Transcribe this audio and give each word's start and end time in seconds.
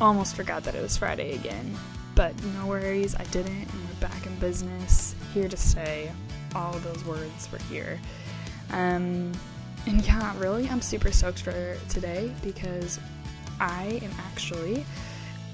Almost 0.00 0.34
forgot 0.34 0.64
that 0.64 0.74
it 0.74 0.80
was 0.80 0.96
Friday 0.96 1.34
again, 1.34 1.76
but 2.14 2.32
no 2.54 2.66
worries, 2.66 3.14
I 3.14 3.24
didn't, 3.24 3.52
and 3.52 3.88
we're 3.88 4.08
back 4.08 4.26
in 4.26 4.34
business, 4.36 5.14
here 5.34 5.46
to 5.46 5.56
stay. 5.58 6.10
All 6.54 6.72
those 6.72 7.04
words 7.04 7.52
were 7.52 7.58
here. 7.58 8.00
Um, 8.70 9.30
and 9.86 10.06
yeah, 10.06 10.34
really, 10.38 10.66
I'm 10.70 10.80
super 10.80 11.12
stoked 11.12 11.42
for 11.42 11.76
today 11.90 12.32
because 12.42 12.98
I 13.60 14.00
am 14.02 14.10
actually, 14.30 14.86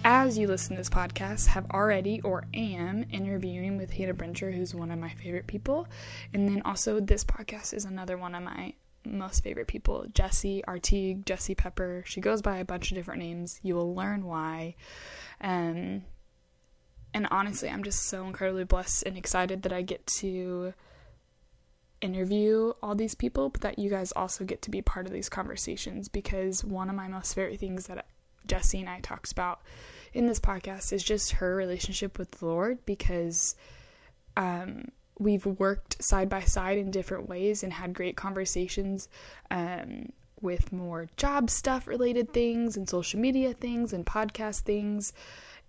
as 0.05 0.39
you 0.39 0.47
listen 0.47 0.77
to 0.77 0.81
this 0.81 0.91
podcast, 0.91 1.49
have 1.49 1.69
already 1.73 2.21
or 2.21 2.45
am 2.55 3.05
interviewing 3.11 3.77
with 3.77 3.91
Hannah 3.91 4.15
Brencher, 4.15 4.55
who's 4.55 4.77
one 4.77 4.93
of 4.93 4.99
my 5.01 5.11
favorite 5.11 5.49
people. 5.49 5.89
And 6.33 6.49
then 6.49 6.63
also, 6.65 7.01
this 7.01 7.25
podcast 7.25 7.75
is 7.75 7.85
another 7.85 8.17
one 8.17 8.37
of 8.37 8.45
my 8.45 8.75
most 9.07 9.43
favorite 9.43 9.69
people 9.69 10.07
Jessie 10.13 10.65
Artigue, 10.65 11.27
Jessie 11.27 11.55
Pepper. 11.55 12.03
She 12.07 12.21
goes 12.21 12.43
by 12.43 12.59
a 12.59 12.65
bunch 12.65 12.91
of 12.91 12.97
different 12.97 13.23
names. 13.23 13.61
You 13.63 13.75
will 13.75 13.95
learn 13.95 14.25
why. 14.25 14.75
Um, 15.41 16.03
and 17.15 17.27
honestly, 17.31 17.69
I'm 17.69 17.83
just 17.83 18.05
so 18.05 18.27
incredibly 18.27 18.65
blessed 18.65 19.05
and 19.05 19.17
excited 19.17 19.63
that 19.63 19.73
I 19.73 19.83
get 19.83 20.07
to 20.19 20.75
interview 22.01 22.73
all 22.83 22.95
these 22.95 23.15
people, 23.15 23.49
but 23.49 23.63
that 23.63 23.79
you 23.79 23.89
guys 23.89 24.13
also 24.13 24.45
get 24.45 24.63
to 24.63 24.71
be 24.71 24.83
part 24.83 25.07
of 25.07 25.13
these 25.13 25.29
conversations 25.29 26.09
because 26.09 26.63
one 26.63 26.91
of 26.91 26.95
my 26.95 27.09
most 27.09 27.35
favorite 27.35 27.59
things 27.59 27.87
that 27.87 28.07
Jessie 28.47 28.81
and 28.81 28.89
I 28.89 29.01
talked 29.01 29.33
about 29.33 29.63
in 30.13 30.27
this 30.27 30.41
podcast 30.41 30.93
is 30.93 31.03
just 31.03 31.33
her 31.33 31.57
relationship 31.57 32.19
with 32.19 32.31
the 32.33 32.47
Lord 32.47 32.85
because 32.87 33.57
um, 34.37 34.91
we've 35.19 35.47
worked 35.47 36.03
side 36.03 36.29
by 36.29 36.43
side 36.43 36.79
in 36.79 36.91
different 36.91 37.29
ways 37.29 37.63
and 37.63 37.73
had 37.73 37.95
great 37.95 38.17
conversations 38.17 39.09
um, 39.51 40.13
with 40.41 40.73
more 40.73 41.09
job 41.17 41.49
stuff 41.49 41.87
related 41.87 42.33
things 42.33 42.77
and 42.77 42.89
social 42.89 43.19
media 43.19 43.55
things 43.55 43.93
and 43.93 44.05
podcast 44.05 44.61
things. 44.61 45.13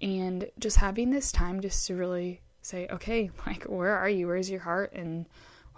And 0.01 0.49
just 0.59 0.77
having 0.77 1.09
this 1.09 1.31
time 1.31 1.61
just 1.61 1.87
to 1.87 1.95
really 1.95 2.41
say 2.61 2.87
okay 2.89 3.31
like 3.47 3.63
where 3.63 3.95
are 3.95 4.09
you? 4.09 4.27
Where's 4.27 4.49
your 4.49 4.59
heart? 4.59 4.93
And 4.93 5.25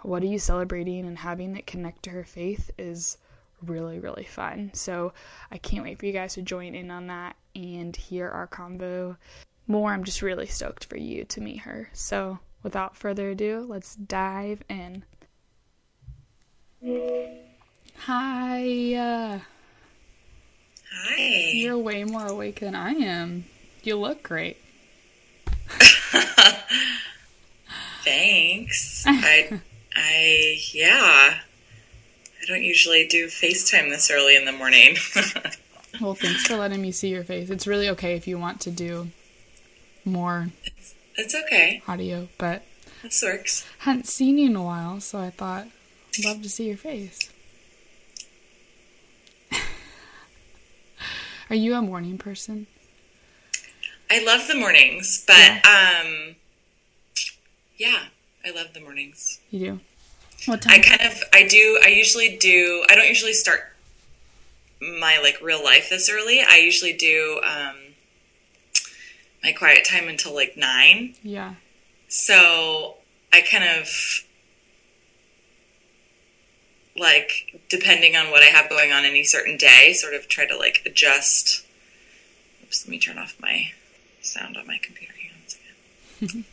what 0.02 0.22
are 0.22 0.26
you 0.26 0.38
celebrating? 0.38 1.06
And 1.06 1.18
having 1.18 1.56
it 1.56 1.66
connect 1.66 2.02
to 2.04 2.10
her 2.10 2.24
faith 2.24 2.70
is 2.78 3.18
really 3.62 4.00
really 4.00 4.24
fun. 4.24 4.70
So 4.74 5.12
i 5.50 5.58
can't 5.58 5.84
wait 5.84 5.98
for 5.98 6.06
you 6.06 6.12
guys 6.12 6.34
to 6.34 6.42
join 6.42 6.74
in 6.74 6.90
on 6.90 7.06
that 7.06 7.36
and 7.54 7.94
hear 7.94 8.28
our 8.28 8.48
convo 8.48 9.16
more. 9.66 9.92
I'm 9.92 10.04
just 10.04 10.22
really 10.22 10.46
stoked 10.46 10.86
for 10.86 10.96
you 10.96 11.24
to 11.26 11.40
meet 11.40 11.60
her. 11.60 11.88
So 11.92 12.40
without 12.62 12.96
further 12.96 13.30
ado, 13.30 13.64
let's 13.68 13.94
dive 13.94 14.62
in. 14.68 15.04
Hi. 17.96 18.94
Uh, 18.94 19.40
Hi. 20.92 21.50
You're 21.52 21.78
way 21.78 22.04
more 22.04 22.26
awake 22.26 22.60
than 22.60 22.74
I 22.74 22.92
am. 22.92 23.44
You 23.82 23.96
look 23.96 24.22
great. 24.22 24.56
Thanks. 28.04 29.04
I, 29.06 29.60
I, 29.94 30.60
yeah. 30.72 31.38
I 31.38 32.46
don't 32.46 32.62
usually 32.62 33.06
do 33.06 33.26
FaceTime 33.26 33.90
this 33.90 34.10
early 34.10 34.36
in 34.36 34.46
the 34.46 34.52
morning. 34.52 34.96
well, 36.00 36.14
thanks 36.14 36.46
for 36.46 36.56
letting 36.56 36.80
me 36.80 36.90
see 36.92 37.08
your 37.10 37.24
face. 37.24 37.50
It's 37.50 37.66
really 37.66 37.88
okay 37.90 38.14
if 38.16 38.26
you 38.26 38.38
want 38.38 38.60
to 38.62 38.70
do 38.70 39.08
more 40.04 40.48
it's 40.64 40.94
okay. 41.34 41.82
Audio, 41.88 42.28
but 42.38 42.62
this 43.02 43.22
works. 43.22 43.66
Hadn't 43.78 44.06
seen 44.06 44.38
you 44.38 44.46
in 44.50 44.56
a 44.56 44.62
while, 44.62 45.00
so 45.00 45.18
I 45.18 45.30
thought 45.30 45.66
I'd 46.18 46.24
love 46.24 46.42
to 46.42 46.48
see 46.48 46.68
your 46.68 46.76
face. 46.76 47.30
Are 51.50 51.56
you 51.56 51.74
a 51.74 51.82
morning 51.82 52.18
person? 52.18 52.66
I 54.10 54.24
love 54.24 54.48
the 54.48 54.56
mornings, 54.56 55.24
but 55.26 55.36
yeah. 55.36 55.60
um 55.64 56.36
yeah, 57.76 58.04
I 58.44 58.50
love 58.50 58.74
the 58.74 58.80
mornings. 58.80 59.40
You 59.50 59.60
do. 59.60 59.80
What 60.46 60.62
time? 60.62 60.74
I 60.74 60.78
kind 60.80 61.02
of 61.02 61.22
I 61.32 61.46
do 61.46 61.80
I 61.84 61.88
usually 61.88 62.36
do 62.36 62.84
I 62.90 62.94
don't 62.94 63.08
usually 63.08 63.32
start 63.32 63.72
my 64.80 65.18
like 65.22 65.40
real 65.40 65.62
life 65.62 65.90
this 65.90 66.10
early. 66.10 66.40
I 66.46 66.56
usually 66.56 66.92
do 66.92 67.40
um 67.44 67.76
my 69.42 69.52
quiet 69.52 69.84
time 69.84 70.08
until 70.08 70.34
like 70.34 70.56
nine. 70.56 71.14
Yeah. 71.22 71.54
So 72.08 72.96
I 73.32 73.40
kind 73.40 73.64
of 73.64 74.24
like 76.96 77.60
depending 77.68 78.16
on 78.16 78.30
what 78.30 78.42
I 78.42 78.46
have 78.46 78.68
going 78.68 78.92
on 78.92 79.04
any 79.04 79.24
certain 79.24 79.56
day, 79.56 79.92
sort 79.92 80.14
of 80.14 80.28
try 80.28 80.46
to 80.46 80.56
like 80.56 80.82
adjust. 80.84 81.64
Oops, 82.62 82.86
let 82.86 82.90
me 82.90 82.98
turn 82.98 83.18
off 83.18 83.36
my 83.40 83.72
sound 84.20 84.56
on 84.56 84.66
my 84.66 84.78
computer. 84.82 85.14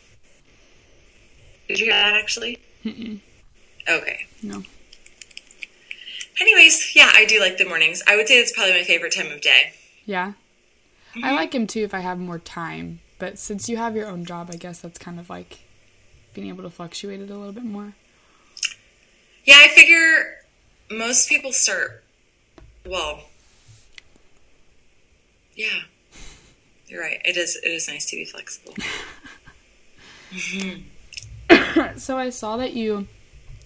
Did 1.68 1.80
you 1.80 1.86
hear 1.88 1.94
that 1.94 2.16
actually? 2.16 2.60
Mm-mm. 2.86 3.20
Okay. 3.90 4.28
No. 4.42 4.64
Anyways, 6.40 6.96
yeah, 6.96 7.12
I 7.14 7.26
do 7.26 7.40
like 7.42 7.58
the 7.58 7.66
mornings. 7.66 8.02
I 8.08 8.16
would 8.16 8.28
say 8.30 8.36
it's 8.40 8.54
probably 8.54 8.74
my 8.74 8.84
favorite 8.84 9.14
time 9.14 9.32
of 9.32 9.42
day. 9.42 9.74
Yeah. 10.06 10.34
Mm-hmm. 11.16 11.26
I 11.26 11.32
like 11.32 11.54
him 11.54 11.68
too 11.68 11.84
if 11.84 11.94
I 11.94 12.00
have 12.00 12.20
more 12.20 12.40
time, 12.40 13.00
but 13.20 13.40
since 13.40 13.70
you 13.70 13.78
have 13.78 13.96
your 13.96 14.08
own 14.08 14.26
job, 14.26 14.50
I 14.52 14.56
guess 14.56 14.82
that's 14.82 15.00
kind 15.00 15.20
of 15.20 15.30
like 15.30 15.60
being 16.34 16.48
able 16.50 16.64
to 16.64 16.70
fluctuate 16.70 17.22
it 17.22 17.30
a 17.30 17.36
little 17.36 17.54
bit 17.54 17.64
more. 17.64 17.94
Yeah, 19.44 19.56
I 19.58 19.70
figure 19.70 20.44
most 20.92 21.30
people 21.30 21.52
start 21.52 22.04
well. 22.86 23.22
Yeah. 25.56 25.82
You're 26.88 27.02
right. 27.02 27.22
It 27.26 27.38
is 27.38 27.56
it 27.56 27.70
is 27.70 27.88
nice 27.88 28.06
to 28.12 28.16
be 28.16 28.26
flexible. 28.26 28.76
mm-hmm. 30.32 31.98
so 31.98 32.18
I 32.18 32.30
saw 32.30 32.58
that 32.58 32.74
you 32.74 33.08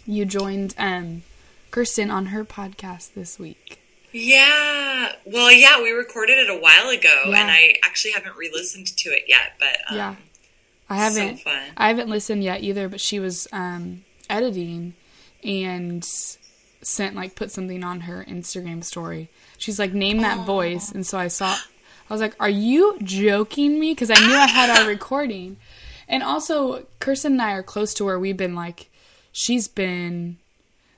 you 0.06 0.26
joined 0.26 0.74
um 0.78 1.24
Kirsten 1.70 2.10
on 2.10 2.28
her 2.28 2.44
podcast 2.44 3.14
this 3.14 3.38
week. 3.38 3.81
Yeah. 4.12 5.14
Well, 5.26 5.52
yeah, 5.52 5.82
we 5.82 5.92
recorded 5.92 6.38
it 6.38 6.50
a 6.50 6.58
while 6.58 6.90
ago, 6.90 7.24
yeah. 7.28 7.42
and 7.42 7.52
I 7.52 7.76
actually 7.84 8.12
haven't 8.12 8.36
re-listened 8.36 8.88
to 8.88 9.10
it 9.10 9.24
yet. 9.28 9.54
But 9.60 9.78
um, 9.90 9.98
yeah, 9.98 10.16
I 10.90 10.96
haven't. 10.98 11.40
So 11.40 11.52
I 11.78 11.88
haven't 11.88 12.10
listened 12.10 12.44
yet 12.44 12.62
either. 12.62 12.90
But 12.90 13.02
she 13.02 13.20
was 13.20 13.48
um, 13.52 14.04
editing 14.30 14.94
and 15.44 16.04
sent 16.82 17.16
like 17.16 17.36
put 17.36 17.52
something 17.52 17.84
on 17.84 18.02
her 18.02 18.26
Instagram 18.28 18.84
story. 18.84 19.30
She's 19.58 19.80
like, 19.80 19.94
"Name 19.94 20.22
that 20.22 20.40
oh. 20.40 20.44
voice," 20.44 20.92
and 20.92 21.06
so 21.06 21.18
I 21.18 21.28
saw. 21.28 21.56
I 22.10 22.14
was 22.14 22.22
like, 22.22 22.36
"Are 22.40 22.50
you 22.50 22.98
joking 23.02 23.80
me?" 23.80 23.94
Because 23.94 24.12
I 24.12 24.16
knew 24.16 24.36
I 24.36 24.48
had 24.48 24.70
our 24.70 24.88
recording, 24.88 25.58
and 26.08 26.24
also 26.24 26.86
Kirsten 27.00 27.34
and 27.34 27.42
I 27.42 27.54
are 27.54 27.64
close 27.64 27.94
to 27.96 28.06
where 28.06 28.20
we've 28.20 28.38
been 28.38 28.56
like, 28.56 28.90
she's 29.32 29.68
been 29.68 30.38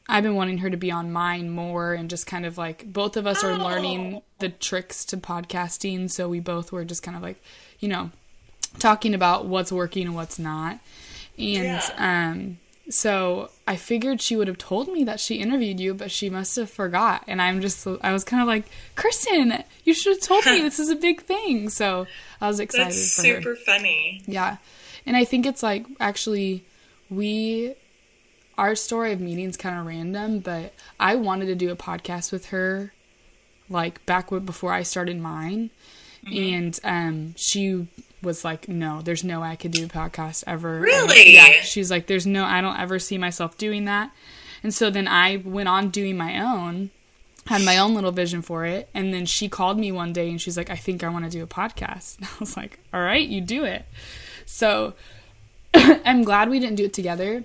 I've 0.08 0.24
been 0.24 0.36
wanting 0.36 0.60
her 0.60 0.70
to 0.70 0.78
be 0.78 0.92
on 0.92 1.12
mine 1.12 1.50
more 1.50 1.94
and 1.94 2.10
just 2.10 2.28
kind 2.28 2.46
of 2.46 2.58
like 2.58 2.92
both 2.92 3.16
of 3.16 3.26
us 3.26 3.44
are 3.44 3.52
oh. 3.52 3.64
learning 3.64 4.22
the 4.40 4.50
tricks 4.50 5.06
to 5.06 5.18
podcasting. 5.18 6.12
So 6.12 6.28
we 6.28 6.40
both 6.40 6.72
were 6.72 6.84
just 6.84 7.04
kind 7.04 7.16
of 7.16 7.24
like, 7.24 7.42
you 7.80 7.88
know, 7.88 8.12
talking 8.80 9.14
about 9.14 9.46
what's 9.46 9.72
working 9.72 10.08
and 10.08 10.16
what's 10.16 10.38
not. 10.38 10.80
And 11.38 11.64
yeah. 11.64 11.92
um 11.98 12.58
so 12.90 13.50
I 13.66 13.78
figured 13.78 14.22
she 14.22 14.36
would 14.36 14.48
have 14.48 14.58
told 14.58 14.90
me 14.90 15.06
that 15.06 15.20
she 15.20 15.36
interviewed 15.36 15.80
you, 15.80 15.94
but 15.94 16.12
she 16.12 16.30
must 16.30 16.56
have 16.58 16.70
forgot. 16.70 17.24
And 17.28 17.42
I'm 17.42 17.62
just, 17.62 17.88
I 18.02 18.12
was 18.12 18.26
kind 18.26 18.42
of 18.42 18.48
like, 18.48 18.66
Kristen, 18.96 19.64
you 19.86 19.94
should 19.94 20.18
have 20.18 20.22
told 20.22 20.46
me 20.46 20.62
this 20.62 20.80
is 20.80 20.90
a 20.90 20.96
big 20.96 21.22
thing. 21.22 21.70
So 21.70 22.08
I 22.42 22.48
was 22.48 22.60
excited 22.60 22.88
That's 22.88 23.12
super 23.14 23.52
her. 23.52 23.56
funny. 23.56 24.22
Yeah. 24.26 24.58
And 25.06 25.16
I 25.16 25.24
think 25.24 25.46
it's 25.46 25.64
like, 25.64 25.86
actually, 26.02 26.66
we 27.10 27.76
our 28.58 28.76
story 28.76 29.12
of 29.12 29.20
meetings 29.20 29.58
kind 29.58 29.80
of 29.80 29.86
random, 29.86 30.40
but 30.40 30.74
I 31.00 31.16
wanted 31.16 31.48
to 31.48 31.56
do 31.56 31.72
a 31.72 31.76
podcast 31.76 32.32
with 32.32 32.48
her 32.48 32.94
like 33.70 34.06
back 34.06 34.30
before 34.30 34.72
I 34.72 34.84
started 34.84 35.20
mine. 35.20 35.70
Mm-hmm. 36.26 36.54
And 36.54 36.80
um, 36.84 37.34
she 37.36 37.88
was 38.22 38.46
like, 38.46 38.70
"No, 38.70 39.02
there's 39.02 39.24
no 39.24 39.42
way 39.42 39.50
I 39.50 39.56
could 39.56 39.72
do 39.72 39.86
a 39.86 39.90
podcast 39.90 40.44
ever." 40.48 40.80
Really? 40.80 41.34
yeah. 41.34 41.62
She's 41.64 41.92
like, 41.92 42.08
"There's 42.08 42.26
no, 42.26 42.46
I 42.46 42.62
don't 42.62 42.80
ever 42.80 43.00
see 43.00 43.18
myself 43.18 43.58
doing 43.58 43.86
that." 43.86 44.12
And 44.62 44.74
so 44.74 44.90
then 44.90 45.08
I 45.08 45.38
went 45.38 45.68
on 45.68 45.90
doing 45.90 46.16
my 46.16 46.40
own, 46.40 46.92
had 47.48 47.62
my 47.64 47.78
own 47.78 47.94
little 47.94 48.14
vision 48.14 48.42
for 48.42 48.66
it, 48.66 48.88
and 48.94 49.14
then 49.14 49.26
she 49.26 49.50
called 49.50 49.78
me 49.78 49.92
one 49.92 50.14
day 50.14 50.30
and 50.30 50.40
she's 50.40 50.56
like, 50.56 50.70
"I 50.70 50.78
think 50.78 51.04
I 51.04 51.10
want 51.10 51.26
to 51.26 51.32
do 51.32 51.44
a 51.44 51.48
podcast." 51.48 52.20
And 52.20 52.28
I 52.32 52.36
was 52.40 52.56
like, 52.56 52.80
"All 52.94 53.02
right, 53.02 53.28
you 53.28 53.42
do 53.42 53.66
it." 53.66 53.86
So 54.46 54.94
I'm 55.74 56.24
glad 56.24 56.50
we 56.50 56.60
didn't 56.60 56.78
do 56.78 56.86
it 56.86 56.94
together 56.94 57.44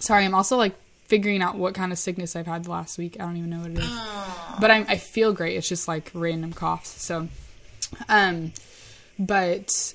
Sorry, 0.00 0.24
I'm 0.24 0.34
also 0.34 0.56
like 0.56 0.74
figuring 1.04 1.42
out 1.42 1.56
what 1.56 1.74
kind 1.74 1.92
of 1.92 1.98
sickness 1.98 2.36
I've 2.36 2.46
had 2.46 2.64
the 2.64 2.70
last 2.70 2.98
week. 2.98 3.16
I 3.18 3.24
don't 3.24 3.36
even 3.36 3.50
know 3.50 3.60
what 3.60 3.70
it 3.70 3.78
is. 3.78 3.90
But 4.60 4.70
I'm, 4.70 4.86
I 4.88 4.96
feel 4.96 5.32
great. 5.32 5.56
It's 5.56 5.68
just 5.68 5.88
like 5.88 6.10
random 6.14 6.52
coughs. 6.52 7.02
So, 7.02 7.28
um, 8.08 8.52
but 9.18 9.94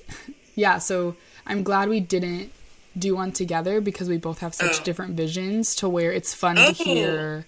yeah, 0.54 0.78
so 0.78 1.16
I'm 1.46 1.62
glad 1.62 1.88
we 1.88 2.00
didn't 2.00 2.52
do 2.98 3.14
one 3.14 3.32
together 3.32 3.80
because 3.80 4.08
we 4.08 4.16
both 4.16 4.40
have 4.40 4.54
such 4.54 4.80
oh. 4.80 4.84
different 4.84 5.14
visions 5.14 5.74
to 5.76 5.88
where 5.88 6.12
it's 6.12 6.34
fun 6.34 6.58
oh. 6.58 6.66
to 6.66 6.72
hear 6.72 7.46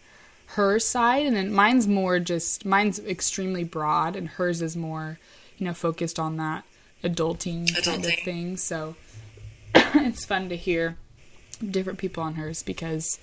her 0.53 0.79
side, 0.79 1.27
and 1.27 1.37
then 1.37 1.53
mine's 1.53 1.87
more 1.87 2.19
just 2.19 2.65
mine's 2.65 2.99
extremely 3.01 3.65
broad, 3.65 4.17
and 4.17 4.29
hers 4.29 4.63
is 4.63 4.77
more, 4.77 5.19
you 5.59 5.67
know, 5.67 5.75
focused 5.75 6.19
on 6.19 6.37
that 6.39 6.65
adulting, 7.05 7.73
kind 7.73 8.05
of 8.05 8.11
Adulting. 8.11 8.25
thing. 8.25 8.57
So 8.57 8.97
it's 9.75 10.25
fun 10.25 10.49
to 10.49 10.57
hear 10.57 10.97
different 11.59 11.99
people 11.99 12.23
on 12.23 12.35
hers 12.35 12.63
because, 12.63 13.19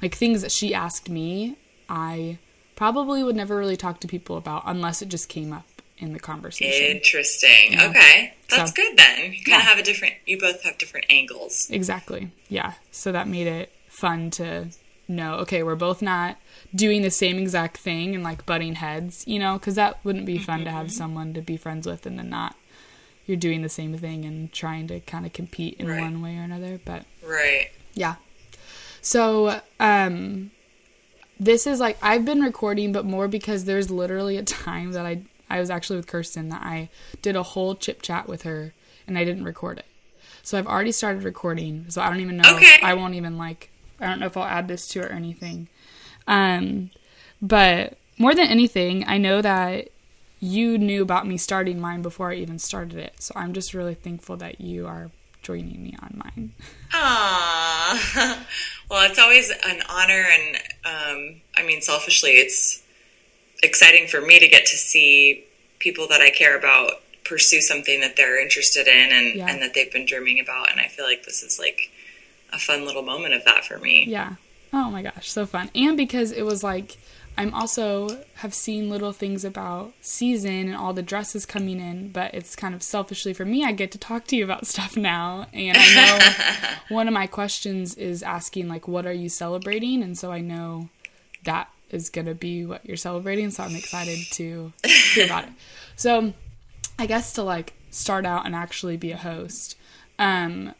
like, 0.00 0.14
things 0.14 0.42
that 0.42 0.52
she 0.52 0.74
asked 0.74 1.08
me, 1.08 1.56
I 1.88 2.38
probably 2.76 3.22
would 3.22 3.36
never 3.36 3.56
really 3.56 3.76
talk 3.76 4.00
to 4.00 4.08
people 4.08 4.36
about 4.36 4.62
unless 4.66 5.02
it 5.02 5.08
just 5.08 5.28
came 5.28 5.52
up 5.52 5.66
in 5.98 6.12
the 6.12 6.18
conversation. 6.18 6.96
Interesting. 6.96 7.72
Yeah. 7.72 7.88
Okay. 7.88 8.34
That's 8.48 8.70
So- 8.70 8.74
good 8.74 8.96
then. 8.96 9.32
You 9.32 9.38
kind 9.38 9.46
Yeah. 9.46 9.56
of 9.58 9.62
have 9.62 9.78
a 9.78 9.82
different, 9.82 10.14
you 10.26 10.38
both 10.38 10.62
have 10.62 10.78
different 10.78 11.06
angles. 11.10 11.68
Exactly. 11.70 12.30
Yeah. 12.48 12.72
So 12.90 13.12
that 13.12 13.28
made 13.28 13.46
it 13.46 13.72
fun 13.88 14.30
to 14.32 14.70
know, 15.06 15.34
okay, 15.34 15.62
we're 15.62 15.76
both 15.76 16.02
not 16.02 16.38
doing 16.74 17.02
the 17.02 17.10
same 17.10 17.38
exact 17.38 17.76
thing 17.76 18.14
and 18.14 18.24
like 18.24 18.46
butting 18.46 18.76
heads, 18.76 19.24
you 19.26 19.38
know, 19.38 19.58
because 19.58 19.74
that 19.76 20.04
wouldn't 20.04 20.26
be 20.26 20.38
fun 20.38 20.64
to 20.64 20.70
have 20.70 20.86
mm-hmm. 20.86 20.96
someone 20.96 21.34
to 21.34 21.40
be 21.40 21.56
friends 21.56 21.86
with 21.86 22.06
and 22.06 22.18
then 22.18 22.30
not 22.30 22.56
you're 23.26 23.36
doing 23.36 23.62
the 23.62 23.68
same 23.68 23.96
thing 23.96 24.24
and 24.24 24.52
trying 24.52 24.86
to 24.88 25.00
kind 25.00 25.24
of 25.26 25.32
compete 25.32 25.76
in 25.78 25.86
Right. 25.88 26.00
one 26.00 26.20
way 26.22 26.36
or 26.38 26.42
another. 26.42 26.80
But 26.84 27.04
Right. 27.22 27.70
yeah. 27.94 28.16
So, 29.00 29.60
um, 29.80 30.50
this 31.40 31.66
is 31.66 31.80
like 31.80 31.98
I've 32.02 32.24
been 32.24 32.40
recording, 32.40 32.92
but 32.92 33.04
more 33.04 33.26
because 33.28 33.64
there's 33.64 33.90
literally 33.90 34.36
a 34.36 34.42
time 34.42 34.92
that 34.92 35.04
I 35.06 35.22
I 35.50 35.60
was 35.60 35.68
actually 35.70 35.96
with 35.96 36.06
Kirsten 36.06 36.48
that 36.48 36.62
I 36.62 36.88
did 37.20 37.36
a 37.36 37.42
whole 37.42 37.74
chip 37.74 38.00
chat 38.00 38.26
with 38.28 38.42
her 38.42 38.72
and 39.06 39.18
I 39.18 39.24
didn't 39.24 39.44
record 39.44 39.78
it. 39.78 39.84
So 40.42 40.56
I've 40.58 40.66
already 40.66 40.92
started 40.92 41.24
recording. 41.24 41.86
So 41.88 42.00
I 42.00 42.08
don't 42.08 42.20
even 42.20 42.38
know. 42.38 42.56
Okay. 42.56 42.78
I 42.82 42.94
won't 42.94 43.14
even 43.14 43.36
like. 43.36 43.70
I 44.00 44.06
don't 44.06 44.18
know 44.18 44.26
if 44.26 44.36
I'll 44.36 44.44
add 44.44 44.66
this 44.66 44.88
to 44.88 45.00
it 45.00 45.06
or 45.10 45.12
anything. 45.12 45.68
Um, 46.26 46.90
but 47.40 47.98
more 48.18 48.34
than 48.34 48.48
anything, 48.48 49.04
I 49.06 49.18
know 49.18 49.42
that 49.42 49.88
you 50.44 50.76
knew 50.76 51.02
about 51.02 51.24
me 51.24 51.36
starting 51.38 51.80
mine 51.80 52.02
before 52.02 52.32
I 52.32 52.34
even 52.34 52.58
started 52.58 52.98
it. 52.98 53.14
So 53.20 53.32
I'm 53.36 53.52
just 53.52 53.72
really 53.74 53.94
thankful 53.94 54.36
that 54.38 54.60
you 54.60 54.88
are 54.88 55.10
joining 55.40 55.80
me 55.84 55.94
on 56.02 56.14
mine. 56.16 56.50
Ah, 56.92 58.44
well, 58.90 59.08
it's 59.08 59.20
always 59.20 59.50
an 59.50 59.82
honor, 59.88 60.24
and 60.32 60.56
um, 60.84 61.40
I 61.56 61.62
mean, 61.64 61.80
selfishly, 61.80 62.30
it's 62.32 62.82
exciting 63.62 64.08
for 64.08 64.20
me 64.20 64.40
to 64.40 64.48
get 64.48 64.66
to 64.66 64.76
see 64.76 65.44
people 65.78 66.08
that 66.08 66.20
I 66.20 66.30
care 66.30 66.58
about 66.58 66.94
pursue 67.24 67.60
something 67.60 68.00
that 68.00 68.16
they're 68.16 68.40
interested 68.42 68.88
in 68.88 69.12
and, 69.12 69.34
Yeah. 69.36 69.48
and 69.48 69.62
that 69.62 69.74
they've 69.74 69.92
been 69.92 70.06
dreaming 70.06 70.40
about. 70.40 70.70
And 70.72 70.80
I 70.80 70.88
feel 70.88 71.04
like 71.04 71.24
this 71.24 71.44
is 71.44 71.58
like 71.60 71.90
a 72.52 72.58
fun 72.58 72.84
little 72.84 73.02
moment 73.02 73.34
of 73.34 73.44
that 73.44 73.64
for 73.64 73.78
me. 73.78 74.04
Yeah. 74.08 74.34
Oh 74.72 74.90
my 74.90 75.02
gosh, 75.02 75.30
so 75.30 75.46
fun. 75.46 75.70
And 75.74 75.96
because 75.96 76.32
it 76.32 76.42
was 76.42 76.64
like 76.64 76.96
I'm 77.36 77.54
also 77.54 78.24
have 78.34 78.52
seen 78.52 78.90
little 78.90 79.12
things 79.12 79.44
about 79.44 79.92
season 80.00 80.68
and 80.68 80.76
all 80.76 80.92
the 80.92 81.02
dresses 81.02 81.46
coming 81.46 81.80
in, 81.80 82.10
but 82.10 82.34
it's 82.34 82.54
kind 82.54 82.74
of 82.74 82.82
selfishly 82.82 83.32
for 83.32 83.44
me 83.44 83.64
I 83.64 83.72
get 83.72 83.90
to 83.92 83.98
talk 83.98 84.26
to 84.26 84.36
you 84.36 84.44
about 84.44 84.66
stuff 84.72 84.96
now. 84.96 85.46
And 85.52 85.76
I 85.78 85.94
know 85.94 86.68
one 86.94 87.08
of 87.08 87.14
my 87.14 87.26
questions 87.26 87.94
is 87.94 88.22
asking 88.22 88.68
like 88.68 88.86
what 88.86 89.06
are 89.06 89.12
you 89.12 89.28
celebrating? 89.28 90.02
And 90.02 90.16
so 90.16 90.30
I 90.30 90.40
know 90.40 90.88
that 91.44 91.68
is 91.92 92.08
going 92.08 92.26
to 92.26 92.34
be 92.34 92.64
what 92.66 92.84
you're 92.84 92.96
celebrating, 92.96 93.50
so 93.50 93.62
I'm 93.62 93.76
excited 93.76 94.18
to 94.32 94.72
hear 94.84 95.26
about 95.26 95.44
it. 95.44 95.50
So, 95.94 96.32
I 96.98 97.06
guess 97.06 97.34
to 97.34 97.42
like 97.42 97.74
start 97.90 98.24
out 98.24 98.46
and 98.46 98.54
actually 98.54 98.96
be 98.96 99.12
a 99.12 99.16
host, 99.16 99.76
um, 100.18 100.74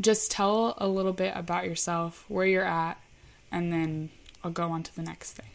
just 0.00 0.30
tell 0.30 0.74
a 0.78 0.88
little 0.88 1.12
bit 1.12 1.32
about 1.36 1.66
yourself, 1.66 2.24
where 2.28 2.46
you're 2.46 2.64
at, 2.64 2.98
and 3.50 3.72
then 3.72 4.10
I'll 4.42 4.50
go 4.50 4.70
on 4.70 4.82
to 4.84 4.94
the 4.94 5.02
next 5.02 5.32
thing. 5.32 5.46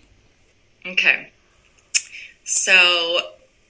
Okay. 0.86 1.32
So, 2.44 3.20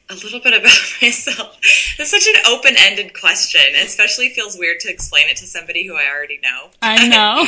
a 0.09 0.13
little 0.13 0.39
bit 0.39 0.53
about 0.59 0.77
myself. 1.01 1.57
It's 1.97 2.11
such 2.11 2.27
an 2.27 2.41
open 2.47 2.75
ended 2.77 3.13
question, 3.19 3.61
it 3.65 3.85
especially 3.85 4.29
feels 4.29 4.57
weird 4.57 4.79
to 4.81 4.89
explain 4.89 5.27
it 5.27 5.37
to 5.37 5.45
somebody 5.45 5.85
who 5.85 5.95
I 5.95 6.07
already 6.09 6.39
know. 6.41 6.69
I 6.81 7.07
know. 7.09 7.41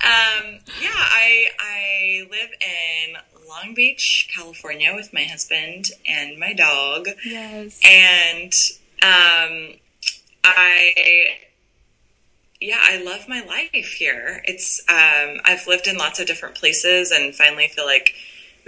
Um, 0.00 0.60
yeah, 0.80 0.90
I 0.92 1.48
I 1.58 2.28
live 2.30 2.50
in 2.60 3.16
Long 3.48 3.74
Beach, 3.74 4.30
California, 4.34 4.94
with 4.94 5.12
my 5.12 5.24
husband 5.24 5.86
and 6.08 6.38
my 6.38 6.52
dog, 6.52 7.08
yes. 7.24 7.80
and 7.84 8.52
um, 9.02 9.74
I 10.44 11.38
yeah, 12.60 12.78
I 12.80 13.02
love 13.02 13.28
my 13.28 13.40
life 13.40 13.92
here. 13.92 14.42
It's 14.44 14.80
um, 14.88 15.40
I've 15.44 15.66
lived 15.66 15.88
in 15.88 15.96
lots 15.96 16.20
of 16.20 16.26
different 16.26 16.54
places, 16.54 17.10
and 17.10 17.34
finally 17.34 17.66
feel 17.66 17.86
like 17.86 18.14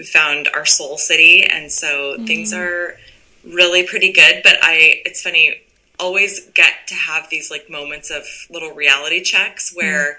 we 0.00 0.06
found 0.06 0.48
our 0.54 0.64
soul 0.64 0.96
city, 0.96 1.44
and 1.44 1.70
so 1.70 2.16
things 2.26 2.54
are 2.54 2.96
really 3.44 3.86
pretty 3.86 4.10
good. 4.12 4.40
But 4.42 4.54
I, 4.62 5.02
it's 5.04 5.20
funny, 5.22 5.60
always 5.98 6.46
get 6.54 6.72
to 6.86 6.94
have 6.94 7.28
these 7.28 7.50
like 7.50 7.68
moments 7.68 8.10
of 8.10 8.24
little 8.48 8.72
reality 8.72 9.22
checks 9.22 9.72
where, 9.74 10.18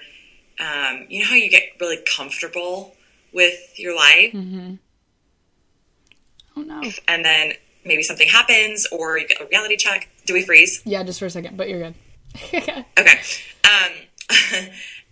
um, 0.59 1.07
you 1.09 1.21
know 1.21 1.25
how 1.25 1.35
you 1.35 1.49
get 1.49 1.63
really 1.79 1.97
comfortable 2.15 2.95
with 3.33 3.79
your 3.79 3.95
life, 3.95 4.29
Oh 6.55 6.61
no. 6.61 6.83
and 7.07 7.25
then 7.25 7.53
maybe 7.83 8.03
something 8.03 8.27
happens, 8.27 8.85
or 8.91 9.17
you 9.17 9.27
get 9.27 9.41
a 9.41 9.45
reality 9.45 9.77
check. 9.77 10.09
Do 10.27 10.33
we 10.35 10.43
freeze? 10.43 10.81
Yeah, 10.85 11.01
just 11.03 11.17
for 11.19 11.25
a 11.25 11.29
second, 11.31 11.57
but 11.57 11.69
you're 11.69 11.79
good. 11.79 11.95
Okay. 12.99 13.19
Um, 13.63 13.91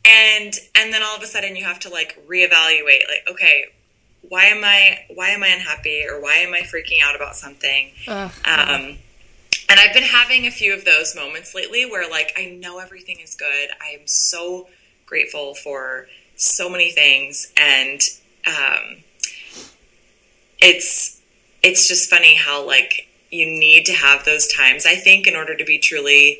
and 0.05 0.53
and 0.75 0.93
then 0.93 1.01
all 1.01 1.15
of 1.15 1.23
a 1.23 1.27
sudden 1.27 1.55
you 1.55 1.63
have 1.65 1.79
to 1.79 1.89
like 1.89 2.21
reevaluate. 2.29 3.07
Like, 3.07 3.27
okay, 3.31 3.65
why 4.21 4.45
am 4.45 4.63
I 4.63 5.05
why 5.13 5.29
am 5.29 5.43
I 5.43 5.47
unhappy, 5.47 6.05
or 6.07 6.21
why 6.21 6.35
am 6.35 6.53
I 6.53 6.61
freaking 6.61 7.01
out 7.03 7.15
about 7.15 7.35
something? 7.35 7.91
Ugh. 8.07 8.31
Um, 8.45 8.97
and 9.69 9.79
I've 9.79 9.93
been 9.93 10.03
having 10.03 10.47
a 10.47 10.51
few 10.51 10.73
of 10.73 10.83
those 10.85 11.15
moments 11.15 11.53
lately 11.53 11.85
where 11.85 12.09
like 12.09 12.33
I 12.37 12.45
know 12.45 12.79
everything 12.79 13.19
is 13.19 13.35
good. 13.35 13.69
I 13.81 13.89
am 13.89 14.07
so 14.07 14.67
grateful 15.05 15.55
for 15.55 16.07
so 16.35 16.69
many 16.69 16.91
things, 16.91 17.51
and 17.57 18.01
um, 18.47 19.03
it's 20.59 21.21
it's 21.63 21.87
just 21.87 22.09
funny 22.09 22.35
how 22.35 22.65
like 22.65 23.07
you 23.31 23.45
need 23.45 23.85
to 23.85 23.93
have 23.93 24.25
those 24.25 24.47
times. 24.51 24.85
I 24.85 24.95
think 24.95 25.27
in 25.27 25.35
order 25.35 25.55
to 25.55 25.63
be 25.63 25.77
truly 25.77 26.39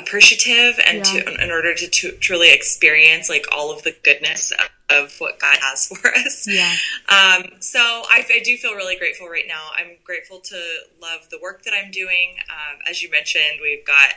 appreciative 0.00 0.78
and 0.86 0.98
Yeah. 0.98 1.22
to 1.22 1.42
in 1.44 1.50
order 1.50 1.74
to, 1.74 1.88
to 1.88 2.12
truly 2.12 2.52
experience 2.52 3.28
like 3.28 3.46
all 3.52 3.72
of 3.72 3.82
the 3.82 3.94
goodness 4.02 4.52
of, 4.52 4.68
of 4.96 5.14
what 5.18 5.38
God 5.38 5.58
has 5.60 5.86
for 6.00 6.08
us. 6.08 6.46
Yeah. 6.48 6.74
Um, 7.08 7.50
so 7.60 7.78
I, 7.80 8.24
I 8.34 8.40
do 8.44 8.56
feel 8.56 8.74
really 8.74 8.96
grateful 8.96 9.28
right 9.28 9.46
now. 9.46 9.70
I'm 9.76 9.96
grateful 10.04 10.40
to 10.40 10.56
love 11.00 11.28
the 11.30 11.38
work 11.42 11.62
that 11.64 11.74
I'm 11.74 11.90
doing. 11.90 12.36
Um, 12.50 12.78
as 12.88 13.02
you 13.02 13.10
mentioned, 13.10 13.60
we've 13.62 13.84
got 13.86 14.12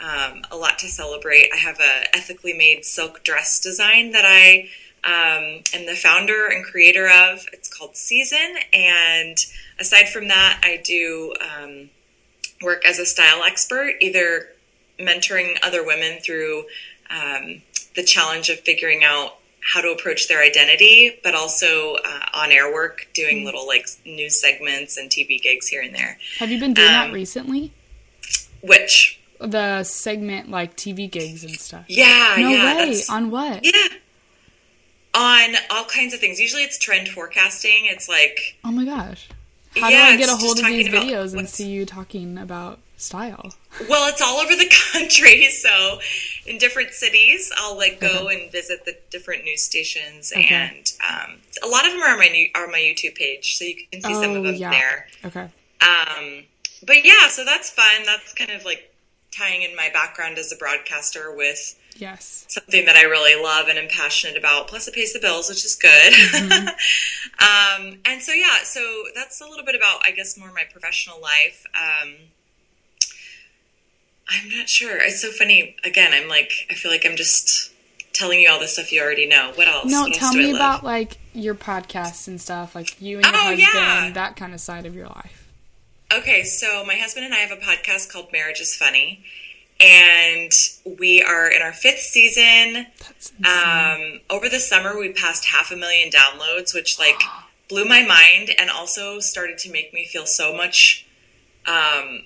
um, 0.00 0.42
a 0.50 0.56
lot 0.56 0.78
to 0.80 0.88
celebrate. 0.88 1.50
I 1.52 1.56
have 1.56 1.78
a 1.80 2.16
ethically 2.16 2.52
made 2.52 2.84
silk 2.84 3.22
dress 3.24 3.60
design 3.60 4.12
that 4.12 4.24
I 4.26 4.68
um, 5.04 5.62
am 5.74 5.86
the 5.86 5.94
founder 5.96 6.46
and 6.46 6.64
creator 6.64 7.08
of. 7.08 7.46
It's 7.52 7.68
called 7.72 7.96
Season, 7.96 8.56
and 8.72 9.36
aside 9.78 10.08
from 10.08 10.28
that, 10.28 10.60
I 10.64 10.80
do 10.82 11.34
um, 11.40 11.90
work 12.62 12.84
as 12.86 12.98
a 12.98 13.06
style 13.06 13.42
expert, 13.44 13.94
either 14.00 14.48
mentoring 14.98 15.56
other 15.62 15.84
women 15.84 16.18
through 16.20 16.64
um, 17.10 17.62
the 17.96 18.02
challenge 18.04 18.48
of 18.50 18.60
figuring 18.60 19.02
out 19.04 19.36
how 19.72 19.80
to 19.80 19.88
approach 19.88 20.28
their 20.28 20.42
identity, 20.42 21.18
but 21.24 21.34
also 21.34 21.94
uh, 22.04 22.20
on 22.34 22.52
air 22.52 22.72
work, 22.72 23.08
doing 23.14 23.44
little 23.44 23.66
like 23.66 23.86
news 24.04 24.38
segments 24.40 24.96
and 24.98 25.10
TV 25.10 25.40
gigs 25.40 25.68
here 25.68 25.80
and 25.82 25.94
there. 25.94 26.18
Have 26.38 26.50
you 26.50 26.60
been 26.60 26.74
doing 26.74 26.86
that 26.88 27.08
Um, 27.08 27.14
recently? 27.14 27.72
Which, 28.62 29.18
The 29.40 29.82
segment 29.84 30.50
like 30.50 30.76
TV 30.76 31.10
gigs 31.10 31.44
and 31.44 31.54
stuff. 31.58 31.84
yeah, 31.88 32.36
No 32.38 32.50
yeah, 32.50 32.76
way. 32.86 33.00
On 33.10 33.30
what? 33.30 33.64
yeah, 33.64 33.88
on 35.14 35.54
all 35.70 35.84
kinds 35.84 36.12
of 36.14 36.20
things. 36.20 36.40
Usually, 36.40 36.62
it's 36.62 36.78
trend 36.78 37.08
forecasting. 37.08 37.82
It's 37.86 38.08
like 38.08 38.56
Oh 38.64 38.70
my 38.72 38.84
gosh. 38.84 39.28
How 39.76 39.88
Yeah, 39.88 40.08
do 40.10 40.14
I 40.14 40.16
get 40.18 40.28
a 40.28 40.36
hold 40.36 40.58
of 40.58 40.66
these 40.66 40.88
videos 40.88 41.36
and 41.36 41.48
see 41.48 41.68
you 41.70 41.84
talking 41.86 42.38
about 42.38 42.80
style? 42.96 43.54
Well, 43.88 44.08
it's 44.08 44.20
all 44.22 44.38
over 44.38 44.54
the 44.54 44.70
country. 44.92 45.48
So, 45.50 45.98
in 46.46 46.58
different 46.58 46.90
cities, 46.92 47.50
I'll 47.58 47.76
like 47.76 48.00
go 48.00 48.28
and 48.28 48.50
visit 48.52 48.84
the 48.84 48.96
different 49.10 49.44
news 49.44 49.62
stations, 49.62 50.32
Okay. 50.36 50.46
and 50.54 50.92
um, 51.08 51.36
a 51.62 51.68
lot 51.68 51.84
of 51.86 51.92
them 51.92 52.02
are 52.02 52.12
on 52.12 52.18
my 52.18 52.28
new, 52.28 52.48
are 52.54 52.66
my 52.68 52.78
YouTube 52.78 53.14
page, 53.16 53.56
so 53.56 53.64
you 53.64 53.76
can 53.90 54.02
see 54.02 54.14
some 54.14 54.30
Oh, 54.32 54.36
of 54.36 54.44
them 54.44 54.54
yeah. 54.54 54.70
there. 54.70 55.06
Okay. 55.24 55.48
Um, 55.80 56.44
but 56.86 57.04
yeah, 57.04 57.28
so 57.28 57.44
that's 57.44 57.70
fun. 57.70 58.04
That's 58.04 58.32
kind 58.34 58.50
of 58.50 58.64
like 58.64 58.90
tying 59.36 59.62
in 59.62 59.74
my 59.74 59.90
background 59.92 60.38
as 60.38 60.52
a 60.52 60.56
broadcaster 60.56 61.34
with 61.34 61.76
Yes. 61.96 62.44
something 62.48 62.84
that 62.86 62.96
I 62.96 63.02
really 63.02 63.40
love 63.42 63.68
and 63.68 63.78
am 63.78 63.88
passionate 63.88 64.36
about. 64.36 64.68
Plus, 64.68 64.86
it 64.88 64.94
pays 64.94 65.12
the 65.12 65.18
bills, 65.20 65.48
which 65.48 65.64
is 65.64 65.74
good. 65.76 66.12
Mm-hmm. 66.12 66.68
um, 67.88 67.98
and 68.04 68.20
so, 68.22 68.32
yeah, 68.32 68.58
so 68.64 69.04
that's 69.14 69.40
a 69.40 69.46
little 69.46 69.64
bit 69.64 69.74
about, 69.74 70.00
I 70.04 70.10
guess, 70.10 70.36
more 70.38 70.52
my 70.52 70.64
professional 70.70 71.20
life. 71.20 71.64
Um, 71.74 72.14
I'm 74.28 74.48
not 74.50 74.68
sure. 74.68 74.96
It's 75.00 75.20
so 75.20 75.30
funny. 75.30 75.76
Again, 75.84 76.12
I'm 76.12 76.28
like, 76.28 76.50
I 76.70 76.74
feel 76.74 76.90
like 76.90 77.04
I'm 77.04 77.16
just 77.16 77.72
telling 78.12 78.40
you 78.40 78.48
all 78.50 78.60
the 78.60 78.68
stuff 78.68 78.92
you 78.92 79.02
already 79.02 79.26
know. 79.26 79.52
What 79.54 79.68
else? 79.68 79.90
No, 79.90 80.02
what 80.02 80.08
else 80.10 80.18
tell 80.18 80.32
I 80.32 80.36
me 80.36 80.54
about 80.54 80.84
like 80.84 81.18
your 81.34 81.54
podcasts 81.54 82.28
and 82.28 82.40
stuff, 82.40 82.74
like 82.74 83.00
you 83.02 83.16
and 83.18 83.26
your 83.26 83.34
Oh, 83.34 83.38
husband, 83.38 83.60
yeah. 83.74 84.10
that 84.14 84.36
kind 84.36 84.54
of 84.54 84.60
side 84.60 84.86
of 84.86 84.94
your 84.94 85.06
life. 85.08 85.48
Okay, 86.12 86.44
so 86.44 86.84
my 86.86 86.94
husband 86.94 87.26
and 87.26 87.34
I 87.34 87.38
have 87.38 87.50
a 87.50 87.60
podcast 87.60 88.10
called 88.12 88.28
Marriage 88.32 88.60
is 88.60 88.74
Funny, 88.74 89.24
and 89.80 90.52
we 90.98 91.22
are 91.22 91.48
in 91.50 91.60
our 91.60 91.72
fifth 91.72 92.00
season. 92.00 92.86
That's 93.00 93.32
insane. 93.38 94.14
Um, 94.14 94.20
over 94.30 94.48
the 94.48 94.60
summer, 94.60 94.96
we 94.98 95.12
passed 95.12 95.46
half 95.46 95.72
a 95.72 95.76
million 95.76 96.10
downloads, 96.10 96.72
which 96.74 96.98
like 96.98 97.20
blew 97.68 97.84
my 97.84 98.04
mind, 98.06 98.50
and 98.58 98.70
also 98.70 99.18
started 99.18 99.58
to 99.58 99.72
make 99.72 99.92
me 99.92 100.06
feel 100.06 100.26
so 100.26 100.54
much 100.56 101.04
um, 101.66 102.22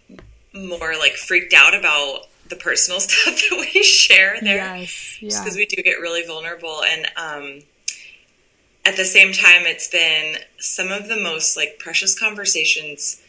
more 0.67 0.95
like 0.99 1.13
freaked 1.13 1.53
out 1.53 1.75
about 1.75 2.23
the 2.49 2.57
personal 2.57 3.01
stuff 3.01 3.41
that 3.51 3.69
we 3.75 3.83
share 3.83 4.37
there 4.41 4.57
yes, 4.57 5.19
yeah. 5.21 5.29
because 5.29 5.57
we 5.57 5.67
do 5.67 5.83
get 5.83 6.01
really 6.01 6.25
vulnerable 6.27 6.83
and 6.83 7.07
um, 7.17 7.63
at 8.85 8.97
the 8.97 9.05
same 9.05 9.33
time 9.33 9.63
it's 9.65 9.89
been 9.89 10.37
some 10.59 10.91
of 10.91 11.09
the 11.09 11.17
most 11.17 11.57
like 11.57 11.79
precious 11.79 12.19
conversations 12.19 13.23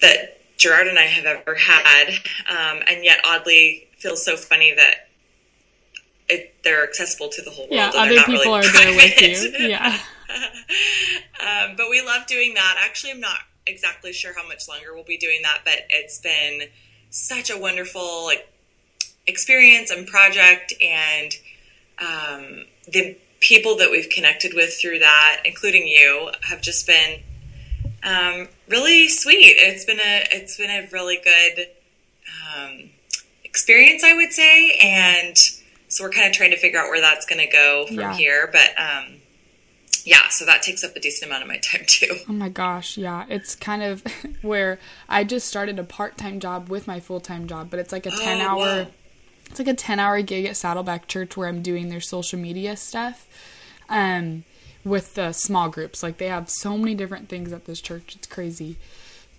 that 0.00 0.40
gerard 0.56 0.86
and 0.86 0.98
i 0.98 1.02
have 1.02 1.24
ever 1.24 1.56
had 1.56 2.08
um, 2.48 2.82
and 2.86 3.04
yet 3.04 3.18
oddly 3.26 3.88
feels 3.98 4.24
so 4.24 4.36
funny 4.36 4.72
that 4.74 5.08
it, 6.28 6.54
they're 6.62 6.84
accessible 6.84 7.28
to 7.28 7.42
the 7.42 7.50
whole 7.50 7.64
world 7.64 7.72
yeah, 7.72 7.86
and 7.88 7.96
other 7.96 8.16
not 8.16 8.26
people 8.26 8.40
really 8.44 8.66
are 8.66 8.72
there 8.72 8.96
with 8.96 9.20
you. 9.20 9.68
Yeah. 9.68 9.98
um, 11.40 11.76
but 11.76 11.90
we 11.90 12.02
love 12.02 12.26
doing 12.26 12.54
that. 12.54 12.76
Actually, 12.82 13.12
I'm 13.12 13.20
not 13.20 13.38
exactly 13.66 14.12
sure 14.12 14.32
how 14.34 14.46
much 14.46 14.68
longer 14.68 14.94
we'll 14.94 15.04
be 15.04 15.16
doing 15.16 15.40
that, 15.42 15.60
but 15.64 15.86
it's 15.90 16.18
been 16.18 16.68
such 17.10 17.50
a 17.50 17.58
wonderful 17.58 18.24
like 18.24 18.48
experience 19.26 19.90
and 19.90 20.06
project, 20.06 20.72
and 20.82 21.32
um, 21.98 22.64
the 22.90 23.16
people 23.40 23.76
that 23.76 23.90
we've 23.90 24.08
connected 24.10 24.52
with 24.54 24.74
through 24.80 24.98
that, 24.98 25.42
including 25.44 25.86
you, 25.86 26.30
have 26.48 26.60
just 26.60 26.86
been 26.86 27.20
um, 28.02 28.48
really 28.68 29.08
sweet. 29.08 29.54
It's 29.58 29.84
been 29.84 30.00
a 30.00 30.26
it's 30.32 30.56
been 30.56 30.70
a 30.70 30.88
really 30.92 31.20
good 31.22 31.68
um, 32.56 32.90
experience, 33.44 34.02
I 34.04 34.14
would 34.14 34.32
say, 34.32 34.78
and 34.82 35.36
so 35.88 36.04
we're 36.04 36.10
kind 36.10 36.26
of 36.26 36.32
trying 36.32 36.50
to 36.50 36.56
figure 36.58 36.78
out 36.78 36.88
where 36.88 37.00
that's 37.00 37.24
going 37.26 37.38
to 37.46 37.52
go 37.52 37.86
from 37.86 37.96
Yeah. 37.96 38.14
here. 38.14 38.50
But 38.52 38.70
um, 38.78 39.20
yeah, 40.04 40.28
so 40.28 40.44
that 40.44 40.62
takes 40.62 40.84
up 40.84 40.94
a 40.96 41.00
decent 41.00 41.30
amount 41.30 41.42
of 41.42 41.48
my 41.48 41.58
time 41.58 41.84
too. 41.86 42.16
Oh 42.28 42.32
my 42.32 42.48
gosh, 42.48 42.96
yeah. 42.96 43.24
It's 43.28 43.54
kind 43.54 43.82
of 43.82 44.02
where 44.42 44.78
I 45.08 45.24
just 45.24 45.48
started 45.48 45.78
a 45.78 45.84
part-time 45.84 46.40
job 46.40 46.68
with 46.68 46.86
my 46.86 47.00
full-time 47.00 47.46
job, 47.48 47.70
but 47.70 47.80
it's 47.80 47.92
like 47.92 48.06
a 48.06 48.10
10-hour 48.10 48.56
wow. 48.58 48.86
it's 49.46 49.58
like 49.58 49.68
a 49.68 49.74
10-hour 49.74 50.22
gig 50.22 50.44
at 50.46 50.56
Saddleback 50.56 51.08
Church 51.08 51.36
where 51.36 51.48
I'm 51.48 51.62
doing 51.62 51.88
their 51.88 52.00
social 52.00 52.38
media 52.38 52.76
stuff. 52.76 53.26
Um 53.88 54.44
with 54.84 55.14
the 55.14 55.32
small 55.32 55.70
groups. 55.70 56.02
Like 56.02 56.18
they 56.18 56.28
have 56.28 56.50
so 56.50 56.76
many 56.76 56.94
different 56.94 57.30
things 57.30 57.52
at 57.52 57.64
this 57.64 57.80
church. 57.80 58.14
It's 58.16 58.26
crazy. 58.26 58.76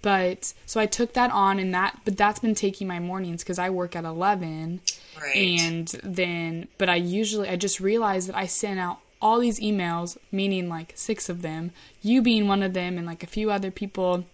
But 0.01 0.53
so 0.65 0.79
I 0.79 0.88
took 0.88 1.13
that 1.13 1.31
on 1.31 1.60
and 1.60 1.74
that 1.75 2.00
but 2.03 2.17
that's 2.17 2.39
been 2.39 2.55
taking 2.55 2.88
my 2.88 3.00
mornings 3.00 3.43
cuz 3.43 3.60
I 3.60 3.69
work 3.69 3.95
at 3.95 4.03
11 4.05 4.81
Right. 5.22 5.36
and 5.62 5.88
then 6.03 6.67
but 6.77 6.89
i 6.89 6.95
usually 6.95 7.48
i 7.48 7.55
just 7.55 7.79
realized 7.79 8.27
that 8.27 8.36
i 8.36 8.45
sent 8.45 8.81
out 8.81 9.00
all 9.22 9.39
these 9.39 9.60
emails 9.60 10.17
meaning 10.31 10.67
like 10.69 10.91
six 10.95 11.29
of 11.29 11.41
them 11.41 11.72
you 12.01 12.22
being 12.22 12.48
one 12.48 12.62
of 12.63 12.74
them 12.74 12.98
and 12.98 13.07
like 13.07 13.24
a 13.24 13.27
few 13.27 13.50
other 13.51 13.72
people 13.72 14.25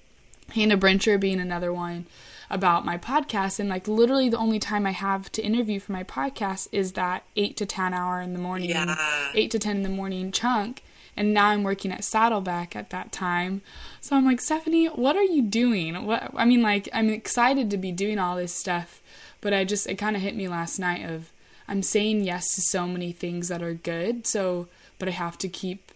hannah 0.56 0.78
brencher 0.78 1.20
being 1.20 1.40
another 1.40 1.72
one 1.72 2.06
about 2.50 2.86
my 2.86 2.98
podcast 2.98 3.60
and 3.60 3.70
like 3.70 3.88
literally 3.88 4.28
the 4.28 4.38
only 4.38 4.60
time 4.60 4.86
i 4.86 4.92
have 4.92 5.32
to 5.32 5.42
interview 5.42 5.80
for 5.80 5.94
my 5.94 6.04
podcast 6.04 6.68
is 6.72 6.94
that 6.94 7.24
8 7.36 7.56
to 7.58 7.66
10 7.66 7.94
hour 7.94 8.20
in 8.20 8.34
the 8.34 8.40
morning 8.40 8.70
Yeah. 8.72 9.30
8 9.34 9.52
to 9.52 9.60
10 9.60 9.78
in 9.78 9.84
the 9.84 9.90
morning 9.90 10.32
chunk 10.32 10.84
and 11.18 11.34
now 11.34 11.48
I'm 11.48 11.64
working 11.64 11.92
at 11.92 12.06
Saddleback 12.06 12.74
at 12.74 12.90
that 12.92 13.12
time. 13.12 13.62
So 14.00 14.16
I'm 14.16 14.24
like, 14.24 14.40
Stephanie, 14.40 14.86
what 14.88 15.18
are 15.18 15.24
you 15.24 15.42
doing? 15.42 16.06
What 16.06 16.32
I 16.38 16.46
mean, 16.46 16.62
like, 16.62 16.88
I'm 16.94 17.10
excited 17.10 17.70
to 17.70 17.78
be 17.78 17.92
doing 17.92 18.18
all 18.18 18.38
this 18.38 18.56
stuff, 18.56 19.02
but 19.42 19.54
I 19.54 19.66
just 19.66 19.88
it 19.88 19.96
kind 19.96 20.16
of 20.16 20.22
hit 20.22 20.38
me 20.38 20.48
last 20.48 20.80
night 20.80 21.04
of 21.04 21.30
I'm 21.72 21.84
saying 21.84 22.26
yes 22.26 22.54
to 22.56 22.62
so 22.62 22.86
many 22.88 23.12
things 23.14 23.48
that 23.48 23.64
are 23.64 23.74
good. 23.74 24.28
So, 24.28 24.68
but 25.00 25.08
I 25.08 25.12
have 25.12 25.38
to 25.40 25.48
keep 25.48 25.92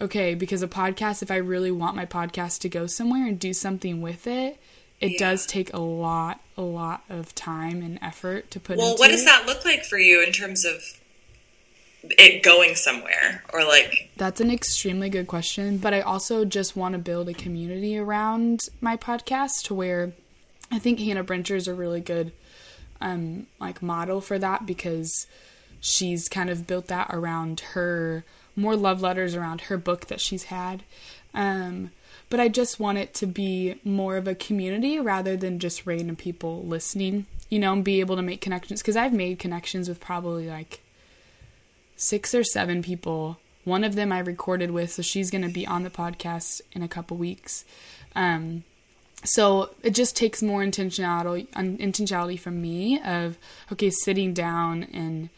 okay 0.00 0.34
because 0.34 0.62
a 0.62 0.68
podcast. 0.68 1.20
If 1.22 1.30
I 1.30 1.36
really 1.36 1.70
want 1.72 1.96
my 1.96 2.06
podcast 2.06 2.60
to 2.60 2.68
go 2.68 2.86
somewhere 2.86 3.26
and 3.26 3.38
do 3.38 3.52
something 3.52 4.00
with 4.00 4.26
it, 4.26 4.58
it 5.00 5.12
Yeah. 5.12 5.18
does 5.18 5.46
take 5.46 5.72
a 5.74 5.80
lot, 5.80 6.40
a 6.56 6.62
lot 6.62 7.02
of 7.10 7.34
time 7.34 7.82
and 7.82 7.98
effort 8.00 8.50
to 8.52 8.60
put. 8.60 8.78
well, 8.78 8.96
what 8.96 9.10
does 9.10 9.22
it. 9.22 9.26
that 9.26 9.46
look 9.46 9.64
like 9.64 9.84
for 9.84 9.98
you 9.98 10.22
in 10.22 10.30
terms 10.32 10.64
of 10.64 10.82
it 12.04 12.42
going 12.42 12.74
somewhere 12.76 13.42
or 13.52 13.64
like 13.64 14.10
That's 14.16 14.40
an 14.40 14.50
extremely 14.50 15.08
good 15.08 15.26
question, 15.26 15.78
but 15.78 15.92
I 15.94 16.02
also 16.02 16.44
just 16.44 16.76
want 16.76 16.92
to 16.92 16.98
build 16.98 17.28
a 17.28 17.34
community 17.34 17.96
around 17.98 18.60
my 18.80 18.96
podcast 18.96 19.62
to 19.64 19.74
where 19.74 20.12
I 20.70 20.78
think 20.78 21.00
Hannah 21.00 21.24
Brencher 21.24 21.56
is 21.56 21.66
a 21.66 21.74
really 21.74 22.00
good 22.00 22.32
um 23.00 23.46
like 23.60 23.82
model 23.82 24.20
for 24.20 24.38
that 24.38 24.66
because 24.66 25.26
she's 25.80 26.28
kind 26.28 26.50
of 26.50 26.66
built 26.66 26.86
that 26.88 27.08
around 27.10 27.60
her 27.60 28.24
more 28.56 28.76
love 28.76 29.02
letters 29.02 29.34
around 29.34 29.62
her 29.62 29.76
book 29.76 30.06
that 30.06 30.20
she's 30.20 30.44
had. 30.44 30.82
Um 31.34 31.90
but 32.30 32.40
I 32.40 32.48
just 32.48 32.80
want 32.80 32.98
it 32.98 33.14
to 33.14 33.26
be 33.26 33.76
more 33.84 34.16
of 34.16 34.26
a 34.26 34.34
community 34.34 34.98
rather 34.98 35.36
than 35.36 35.58
just 35.58 35.86
random 35.86 36.16
people 36.16 36.64
listening, 36.64 37.26
you 37.48 37.58
know, 37.58 37.72
and 37.72 37.84
be 37.84 38.00
able 38.00 38.16
to 38.16 38.22
make 38.22 38.40
connections 38.40 38.80
because 38.80 38.96
I've 38.96 39.12
made 39.12 39.38
connections 39.38 39.88
with 39.88 40.00
probably 40.00 40.48
like 40.48 40.80
six 41.96 42.34
or 42.34 42.42
seven 42.42 42.82
people. 42.82 43.38
One 43.64 43.84
of 43.84 43.94
them 43.94 44.12
I 44.12 44.18
recorded 44.18 44.70
with, 44.70 44.92
so 44.92 45.02
she's 45.02 45.30
going 45.30 45.42
to 45.42 45.48
be 45.48 45.66
on 45.66 45.84
the 45.84 45.90
podcast 45.90 46.60
in 46.72 46.82
a 46.82 46.88
couple 46.88 47.16
weeks. 47.16 47.64
Um, 48.14 48.64
so 49.24 49.70
it 49.82 49.90
just 49.90 50.16
takes 50.16 50.42
more 50.42 50.62
intentionality, 50.62 51.48
intentionality 51.50 52.38
from 52.38 52.60
me 52.60 53.00
of 53.00 53.38
okay, 53.72 53.90
sitting 53.90 54.34
down 54.34 54.84
and 54.84 55.30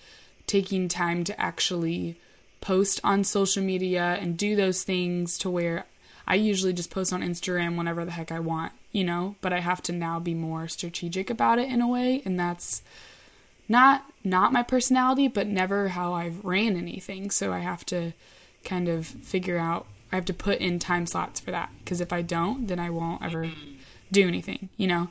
taking 0.47 0.89
time 0.89 1.25
to 1.25 1.41
actually 1.41 2.17
post 2.61 3.01
on 3.05 3.25
social 3.25 3.63
media 3.63 4.19
and 4.21 4.37
do 4.37 4.57
those 4.57 4.83
things 4.83 5.39
to 5.39 5.51
where 5.51 5.87
I 6.27 6.35
usually 6.35 6.73
just 6.73 6.91
post 6.91 7.13
on 7.13 7.23
Instagram 7.23 7.77
whenever 7.77 8.05
the 8.05 8.11
heck 8.11 8.33
I 8.33 8.41
want, 8.41 8.73
you 8.91 9.05
know, 9.05 9.37
but 9.41 9.53
I 9.53 9.61
have 9.61 9.81
to 9.83 9.93
now 9.93 10.19
be 10.19 10.35
more 10.35 10.67
strategic 10.67 11.31
about 11.31 11.59
it 11.59 11.69
in 11.69 11.81
a 11.81 11.89
way, 11.89 12.23
and 12.25 12.39
that's 12.39 12.83
not 13.69 14.05
not 14.25 14.53
my 14.53 14.63
personality, 14.63 15.29
but 15.29 15.47
never 15.47 15.89
how 15.89 16.15
I've 16.15 16.45
ran 16.45 16.77
anything. 16.77 17.31
So 17.31 17.53
I 17.53 17.61
have 17.61 17.87
to 17.87 18.13
kind 18.65 18.89
of 18.89 19.07
figure 19.07 19.59
out. 19.59 19.87
I 20.11 20.17
have 20.17 20.25
to 20.27 20.35
put 20.35 20.59
in 20.59 20.79
time 20.79 21.07
slots 21.07 21.41
for 21.41 21.51
that 21.51 21.71
because 21.81 22.01
if 22.01 22.13
I 22.13 22.23
don't, 22.23 22.69
then 22.69 22.79
I 22.79 22.91
won't 22.91 23.23
ever 23.23 23.45
mm-hmm. 23.45 23.76
Do 24.13 24.27
anything. 24.27 24.69
You 24.77 24.87
know, 24.87 25.09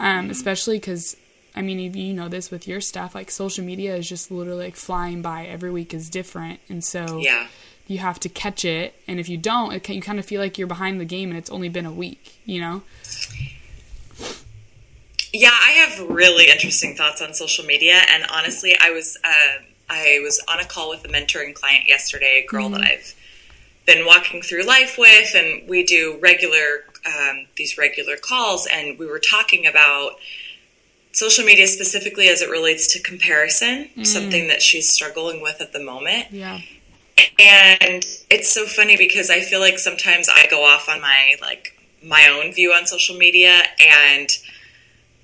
um, 0.00 0.30
especially 0.30 0.78
because 0.78 1.16
I 1.54 1.62
mean, 1.62 1.80
if 1.80 1.96
you 1.96 2.14
know 2.14 2.28
this 2.28 2.50
with 2.50 2.66
your 2.66 2.80
stuff, 2.80 3.14
like 3.14 3.30
social 3.30 3.64
media 3.64 3.94
is 3.96 4.08
just 4.08 4.30
literally 4.30 4.66
like 4.66 4.76
flying 4.76 5.22
by. 5.22 5.46
Every 5.46 5.70
week 5.70 5.92
is 5.92 6.08
different, 6.08 6.60
and 6.68 6.82
so 6.82 7.18
yeah. 7.18 7.48
you 7.86 7.98
have 7.98 8.18
to 8.20 8.28
catch 8.28 8.64
it. 8.64 8.94
And 9.06 9.20
if 9.20 9.28
you 9.28 9.36
don't, 9.36 9.72
it 9.72 9.82
can, 9.82 9.96
you 9.96 10.02
kind 10.02 10.18
of 10.18 10.24
feel 10.24 10.40
like 10.40 10.56
you're 10.56 10.66
behind 10.68 11.00
the 11.00 11.04
game, 11.04 11.28
and 11.28 11.38
it's 11.38 11.50
only 11.50 11.68
been 11.68 11.86
a 11.86 11.92
week. 11.92 12.36
You 12.46 12.60
know? 12.60 12.82
Yeah, 15.32 15.50
I 15.50 15.70
have 15.72 16.08
really 16.08 16.50
interesting 16.50 16.94
thoughts 16.96 17.20
on 17.20 17.34
social 17.34 17.64
media, 17.64 18.00
and 18.10 18.24
honestly, 18.30 18.74
I 18.80 18.90
was 18.90 19.18
uh, 19.22 19.62
I 19.90 20.20
was 20.22 20.42
on 20.48 20.58
a 20.58 20.64
call 20.64 20.88
with 20.88 21.04
a 21.04 21.08
mentoring 21.08 21.54
client 21.54 21.86
yesterday, 21.86 22.42
a 22.44 22.50
girl 22.50 22.70
that 22.70 22.80
I've 22.80 23.14
been 23.84 24.06
walking 24.06 24.40
through 24.40 24.62
life 24.62 24.96
with, 24.96 25.34
and 25.34 25.68
we 25.68 25.84
do 25.84 26.18
regular 26.22 26.84
um, 27.06 27.46
these 27.56 27.76
regular 27.78 28.16
calls, 28.16 28.66
and 28.66 28.98
we 28.98 29.06
were 29.06 29.18
talking 29.20 29.66
about 29.66 30.12
social 31.12 31.44
media 31.44 31.66
specifically 31.66 32.28
as 32.28 32.40
it 32.42 32.48
relates 32.50 32.92
to 32.94 33.02
comparison, 33.02 33.88
something 34.04 34.48
that 34.48 34.62
she's 34.62 34.88
struggling 34.88 35.42
with 35.42 35.60
at 35.60 35.72
the 35.72 35.80
moment. 35.80 36.26
Yeah. 36.30 36.60
And 37.38 38.04
it's 38.30 38.50
so 38.50 38.64
funny 38.66 38.96
because 38.96 39.28
I 39.30 39.40
feel 39.40 39.60
like 39.60 39.78
sometimes 39.78 40.28
I 40.32 40.46
go 40.48 40.64
off 40.64 40.88
on 40.88 41.00
my 41.00 41.36
like 41.40 41.76
my 42.02 42.28
own 42.28 42.52
view 42.52 42.72
on 42.72 42.86
social 42.86 43.16
media 43.16 43.60
and 43.80 44.28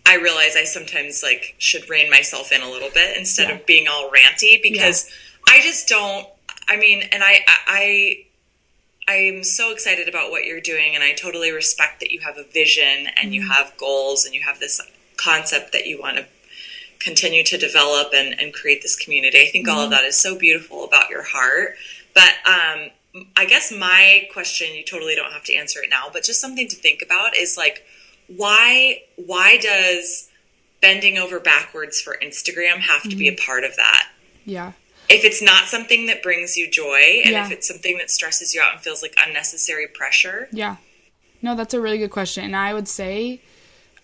I 0.06 0.16
realize 0.16 0.56
I 0.56 0.64
sometimes 0.64 1.22
like 1.22 1.54
should 1.58 1.88
rein 1.88 2.10
myself 2.10 2.52
in 2.52 2.60
a 2.60 2.68
little 2.70 2.90
bit 2.92 3.16
instead 3.16 3.48
Yeah. 3.48 3.54
of 3.56 3.66
being 3.66 3.88
all 3.88 4.10
ranty 4.10 4.62
because 4.62 5.10
I 5.48 5.60
just 5.62 5.88
don't 5.88 6.26
I 6.68 6.76
mean 6.76 7.02
and 7.10 7.22
I 7.24 7.40
I 7.66 8.24
I'm 9.08 9.42
so 9.42 9.72
excited 9.72 10.08
about 10.08 10.30
what 10.30 10.44
you're 10.44 10.60
doing 10.60 10.94
and 10.94 11.02
I 11.02 11.12
totally 11.14 11.50
respect 11.50 12.00
that 12.00 12.10
you 12.10 12.20
have 12.20 12.36
a 12.36 12.44
vision 12.44 13.08
and 13.16 13.34
you 13.34 13.40
mm-hmm. 13.40 13.50
have 13.50 13.76
goals 13.78 14.24
and 14.24 14.34
you 14.34 14.42
have 14.42 14.60
this 14.60 14.80
concept 15.16 15.72
that 15.72 15.86
you 15.86 16.00
want 16.00 16.18
to 16.18 16.26
continue 17.00 17.42
to 17.44 17.56
develop 17.56 18.12
and, 18.14 18.38
and 18.38 18.52
create 18.52 18.82
this 18.82 18.96
community. 18.96 19.40
I 19.40 19.46
think 19.46 19.66
all 19.66 19.78
of 19.78 19.84
mm-hmm. 19.84 19.90
that 19.92 20.04
is 20.04 20.18
so 20.18 20.38
beautiful 20.38 20.84
about 20.84 21.08
your 21.08 21.22
heart. 21.22 21.76
But 22.14 22.34
um, 22.46 23.24
I 23.36 23.46
guess 23.46 23.72
my 23.72 24.28
question, 24.32 24.74
you 24.74 24.84
totally 24.84 25.14
don't 25.14 25.32
have 25.32 25.44
to 25.44 25.54
answer 25.54 25.80
it 25.82 25.88
now, 25.90 26.08
but 26.12 26.22
just 26.22 26.40
something 26.40 26.68
to 26.68 26.76
think 26.76 27.02
about 27.02 27.36
is 27.36 27.56
like, 27.56 27.84
why 28.36 29.02
why 29.16 29.56
does 29.56 30.28
bending 30.80 31.18
over 31.18 31.40
backwards 31.40 32.00
for 32.00 32.16
Instagram 32.22 32.78
have 32.78 33.02
to 33.02 33.16
be 33.16 33.28
a 33.28 33.32
mm-hmm. 33.32 33.44
part 33.44 33.64
of 33.64 33.76
that. 33.76 34.08
Yeah. 34.44 34.72
If 35.08 35.24
it's 35.24 35.40
not 35.40 35.64
something 35.68 36.06
that 36.06 36.22
brings 36.22 36.56
you 36.56 36.70
joy, 36.70 37.22
and 37.24 37.32
Yeah. 37.32 37.46
if 37.46 37.52
it's 37.52 37.66
something 37.66 37.96
that 37.98 38.10
stresses 38.10 38.54
you 38.54 38.60
out 38.60 38.72
and 38.74 38.80
feels 38.82 39.02
like 39.02 39.14
unnecessary 39.26 39.86
pressure, 39.86 40.48
Yeah. 40.52 40.76
No, 41.40 41.54
that's 41.54 41.72
a 41.72 41.80
really 41.80 41.98
good 41.98 42.10
question. 42.10 42.44
And 42.44 42.56
I 42.56 42.74
would 42.74 42.88
say 42.88 43.40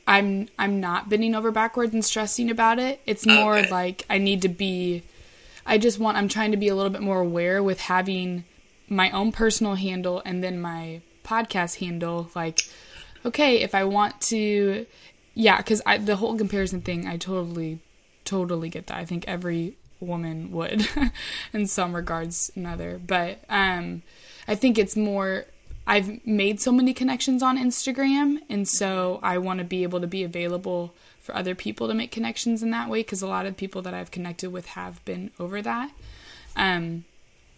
I'm 0.07 0.49
I'm 0.59 0.81
not 0.81 1.09
bending 1.09 1.35
over 1.35 1.51
backwards 1.51 1.93
and 1.95 2.05
stressing 2.05 2.51
about 2.51 2.79
it. 2.79 3.01
It's 3.07 3.27
oh, 3.27 3.35
more 3.35 3.59
Okay. 3.59 3.71
like 3.71 4.05
I 4.09 4.19
need 4.19 4.43
to 4.43 4.49
be 4.49 5.03
I 5.67 5.79
just 5.79 5.99
want 5.99 6.17
I'm 6.17 6.29
trying 6.29 6.51
to 6.53 6.57
be 6.59 6.69
a 6.69 6.75
little 6.75 6.91
bit 6.91 7.01
more 7.01 7.21
aware 7.21 7.63
with 7.63 7.81
having 7.81 8.45
my 8.89 9.11
own 9.11 9.33
personal 9.33 9.75
handle 9.77 10.21
and 10.25 10.45
then 10.45 10.61
my 10.61 11.01
podcast 11.25 11.79
handle 11.81 12.31
like 12.35 12.61
okay, 13.25 13.63
if 13.63 13.75
I 13.75 13.85
want 13.85 14.21
to 14.23 14.87
yeah, 15.35 15.61
cuz 15.63 15.81
I 15.87 15.97
the 15.99 16.17
whole 16.17 16.37
comparison 16.37 16.83
thing 16.83 17.07
I 17.09 17.17
totally 17.17 17.81
totally 18.25 18.69
get 18.69 18.87
that. 18.89 18.99
I 18.99 19.05
think 19.05 19.25
every 19.27 19.77
woman 20.05 20.51
would 20.53 20.89
in 21.53 21.67
some 21.67 21.95
regards 21.95 22.51
another. 22.55 23.01
But 23.05 23.41
um 23.49 24.03
I 24.47 24.55
think 24.55 24.79
it's 24.79 24.97
more 24.97 25.47
I've 25.87 26.25
made 26.27 26.61
so 26.61 26.73
many 26.73 26.95
connections 26.95 27.43
on 27.43 27.59
Instagram 27.59 28.39
and 28.49 28.69
so 28.69 29.21
I 29.23 29.39
want 29.39 29.59
to 29.59 29.65
be 29.65 29.83
able 29.83 30.01
to 30.01 30.07
be 30.07 30.25
available 30.25 30.95
for 31.21 31.35
other 31.35 31.55
people 31.55 31.89
to 31.89 31.95
make 31.95 32.11
connections 32.11 32.63
in 32.63 32.71
that 32.71 32.89
way 32.89 33.03
cuz 33.03 33.23
a 33.23 33.27
lot 33.27 33.47
of 33.47 33.57
people 33.57 33.83
that 33.83 33.95
I've 33.95 34.11
connected 34.11 34.51
with 34.51 34.67
have 34.67 35.05
been 35.05 35.31
over 35.39 35.61
that. 35.63 35.91
Um 36.57 37.05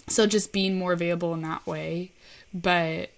so 0.09 0.27
just 0.27 0.53
being 0.53 0.79
more 0.79 0.93
available 0.93 1.35
in 1.35 1.43
that 1.43 1.67
way. 1.67 2.13
But 2.55 3.11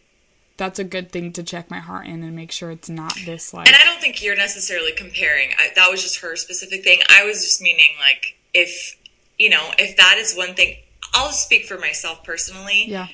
that's 0.59 0.79
a 0.79 0.85
good 0.85 1.11
thing 1.11 1.33
to 1.33 1.43
check 1.43 1.71
my 1.71 1.79
heart 1.79 2.07
in 2.07 2.23
and 2.23 2.35
make 2.35 2.51
sure 2.51 2.71
it's 2.71 2.91
not 2.91 3.15
this 3.25 3.55
like 3.55 3.69
and 3.69 3.77
I 3.77 3.85
don't 3.85 4.01
think 4.01 4.23
you're 4.23 4.37
necessarily 4.37 4.93
comparing. 4.93 5.51
I, 5.57 5.69
that 5.77 5.89
was 5.91 6.03
just 6.03 6.21
her 6.21 6.37
specific 6.37 6.83
thing. 6.85 7.01
I 7.09 7.25
was 7.25 7.43
just 7.43 7.63
meaning 7.63 7.91
like 8.01 8.37
if 8.53 8.98
you 9.39 9.51
know 9.51 9.71
if 9.79 9.97
that 9.97 10.17
is 10.19 10.35
one 10.37 10.55
thing. 10.55 10.77
I'll 11.15 11.31
speak 11.33 11.65
for 11.65 11.79
myself 11.79 12.23
personally. 12.23 12.85
yeah. 12.87 13.09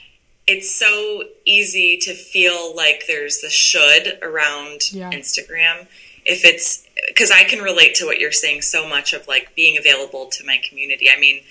it's 0.49 0.75
so 0.75 1.23
easy 1.45 1.97
to 2.03 2.13
feel 2.13 2.75
like 2.75 3.05
there's 3.07 3.41
the 3.41 3.49
should 3.51 4.19
around 4.21 4.93
Yeah. 4.93 5.11
Instagram. 5.11 5.87
If 6.27 6.45
it's 6.45 6.85
because 7.07 7.31
I 7.31 7.45
can 7.45 7.61
relate 7.63 7.95
to 7.97 8.05
what 8.07 8.19
you're 8.19 8.33
saying 8.33 8.63
so 8.63 8.89
much 8.89 9.13
of 9.13 9.29
like 9.29 9.55
being 9.55 9.79
available 9.79 10.27
to 10.33 10.45
my 10.45 10.59
community. 10.69 11.09
I 11.15 11.21
mean, 11.21 11.43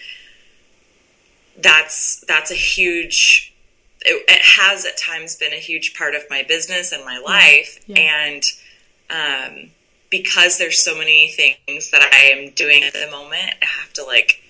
that's 1.57 2.23
that's 2.27 2.51
a 2.51 2.55
huge. 2.55 3.53
It, 4.01 4.23
it 4.27 4.41
has 4.59 4.85
at 4.85 4.97
times 4.97 5.35
been 5.37 5.53
a 5.53 5.57
huge 5.57 5.95
part 5.97 6.13
of 6.15 6.23
my 6.29 6.43
business 6.43 6.91
and 6.91 7.05
my 7.05 7.19
life, 7.19 7.79
Yeah. 7.87 7.99
and 7.99 8.43
um, 9.09 9.69
because 10.09 10.57
there's 10.57 10.81
so 10.81 10.97
many 10.97 11.29
things 11.29 11.89
that 11.91 12.01
I 12.01 12.37
am 12.37 12.51
doing 12.53 12.83
at 12.83 12.93
the 12.93 13.07
moment, 13.09 13.53
I 13.61 13.65
have 13.65 13.93
to 13.93 14.03
like 14.03 14.41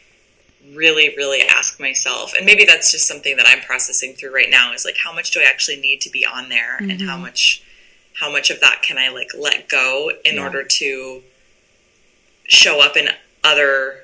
really 0.74 1.14
really 1.18 1.42
ask 1.42 1.80
myself 1.80 2.34
and 2.36 2.46
maybe 2.46 2.64
that's 2.66 2.92
just 2.92 3.08
something 3.08 3.36
that 3.38 3.46
i'm 3.48 3.60
processing 3.62 4.14
through 4.14 4.34
right 4.34 4.50
now 4.50 4.74
is 4.74 4.86
like 4.86 4.98
how 5.04 5.14
much 5.14 5.32
do 5.32 5.40
i 5.40 5.44
actually 5.44 5.78
need 5.80 6.00
to 6.00 6.10
be 6.10 6.26
on 6.26 6.50
there 6.50 6.78
and 6.78 7.02
how 7.02 7.14
mm-hmm. 7.14 7.24
much 7.24 7.64
how 8.20 8.32
much 8.32 8.50
of 8.50 8.60
that 8.62 8.82
can 8.82 8.98
i 8.98 9.10
like 9.10 9.30
let 9.38 9.68
go 9.68 10.12
in 10.24 10.36
Yeah. 10.36 10.44
order 10.44 10.64
to 10.64 11.22
show 12.46 12.82
up 12.82 12.96
in 12.96 13.10
other 13.44 13.96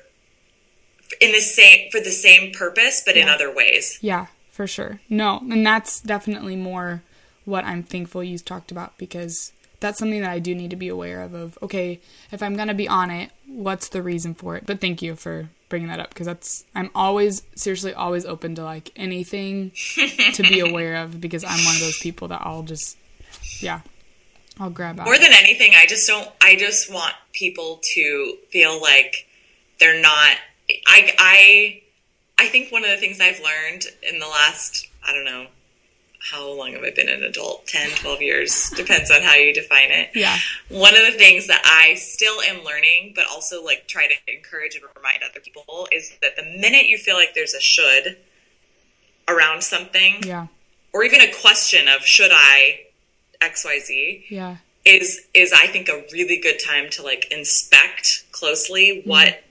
in 1.20 1.32
the 1.32 1.40
same 1.40 1.90
for 1.90 2.00
the 2.00 2.10
same 2.10 2.52
purpose 2.52 3.02
but 3.04 3.16
in 3.16 3.28
other 3.28 3.52
ways 3.52 3.98
Yeah, 4.00 4.26
for 4.50 4.66
sure. 4.66 5.00
No, 5.08 5.38
and 5.50 5.64
that's 5.64 6.00
definitely 6.00 6.56
more 6.56 7.02
what 7.44 7.64
I'm 7.64 7.82
thankful 7.82 8.22
you've 8.22 8.44
talked 8.44 8.70
about 8.70 8.96
because 8.98 9.52
that's 9.80 9.98
something 9.98 10.20
that 10.20 10.30
I 10.30 10.38
do 10.38 10.54
need 10.54 10.70
to 10.70 10.76
be 10.76 10.88
aware 10.88 11.22
of 11.22 11.34
of 11.34 11.58
okay, 11.62 12.00
if 12.30 12.42
I'm 12.42 12.54
going 12.56 12.68
to 12.68 12.74
be 12.74 12.88
on 12.88 13.10
it, 13.10 13.30
what's 13.46 13.88
the 13.88 14.02
reason 14.02 14.34
for 14.34 14.56
it? 14.56 14.66
But 14.66 14.80
thank 14.80 15.02
you 15.02 15.16
for 15.16 15.48
bringing 15.70 15.88
that 15.88 16.00
up 16.00 16.10
because 16.10 16.26
that's 16.26 16.64
I'm 16.74 16.90
always 16.94 17.42
seriously 17.54 17.94
always 17.94 18.26
open 18.26 18.54
to 18.56 18.64
like 18.64 18.90
anything 18.96 19.72
to 20.34 20.42
be 20.42 20.60
aware 20.68 20.96
of 20.96 21.18
because 21.18 21.44
I'm 21.44 21.64
one 21.64 21.74
of 21.76 21.80
those 21.80 21.98
people 21.98 22.28
that 22.28 22.42
I'll 22.44 22.64
just 22.64 22.98
yeah, 23.60 23.80
I'll 24.58 24.68
grab 24.70 25.00
out. 25.00 25.06
more 25.06 25.16
than 25.16 25.32
anything 25.32 25.72
i 25.74 25.86
just 25.86 26.06
don't 26.06 26.28
i 26.42 26.54
just 26.54 26.92
want 26.92 27.14
people 27.32 27.80
to 27.94 28.36
feel 28.50 28.80
like 28.80 29.26
they're 29.78 30.00
not 30.00 30.36
i 30.86 31.14
i 31.18 31.82
i 32.38 32.46
think 32.48 32.70
one 32.70 32.84
of 32.84 32.90
the 32.90 32.98
things 32.98 33.20
i've 33.20 33.40
learned 33.40 33.86
in 34.02 34.18
the 34.18 34.26
last 34.26 34.86
i 35.06 35.12
don't 35.14 35.24
know 35.24 35.46
how 36.30 36.52
long 36.52 36.72
have 36.72 36.82
i 36.82 36.90
been 36.90 37.08
an 37.08 37.22
adult 37.22 37.66
10 37.66 37.90
12 38.02 38.20
years 38.22 38.70
depends 38.76 39.10
on 39.10 39.22
how 39.22 39.34
you 39.34 39.54
define 39.54 39.90
it 39.90 40.10
yeah. 40.14 40.36
one 40.68 40.94
of 40.94 41.02
the 41.10 41.18
things 41.18 41.46
that 41.46 41.62
i 41.64 41.94
still 41.94 42.40
am 42.42 42.62
learning 42.64 43.12
but 43.14 43.24
also 43.30 43.64
like 43.64 43.86
try 43.88 44.06
to 44.06 44.34
encourage 44.34 44.74
and 44.74 44.84
remind 44.96 45.22
other 45.22 45.40
people 45.40 45.88
is 45.92 46.12
that 46.22 46.36
the 46.36 46.42
minute 46.42 46.86
you 46.86 46.98
feel 46.98 47.16
like 47.16 47.34
there's 47.34 47.54
a 47.54 47.60
should 47.60 48.18
around 49.28 49.62
something 49.62 50.16
Yeah. 50.24 50.46
or 50.92 51.04
even 51.04 51.20
a 51.20 51.32
question 51.32 51.88
of 51.88 52.02
should 52.02 52.30
i 52.32 52.80
xyz 53.40 54.24
Yeah. 54.28 54.56
is 54.84 55.26
is 55.34 55.52
I 55.52 55.66
think 55.66 55.88
a 55.88 56.04
really 56.12 56.38
good 56.38 56.58
time 56.58 56.90
to 56.90 57.02
like 57.02 57.30
inspect 57.30 58.24
closely 58.32 58.98
mm-hmm. 58.98 59.08
what 59.08 59.42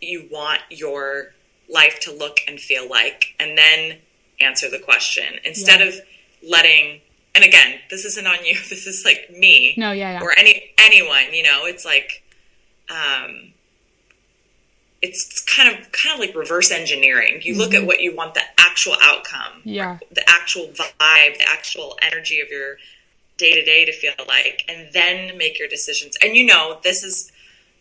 you 0.00 0.28
want 0.30 0.60
your 0.70 1.32
life 1.72 2.00
to 2.00 2.12
look 2.12 2.40
and 2.46 2.60
feel 2.60 2.88
like 2.88 3.34
and 3.40 3.56
then 3.56 3.98
answer 4.40 4.68
the 4.70 4.78
question 4.78 5.24
instead 5.44 5.80
Yeah. 5.80 5.86
of 5.86 5.94
letting 6.46 7.00
and 7.34 7.44
again 7.44 7.78
this 7.90 8.04
isn't 8.04 8.26
on 8.26 8.44
you 8.44 8.54
this 8.68 8.86
is 8.86 9.04
like 9.04 9.30
me 9.30 9.74
No, 9.76 9.92
yeah, 9.92 10.12
yeah. 10.18 10.22
or 10.22 10.36
any 10.38 10.70
anyone 10.78 11.32
you 11.32 11.42
know 11.42 11.64
it's 11.64 11.84
like 11.84 12.22
um 12.90 13.52
it's 15.02 15.42
kind 15.44 15.68
of 15.68 15.92
kind 15.92 16.14
of 16.14 16.20
like 16.20 16.34
reverse 16.34 16.70
engineering 16.70 17.40
you 17.42 17.56
look 17.56 17.74
at 17.74 17.86
what 17.86 18.00
you 18.00 18.14
want 18.14 18.34
the 18.34 18.42
actual 18.58 18.96
outcome 19.02 19.60
Yeah. 19.64 19.98
the 20.10 20.28
actual 20.28 20.68
vibe, 20.68 21.38
the 21.38 21.48
actual 21.48 21.98
energy 22.02 22.40
of 22.40 22.48
your 22.48 22.76
day 23.38 23.52
to 23.54 23.62
day 23.64 23.84
to 23.84 23.92
feel 23.92 24.14
like, 24.26 24.62
and 24.68 24.88
then 24.94 25.36
make 25.36 25.58
your 25.58 25.68
decisions. 25.68 26.16
And 26.22 26.34
you 26.34 26.46
know, 26.46 26.78
this 26.82 27.02
is 27.04 27.30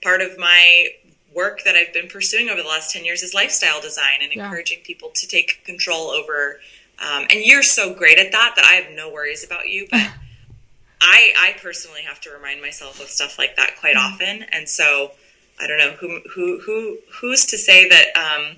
part 0.04 0.22
of 0.22 0.38
my 0.38 0.88
work 1.36 1.64
that 1.64 1.76
I've 1.76 1.94
been 1.94 2.08
pursuing 2.08 2.50
over 2.50 2.62
the 2.62 2.68
last 2.68 2.92
10 2.92 3.06
years 3.06 3.22
is 3.24 3.34
lifestyle 3.34 3.82
design 3.82 4.20
and 4.22 4.32
Yeah. 4.34 4.46
encouraging 4.46 4.80
people 4.84 5.10
to 5.16 5.28
take 5.28 5.64
control 5.66 6.10
over. 6.10 6.60
Um, 7.00 7.24
and 7.30 7.42
you're 7.44 7.64
so 7.64 7.94
great 7.94 8.18
at 8.20 8.32
that 8.32 8.54
that 8.56 8.66
I 8.66 8.74
have 8.76 8.92
no 8.96 9.12
worries 9.12 9.44
about 9.44 9.68
you. 9.70 9.88
But 9.92 10.00
I, 11.02 11.34
I 11.38 11.56
personally 11.62 12.02
have 12.04 12.22
to 12.22 12.32
remind 12.32 12.62
myself 12.62 13.00
of 13.02 13.08
stuff 13.10 13.38
like 13.38 13.56
that 13.58 13.72
quite 13.80 13.96
Mm-hmm. 13.96 14.14
often. 14.14 14.44
And 14.52 14.68
so 14.70 15.12
I 15.60 15.68
don't 15.68 15.78
know 15.78 15.92
who, 15.92 16.22
who, 16.34 16.60
who, 16.62 16.98
who's 17.20 17.46
to 17.48 17.58
say 17.58 17.88
that, 17.90 18.08
um, 18.18 18.58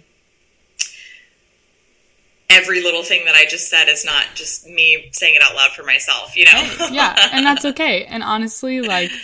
every 2.50 2.82
little 2.82 3.04
thing 3.04 3.26
that 3.26 3.36
I 3.36 3.46
just 3.46 3.70
said 3.70 3.90
is 3.90 4.06
not 4.06 4.26
just 4.34 4.66
me 4.68 5.10
saying 5.12 5.36
it 5.36 5.42
out 5.42 5.54
loud 5.56 5.72
for 5.72 5.84
myself, 5.84 6.36
you 6.38 6.46
know? 6.46 6.64
yeah, 6.88 7.18
and 7.32 7.46
that's 7.46 7.66
okay. 7.66 8.06
And 8.06 8.24
honestly, 8.24 8.82
like 8.82 9.20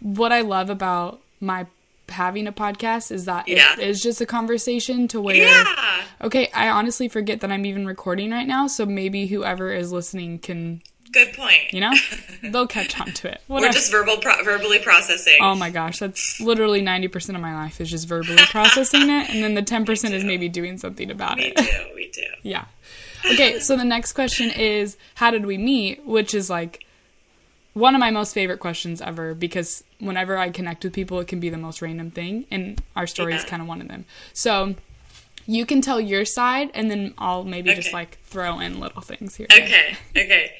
what 0.00 0.32
I 0.32 0.40
love 0.40 0.70
about 0.70 1.20
my 1.40 1.66
having 2.14 2.46
a 2.46 2.52
podcast 2.52 3.10
is 3.12 3.26
that 3.26 3.46
Yeah. 3.48 3.74
it 3.74 3.80
is 3.88 4.02
just 4.02 4.20
a 4.20 4.26
conversation 4.26 5.06
to 5.08 5.20
where 5.20 5.36
yeah. 5.36 6.02
okay, 6.22 6.48
I 6.54 6.68
honestly 6.68 7.08
forget 7.08 7.40
that 7.42 7.52
I'm 7.52 7.66
even 7.66 7.86
recording 7.86 8.30
right 8.30 8.46
now, 8.46 8.66
so 8.66 8.86
maybe 8.86 9.26
whoever 9.26 9.72
is 9.72 9.92
listening 9.92 10.38
can, 10.38 10.82
Good 11.12 11.34
point. 11.34 11.72
you 11.72 11.80
know, 11.80 11.92
they'll 12.42 12.66
catch 12.66 12.98
on 13.00 13.08
to 13.12 13.28
it. 13.32 13.40
We're 13.48 13.70
just 13.70 13.90
verbal 13.92 14.16
pro- 14.16 14.42
verbally 14.42 14.78
processing. 14.80 15.38
Oh 15.40 15.54
my 15.54 15.70
gosh, 15.70 15.98
that's 15.98 16.40
literally 16.40 16.80
90% 16.82 17.34
of 17.34 17.40
my 17.40 17.54
life 17.54 17.80
is 17.80 17.90
just 17.90 18.08
verbally 18.08 18.36
processing 18.50 19.02
it, 19.10 19.30
and 19.30 19.42
then 19.42 19.54
the 19.54 19.62
10% 19.62 20.12
is 20.12 20.24
maybe 20.24 20.48
doing 20.48 20.78
something 20.78 21.10
about 21.10 21.36
we 21.36 21.44
it. 21.46 21.56
We 21.58 21.64
do, 21.66 21.94
we 21.94 22.10
do. 22.10 22.22
Yeah. 22.42 22.64
Okay, 23.26 23.58
so 23.60 23.76
the 23.76 23.84
next 23.84 24.12
question 24.12 24.50
is 24.50 24.96
how 25.14 25.30
did 25.30 25.46
we 25.46 25.56
meet? 25.56 26.04
Which 26.06 26.34
is 26.34 26.50
like 26.50 26.84
one 27.72 27.94
of 27.94 27.98
my 28.00 28.10
most 28.10 28.34
favorite 28.34 28.58
questions 28.60 29.00
ever 29.00 29.34
because 29.34 29.82
whenever 30.04 30.36
I 30.36 30.50
connect 30.50 30.84
with 30.84 30.92
people, 30.92 31.20
it 31.20 31.28
can 31.28 31.40
be 31.40 31.48
the 31.48 31.58
most 31.58 31.82
random 31.82 32.10
thing, 32.10 32.46
and 32.50 32.80
our 32.94 33.06
story 33.06 33.34
is 33.34 33.44
kind 33.44 33.62
of 33.62 33.68
one 33.68 33.80
of 33.80 33.88
them. 33.88 34.04
So 34.32 34.74
you 35.46 35.66
can 35.66 35.80
tell 35.80 36.00
your 36.00 36.24
side, 36.24 36.70
and 36.74 36.90
then 36.90 37.14
I'll 37.18 37.44
maybe 37.44 37.74
just 37.74 37.92
like 37.92 38.18
throw 38.24 38.60
in 38.60 38.80
little 38.80 39.02
things 39.02 39.36
here. 39.36 39.46
Okay, 39.52 39.96
okay. 40.16 40.52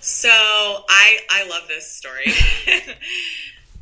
So 0.00 0.28
I 0.30 1.18
I 1.30 1.48
love 1.48 1.62
this 1.68 1.90
story. 1.90 2.26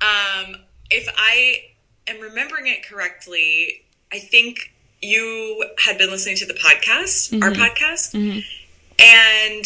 um, 0.00 0.56
if 0.90 1.08
I 1.16 1.62
am 2.06 2.20
remembering 2.20 2.66
it 2.68 2.86
correctly, 2.86 3.82
I 4.12 4.18
think 4.18 4.72
you 5.02 5.68
had 5.84 5.98
been 5.98 6.10
listening 6.10 6.36
to 6.36 6.46
the 6.46 6.54
podcast, 6.54 7.42
our 7.42 7.50
podcast, 7.50 8.14
and 8.98 9.64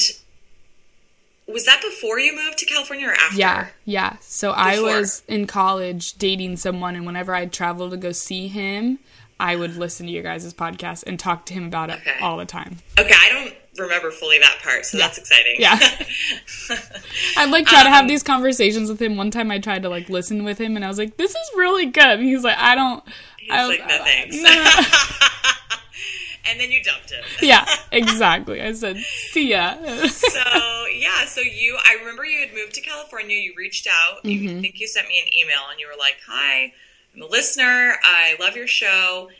was 1.52 1.64
that 1.66 1.80
before 1.82 2.18
you 2.18 2.34
moved 2.34 2.58
to 2.58 2.66
California 2.66 3.08
or 3.08 3.12
after? 3.12 3.36
Yeah, 3.36 3.68
yeah. 3.84 4.16
So 4.20 4.50
I 4.52 4.80
was 4.80 5.22
in 5.28 5.46
college 5.46 6.14
dating 6.14 6.56
someone, 6.56 6.96
and 6.96 7.04
whenever 7.06 7.34
I'd 7.34 7.52
travel 7.52 7.90
to 7.90 7.96
go 7.96 8.12
see 8.12 8.48
him, 8.48 8.98
I 9.38 9.56
would 9.56 9.76
listen 9.76 10.06
to 10.06 10.12
your 10.12 10.22
guys' 10.22 10.52
podcast 10.54 11.04
and 11.06 11.18
talk 11.18 11.46
to 11.46 11.54
him 11.54 11.64
about 11.66 11.90
it 11.90 11.98
all 12.20 12.36
the 12.36 12.44
time. 12.44 12.78
Okay, 12.98 13.14
I 13.14 13.28
don't 13.30 13.54
remember 13.78 14.10
fully 14.10 14.38
that 14.38 14.58
part, 14.62 14.84
so 14.84 14.98
Yeah. 14.98 15.06
that's 15.06 15.18
exciting. 15.18 15.56
Yeah. 15.58 15.78
I'd 17.36 17.50
like 17.50 17.66
try 17.66 17.82
to 17.82 17.88
Um, 17.88 17.94
have 17.94 18.08
these 18.08 18.22
conversations 18.22 18.90
with 18.90 19.00
him. 19.00 19.16
One 19.16 19.30
time 19.30 19.50
I 19.50 19.58
tried 19.58 19.82
to 19.82 19.88
like 19.88 20.08
listen 20.10 20.44
with 20.44 20.58
him 20.58 20.76
and 20.76 20.84
I 20.84 20.88
was 20.88 20.98
like, 20.98 21.16
this 21.16 21.30
is 21.30 21.50
really 21.56 21.86
good. 21.86 22.04
And 22.04 22.22
he's 22.24 22.44
like, 22.44 22.58
I 22.58 22.74
don't. 22.74 23.02
He's 23.38 23.50
I 23.50 23.66
was, 23.66 23.78
like, 23.78 23.88
no 23.88 24.04
thanks. 24.04 24.36
No. 24.42 25.50
and 26.48 26.58
then 26.60 26.70
you 26.70 26.82
dumped 26.82 27.10
him. 27.10 27.22
yeah, 27.42 27.66
exactly. 27.92 28.60
I 28.60 28.72
said, 28.72 28.96
see 28.98 29.50
ya. 29.50 29.74
so 30.06 30.86
yeah, 30.94 31.24
so 31.26 31.40
you, 31.40 31.76
I 31.84 31.96
remember 32.00 32.24
you 32.24 32.40
had 32.40 32.54
moved 32.54 32.74
to 32.74 32.80
California. 32.80 33.36
You 33.36 33.54
reached 33.56 33.86
out. 33.86 34.22
Mm-hmm. 34.24 34.30
You 34.30 34.60
think 34.60 34.80
you 34.80 34.86
sent 34.88 35.08
me 35.08 35.20
an 35.24 35.32
email, 35.38 35.60
and 35.70 35.78
you 35.80 35.86
were 35.86 35.98
like, 35.98 36.16
"Hi, 36.28 36.72
I'm 37.14 37.22
a 37.22 37.26
listener. 37.26 37.94
I 38.02 38.36
love 38.40 38.56
your 38.56 38.66
show, 38.66 39.30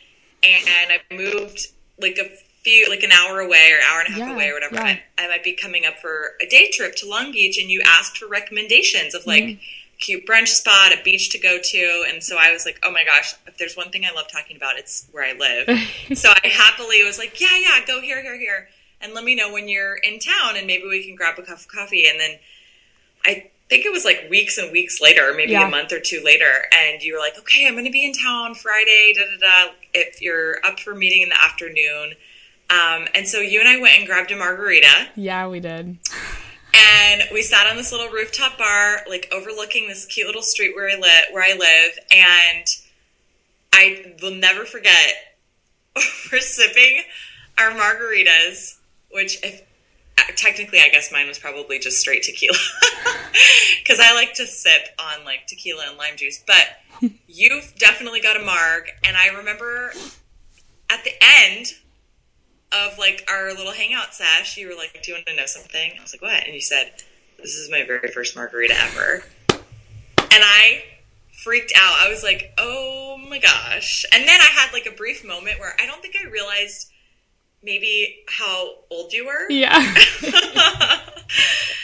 and 0.43 0.91
I 0.91 0.99
moved 1.13 1.67
like 1.99 2.17
a 2.17 2.29
few, 2.63 2.89
like 2.89 3.03
an 3.03 3.11
hour 3.11 3.39
away 3.39 3.71
or 3.73 3.79
hour 3.91 3.99
and 3.99 4.07
a 4.09 4.11
half 4.11 4.19
Yeah, 4.19 4.33
away 4.33 4.49
or 4.49 4.53
whatever. 4.53 4.75
yeah. 4.75 4.97
I, 5.17 5.25
I 5.25 5.27
might 5.27 5.43
be 5.43 5.53
coming 5.53 5.85
up 5.85 5.97
for 5.99 6.33
a 6.41 6.45
day 6.47 6.69
trip 6.71 6.95
to 6.97 7.09
Long 7.09 7.31
Beach, 7.31 7.57
and 7.59 7.69
you 7.69 7.81
asked 7.85 8.17
for 8.17 8.27
recommendations 8.27 9.13
of 9.15 9.25
like." 9.25 9.43
Mm-hmm. 9.43 9.63
Cute 10.01 10.25
brunch 10.27 10.49
spot, 10.49 10.91
a 10.91 11.01
beach 11.03 11.29
to 11.29 11.39
go 11.39 11.57
to, 11.61 12.05
and 12.09 12.21
so 12.21 12.35
I 12.37 12.51
was 12.51 12.65
like, 12.65 12.79
"Oh 12.83 12.91
my 12.91 13.05
gosh! 13.05 13.33
If 13.47 13.57
there's 13.57 13.77
one 13.77 13.89
thing 13.91 14.03
I 14.03 14.13
love 14.13 14.25
talking 14.29 14.57
about, 14.57 14.77
it's 14.77 15.07
where 15.13 15.23
I 15.23 15.31
live." 15.33 15.69
so 16.17 16.29
I 16.43 16.47
happily 16.47 17.03
was 17.05 17.17
like, 17.17 17.39
"Yeah, 17.39 17.57
yeah, 17.57 17.85
go 17.87 18.01
here, 18.01 18.21
here, 18.21 18.37
here." 18.37 18.67
and 19.03 19.15
let 19.15 19.23
me 19.23 19.33
know 19.33 19.51
when 19.51 19.67
you're 19.67 19.95
in 19.95 20.19
town 20.19 20.55
and 20.55 20.67
maybe 20.67 20.83
we 20.87 21.03
can 21.03 21.15
grab 21.15 21.39
a 21.39 21.41
cup 21.41 21.57
of 21.57 21.67
coffee 21.67 22.05
and 22.07 22.19
then 22.19 22.37
i 23.25 23.49
think 23.67 23.83
it 23.83 23.91
was 23.91 24.05
like 24.05 24.27
weeks 24.29 24.59
and 24.59 24.71
weeks 24.71 25.01
later 25.01 25.33
maybe 25.35 25.53
Yeah. 25.53 25.67
a 25.67 25.71
month 25.71 25.91
or 25.91 25.99
two 25.99 26.21
later 26.23 26.67
and 26.71 27.01
you 27.01 27.13
were 27.15 27.19
like 27.19 27.35
okay 27.39 27.65
i'm 27.65 27.73
going 27.73 27.85
to 27.85 27.89
be 27.91 28.05
in 28.05 28.13
town 28.13 28.53
friday 28.53 29.13
da 29.15 29.21
da 29.21 29.37
da 29.67 29.71
if 29.95 30.21
you're 30.21 30.63
up 30.63 30.79
for 30.79 30.93
meeting 30.93 31.23
in 31.23 31.29
the 31.29 31.41
afternoon 31.43 32.13
um, 32.69 33.07
and 33.15 33.27
so 33.27 33.39
you 33.39 33.59
and 33.59 33.67
i 33.67 33.79
went 33.81 33.97
and 33.97 34.05
grabbed 34.05 34.29
a 34.29 34.35
margarita 34.35 35.07
yeah, 35.15 35.47
we 35.47 35.59
did. 35.59 35.97
And 36.81 37.23
we 37.31 37.41
sat 37.41 37.67
on 37.67 37.75
this 37.75 37.91
little 37.91 38.09
rooftop 38.09 38.57
bar 38.57 39.01
like 39.09 39.27
overlooking 39.31 39.87
this 39.87 40.05
cute 40.05 40.27
little 40.27 40.41
street 40.41 40.75
where 40.75 40.89
i 40.89 40.95
live 40.95 41.25
where 41.31 41.43
i 41.43 41.53
live. 41.57 41.99
And 42.11 42.65
i 43.73 44.15
will 44.21 44.35
never 44.35 44.65
forget 44.65 45.35
we're 46.31 46.39
sipping 46.39 47.03
our 47.57 47.71
margaritas 47.71 48.77
which 49.11 49.43
if 49.43 49.61
uh, 50.17 50.23
technically 50.35 50.79
i 50.79 50.89
guess 50.89 51.11
mine 51.11 51.27
was 51.27 51.39
probably 51.39 51.79
just 51.79 51.97
straight 51.97 52.23
tequila. 52.23 52.57
Because 53.79 53.99
i 53.99 54.13
like 54.13 54.33
to 54.35 54.45
sip 54.45 54.87
on 54.99 55.25
like 55.25 55.47
tequila 55.47 55.85
and 55.89 55.97
lime 55.97 56.15
juice. 56.15 56.43
But 56.45 57.11
you've 57.27 57.73
definitely 57.77 58.21
got 58.21 58.39
a 58.39 58.43
marg. 58.43 58.83
And 59.03 59.17
i 59.17 59.27
remember 59.27 59.91
at 60.89 61.03
the 61.03 61.11
end 61.21 61.73
of 62.73 62.97
like 62.97 63.25
our 63.29 63.49
little 63.53 63.73
hangout 63.73 64.13
sesh, 64.13 64.57
you 64.57 64.67
were 64.67 64.75
like, 64.75 65.01
"Do 65.03 65.11
you 65.11 65.15
want 65.17 65.25
to 65.27 65.35
know 65.35 65.45
something?" 65.45 65.93
I 65.97 66.01
was 66.01 66.13
like, 66.13 66.21
"What?" 66.21 66.43
And 66.45 66.53
you 66.53 66.61
said, 66.61 66.91
"This 67.37 67.55
is 67.55 67.69
my 67.69 67.83
very 67.83 68.07
first 68.09 68.35
margarita 68.35 68.75
ever," 68.79 69.23
and 69.49 69.59
I 70.31 70.83
freaked 71.43 71.73
out. 71.75 71.95
I 71.99 72.09
was 72.09 72.23
like, 72.23 72.53
"Oh 72.57 73.17
my 73.29 73.39
gosh!" 73.39 74.05
And 74.13 74.27
then 74.27 74.39
I 74.41 74.45
had 74.45 74.71
like 74.73 74.85
a 74.85 74.91
brief 74.91 75.23
moment 75.25 75.59
where 75.59 75.75
I 75.81 75.85
don't 75.85 76.01
think 76.01 76.15
I 76.23 76.29
realized 76.29 76.89
maybe 77.63 78.23
how 78.27 78.75
old 78.89 79.13
you 79.13 79.25
were. 79.25 79.49
Yeah. 79.49 79.77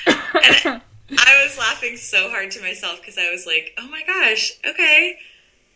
and 0.07 0.81
I 1.19 1.43
was 1.43 1.57
laughing 1.57 1.97
so 1.97 2.29
hard 2.29 2.51
to 2.51 2.61
myself 2.61 2.99
because 2.99 3.17
I 3.17 3.29
was 3.31 3.45
like, 3.45 3.73
"Oh 3.77 3.87
my 3.87 4.03
gosh, 4.05 4.53
okay." 4.67 5.17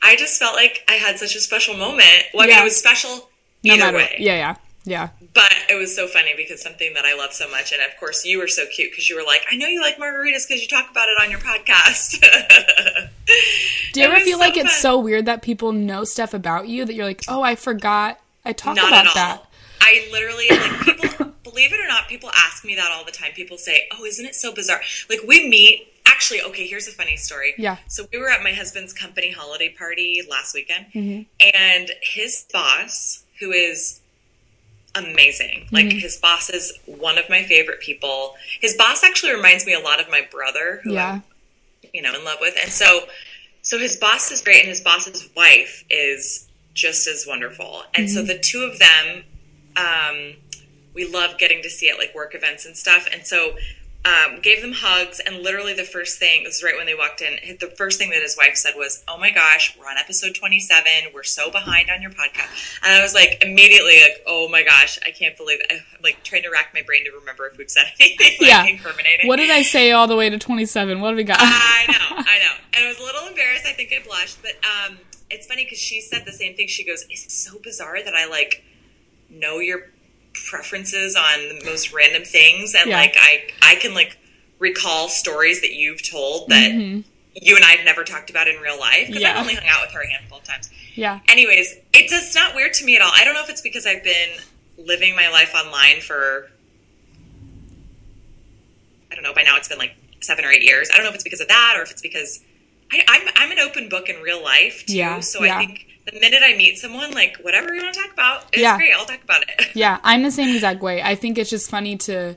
I 0.04 0.16
just 0.16 0.40
felt 0.40 0.56
like 0.56 0.84
I 0.90 0.94
had 0.94 1.20
such 1.20 1.36
a 1.36 1.40
special 1.40 1.76
moment. 1.78 2.24
Well, 2.34 2.44
I 2.44 2.48
mean, 2.48 2.56
Yeah. 2.56 2.62
it 2.62 2.64
was 2.64 2.76
special 2.78 3.30
no 3.64 3.74
either 3.76 3.84
matter. 3.86 3.98
way. 3.98 4.16
Yeah, 4.18 4.36
yeah, 4.36 4.56
yeah. 4.84 5.10
But 5.34 5.54
it 5.70 5.76
was 5.76 5.96
so 5.96 6.08
funny 6.08 6.34
because 6.36 6.62
something 6.62 6.94
that 6.96 7.06
I 7.06 7.16
love 7.16 7.34
so 7.34 7.50
much, 7.50 7.72
and 7.72 7.82
of 7.82 7.98
course 8.00 8.26
you 8.26 8.38
were 8.40 8.48
so 8.48 8.66
cute 8.66 8.92
because 8.92 9.10
you 9.10 9.16
were 9.16 9.24
like, 9.24 9.42
"I 9.52 9.56
know 9.56 9.68
you 9.68 9.80
like 9.82 9.98
margaritas 9.98 10.48
because 10.48 10.62
you 10.62 10.68
talk 10.68 10.90
about 10.92 11.08
it 11.08 11.18
on 11.22 11.30
your 11.32 11.40
podcast." 11.40 12.20
Do 13.94 14.00
you 14.00 14.06
It 14.08 14.12
ever 14.12 14.20
feel 14.24 14.38
so 14.38 14.44
like 14.44 14.58
it's 14.58 14.78
so 14.78 15.00
weird 15.00 15.26
that 15.26 15.42
people 15.42 15.72
know 15.72 16.04
stuff 16.04 16.34
about 16.34 16.68
you 16.68 16.86
that 16.86 16.94
you're 16.94 17.06
like, 17.06 17.24
oh, 17.28 17.42
I 17.42 17.56
forgot 17.56 18.20
I 18.46 18.54
talked 18.54 18.80
about 18.80 18.94
at 18.94 19.08
all. 19.08 19.14
that. 19.14 19.46
I 19.82 20.08
literally 20.12 20.48
like 20.50 21.00
people. 21.02 21.26
believe 21.44 21.74
it 21.74 21.80
or 21.80 21.88
not, 21.88 22.08
people 22.08 22.30
ask 22.36 22.64
me 22.64 22.76
that 22.76 22.92
all 22.92 23.04
the 23.06 23.12
time. 23.12 23.32
People 23.34 23.58
say, 23.58 23.88
"Oh, 23.92 24.06
isn't 24.06 24.26
it 24.26 24.36
so 24.36 24.54
bizarre?" 24.54 24.82
Like 25.10 25.20
we 25.28 25.48
meet. 25.48 25.88
Actually, 26.06 26.42
okay. 26.44 26.68
Here's 26.68 26.88
a 26.88 26.92
funny 26.92 27.16
story. 27.18 27.54
Yeah. 27.58 27.78
So 27.88 28.06
we 28.12 28.20
were 28.20 28.30
at 28.30 28.44
my 28.44 28.52
husband's 28.54 28.94
company 28.94 29.32
holiday 29.32 29.70
party 29.70 30.22
last 30.30 30.54
weekend, 30.54 30.86
Mm-hmm. 30.94 31.22
and 31.56 31.92
his 32.02 32.46
boss, 32.54 33.24
who 33.40 33.52
is 33.52 34.01
amazing. 34.96 35.68
Like 35.72 35.86
Mm-hmm. 35.86 36.00
his 36.00 36.18
boss 36.18 36.50
is 36.50 36.78
one 36.86 37.18
of 37.18 37.30
my 37.30 37.44
favorite 37.44 37.80
people. 37.82 38.36
His 38.60 38.76
boss 38.76 39.04
actually 39.04 39.34
reminds 39.34 39.66
me 39.66 39.74
a 39.74 39.80
lot 39.80 40.00
of 40.02 40.10
my 40.10 40.28
brother, 40.32 40.82
who 40.84 40.94
Yeah. 40.94 41.12
I'm 41.14 41.24
you 41.94 42.02
know 42.02 42.14
in 42.14 42.24
love 42.24 42.38
with, 42.42 42.56
and 42.62 42.72
so 42.72 43.02
so 43.64 43.78
his 43.78 43.96
boss 43.98 44.32
is 44.32 44.42
great, 44.42 44.60
and 44.62 44.70
his 44.70 44.82
boss's 44.82 45.30
wife 45.36 45.84
is 45.90 46.48
just 46.74 47.08
as 47.08 47.26
wonderful, 47.28 47.84
and 47.94 48.10
so 48.10 48.22
the 48.24 48.38
two 48.38 48.64
of 48.64 48.80
them, 48.80 49.24
um, 49.78 50.34
we 50.94 51.06
love 51.06 51.38
getting 51.38 51.62
to 51.64 51.70
see 51.70 51.90
at 51.90 51.98
like 51.98 52.14
work 52.16 52.34
events 52.36 52.66
and 52.66 52.76
stuff, 52.78 53.08
and 53.12 53.26
so. 53.26 53.56
Um, 54.04 54.40
gave 54.42 54.64
them 54.64 54.72
hugs, 54.74 55.20
and 55.20 55.44
literally 55.44 55.76
the 55.76 55.84
first 55.84 56.18
thing 56.18 56.44
this 56.44 56.56
is 56.58 56.64
right 56.64 56.76
when 56.76 56.88
they 56.88 56.96
walked 56.96 57.22
in. 57.22 57.38
The 57.60 57.68
first 57.68 58.00
thing 58.00 58.10
that 58.10 58.24
his 58.24 58.36
wife 58.36 58.56
said 58.56 58.74
was, 58.76 59.04
"Oh 59.08 59.20
my 59.20 59.30
gosh, 59.30 59.78
we're 59.78 59.86
on 59.86 59.96
episode 60.00 60.34
twenty-seven. 60.34 61.12
We're 61.14 61.22
so 61.22 61.52
behind 61.52 61.92
on 61.92 62.02
your 62.02 62.10
podcast." 62.10 62.80
And 62.84 62.96
I 62.96 63.04
was 63.04 63.14
like, 63.14 63.38
immediately, 63.44 64.02
like, 64.02 64.24
"Oh 64.26 64.50
my 64.50 64.64
gosh, 64.64 64.98
I 65.06 65.12
can't 65.12 65.38
believe." 65.38 65.60
It. 65.60 65.68
I'm 65.72 66.02
like 66.02 66.24
trying 66.24 66.42
to 66.42 66.50
rack 66.50 66.72
my 66.74 66.82
brain 66.82 67.06
to 67.06 67.12
remember 67.12 67.46
if 67.46 67.60
we've 67.60 67.70
said 67.70 67.86
anything 68.00 68.38
like 68.42 68.50
Yeah. 68.50 68.66
incriminating. 68.66 69.28
What 69.28 69.36
did 69.36 69.52
I 69.52 69.62
say 69.62 69.92
all 69.92 70.08
the 70.08 70.16
way 70.16 70.32
to 70.32 70.40
27? 70.40 71.00
What 71.00 71.12
do 71.12 71.16
we 71.18 71.24
got? 71.24 71.38
I 71.40 71.86
know, 71.88 72.16
I 72.28 72.40
know. 72.40 72.54
And 72.74 72.86
I 72.86 72.88
was 72.88 72.98
a 72.98 73.04
little 73.04 73.28
embarrassed. 73.28 73.68
I 73.68 73.74
think 73.74 73.94
I 73.94 74.04
blushed, 74.04 74.40
but 74.42 74.54
um, 74.66 74.98
it's 75.30 75.46
funny 75.46 75.64
because 75.64 75.78
she 75.78 76.02
said 76.02 76.24
the 76.26 76.32
same 76.34 76.56
thing. 76.56 76.68
She 76.68 76.84
goes, 76.84 77.06
"It's 77.12 77.32
so 77.32 77.60
bizarre 77.60 78.02
that 78.04 78.16
I 78.16 78.26
like 78.28 78.64
know 79.30 79.60
your 79.60 79.92
preferences 80.34 81.16
on 81.16 81.40
the 81.60 81.62
most 81.66 81.94
random 81.94 82.24
things, 82.24 82.74
and 82.76 82.90
Yeah. 82.90 82.98
like 82.98 83.16
I 83.20 83.44
I 83.62 83.76
can 83.76 83.94
like 83.94 84.18
recall 84.60 85.10
stories 85.10 85.62
that 85.62 85.74
you've 85.74 86.08
told 86.08 86.50
that 86.50 86.72
you 86.72 87.56
and 87.56 87.64
I 87.66 87.72
have 87.72 87.86
never 87.86 88.04
talked 88.04 88.30
about 88.30 88.48
in 88.48 88.58
real 88.62 88.80
life 88.80 89.08
because 89.08 89.16
Mm-hmm. 89.16 89.22
Yeah. 89.22 89.32
I've 89.34 89.42
only 89.42 89.56
hung 89.56 89.68
out 89.68 89.82
with 89.82 89.92
her 89.92 90.02
a 90.02 90.08
handful 90.08 90.38
of 90.40 90.44
times." 90.44 90.70
yeah. 90.96 91.20
Anyways, 91.30 91.76
it's 91.94 92.12
just 92.12 92.36
not 92.36 92.54
weird 92.56 92.74
to 92.74 92.86
me 92.86 92.96
at 92.96 93.02
all. 93.02 93.12
I 93.16 93.24
don't 93.24 93.34
know 93.34 93.44
if 93.44 93.50
it's 93.50 93.62
because 93.62 93.86
I've 93.86 94.04
been 94.04 94.30
living 94.78 95.16
my 95.16 95.30
life 95.30 95.54
online 95.56 96.02
for 96.02 96.50
I 99.12 99.16
don't 99.16 99.24
know, 99.24 99.34
by 99.34 99.44
now 99.44 99.58
it's 99.58 99.68
been 99.68 99.78
like 99.78 99.96
seven 100.22 100.46
or 100.46 100.52
eight 100.52 100.64
years. 100.64 100.90
I 100.92 100.96
don't 100.98 101.04
know 101.04 101.10
if 101.10 101.16
it's 101.16 101.24
because 101.24 101.42
of 101.42 101.48
that 101.50 101.76
or 101.78 101.82
if 101.82 101.92
it's 101.92 102.02
because 102.02 102.42
I, 102.92 103.02
I'm 103.08 103.28
I'm 103.36 103.52
an 103.52 103.60
open 103.60 103.90
book 103.90 104.10
in 104.10 104.22
real 104.22 104.42
life 104.44 104.86
too. 104.86 104.96
Yeah, 104.98 105.20
so 105.20 105.44
yeah. 105.44 105.56
I 105.58 105.66
think 105.66 105.86
the 106.14 106.20
minute 106.20 106.42
I 106.44 106.56
meet 106.56 106.78
someone, 106.78 107.12
like 107.12 107.38
whatever 107.42 107.74
you 107.74 107.82
want 107.82 107.94
to 107.96 108.02
talk 108.02 108.14
about, 108.14 108.44
it's 108.54 108.62
Yeah. 108.62 108.78
great. 108.78 108.94
I'll 108.94 109.06
talk 109.06 109.24
about 109.24 109.44
it. 109.44 109.68
Yeah, 109.76 110.00
I'm 110.04 110.24
the 110.24 110.32
same 110.32 110.54
exact 110.54 110.82
way. 110.82 111.02
I 111.02 111.16
think 111.16 111.38
it's 111.38 111.50
just 111.50 111.70
funny 111.70 111.96
to 111.98 112.36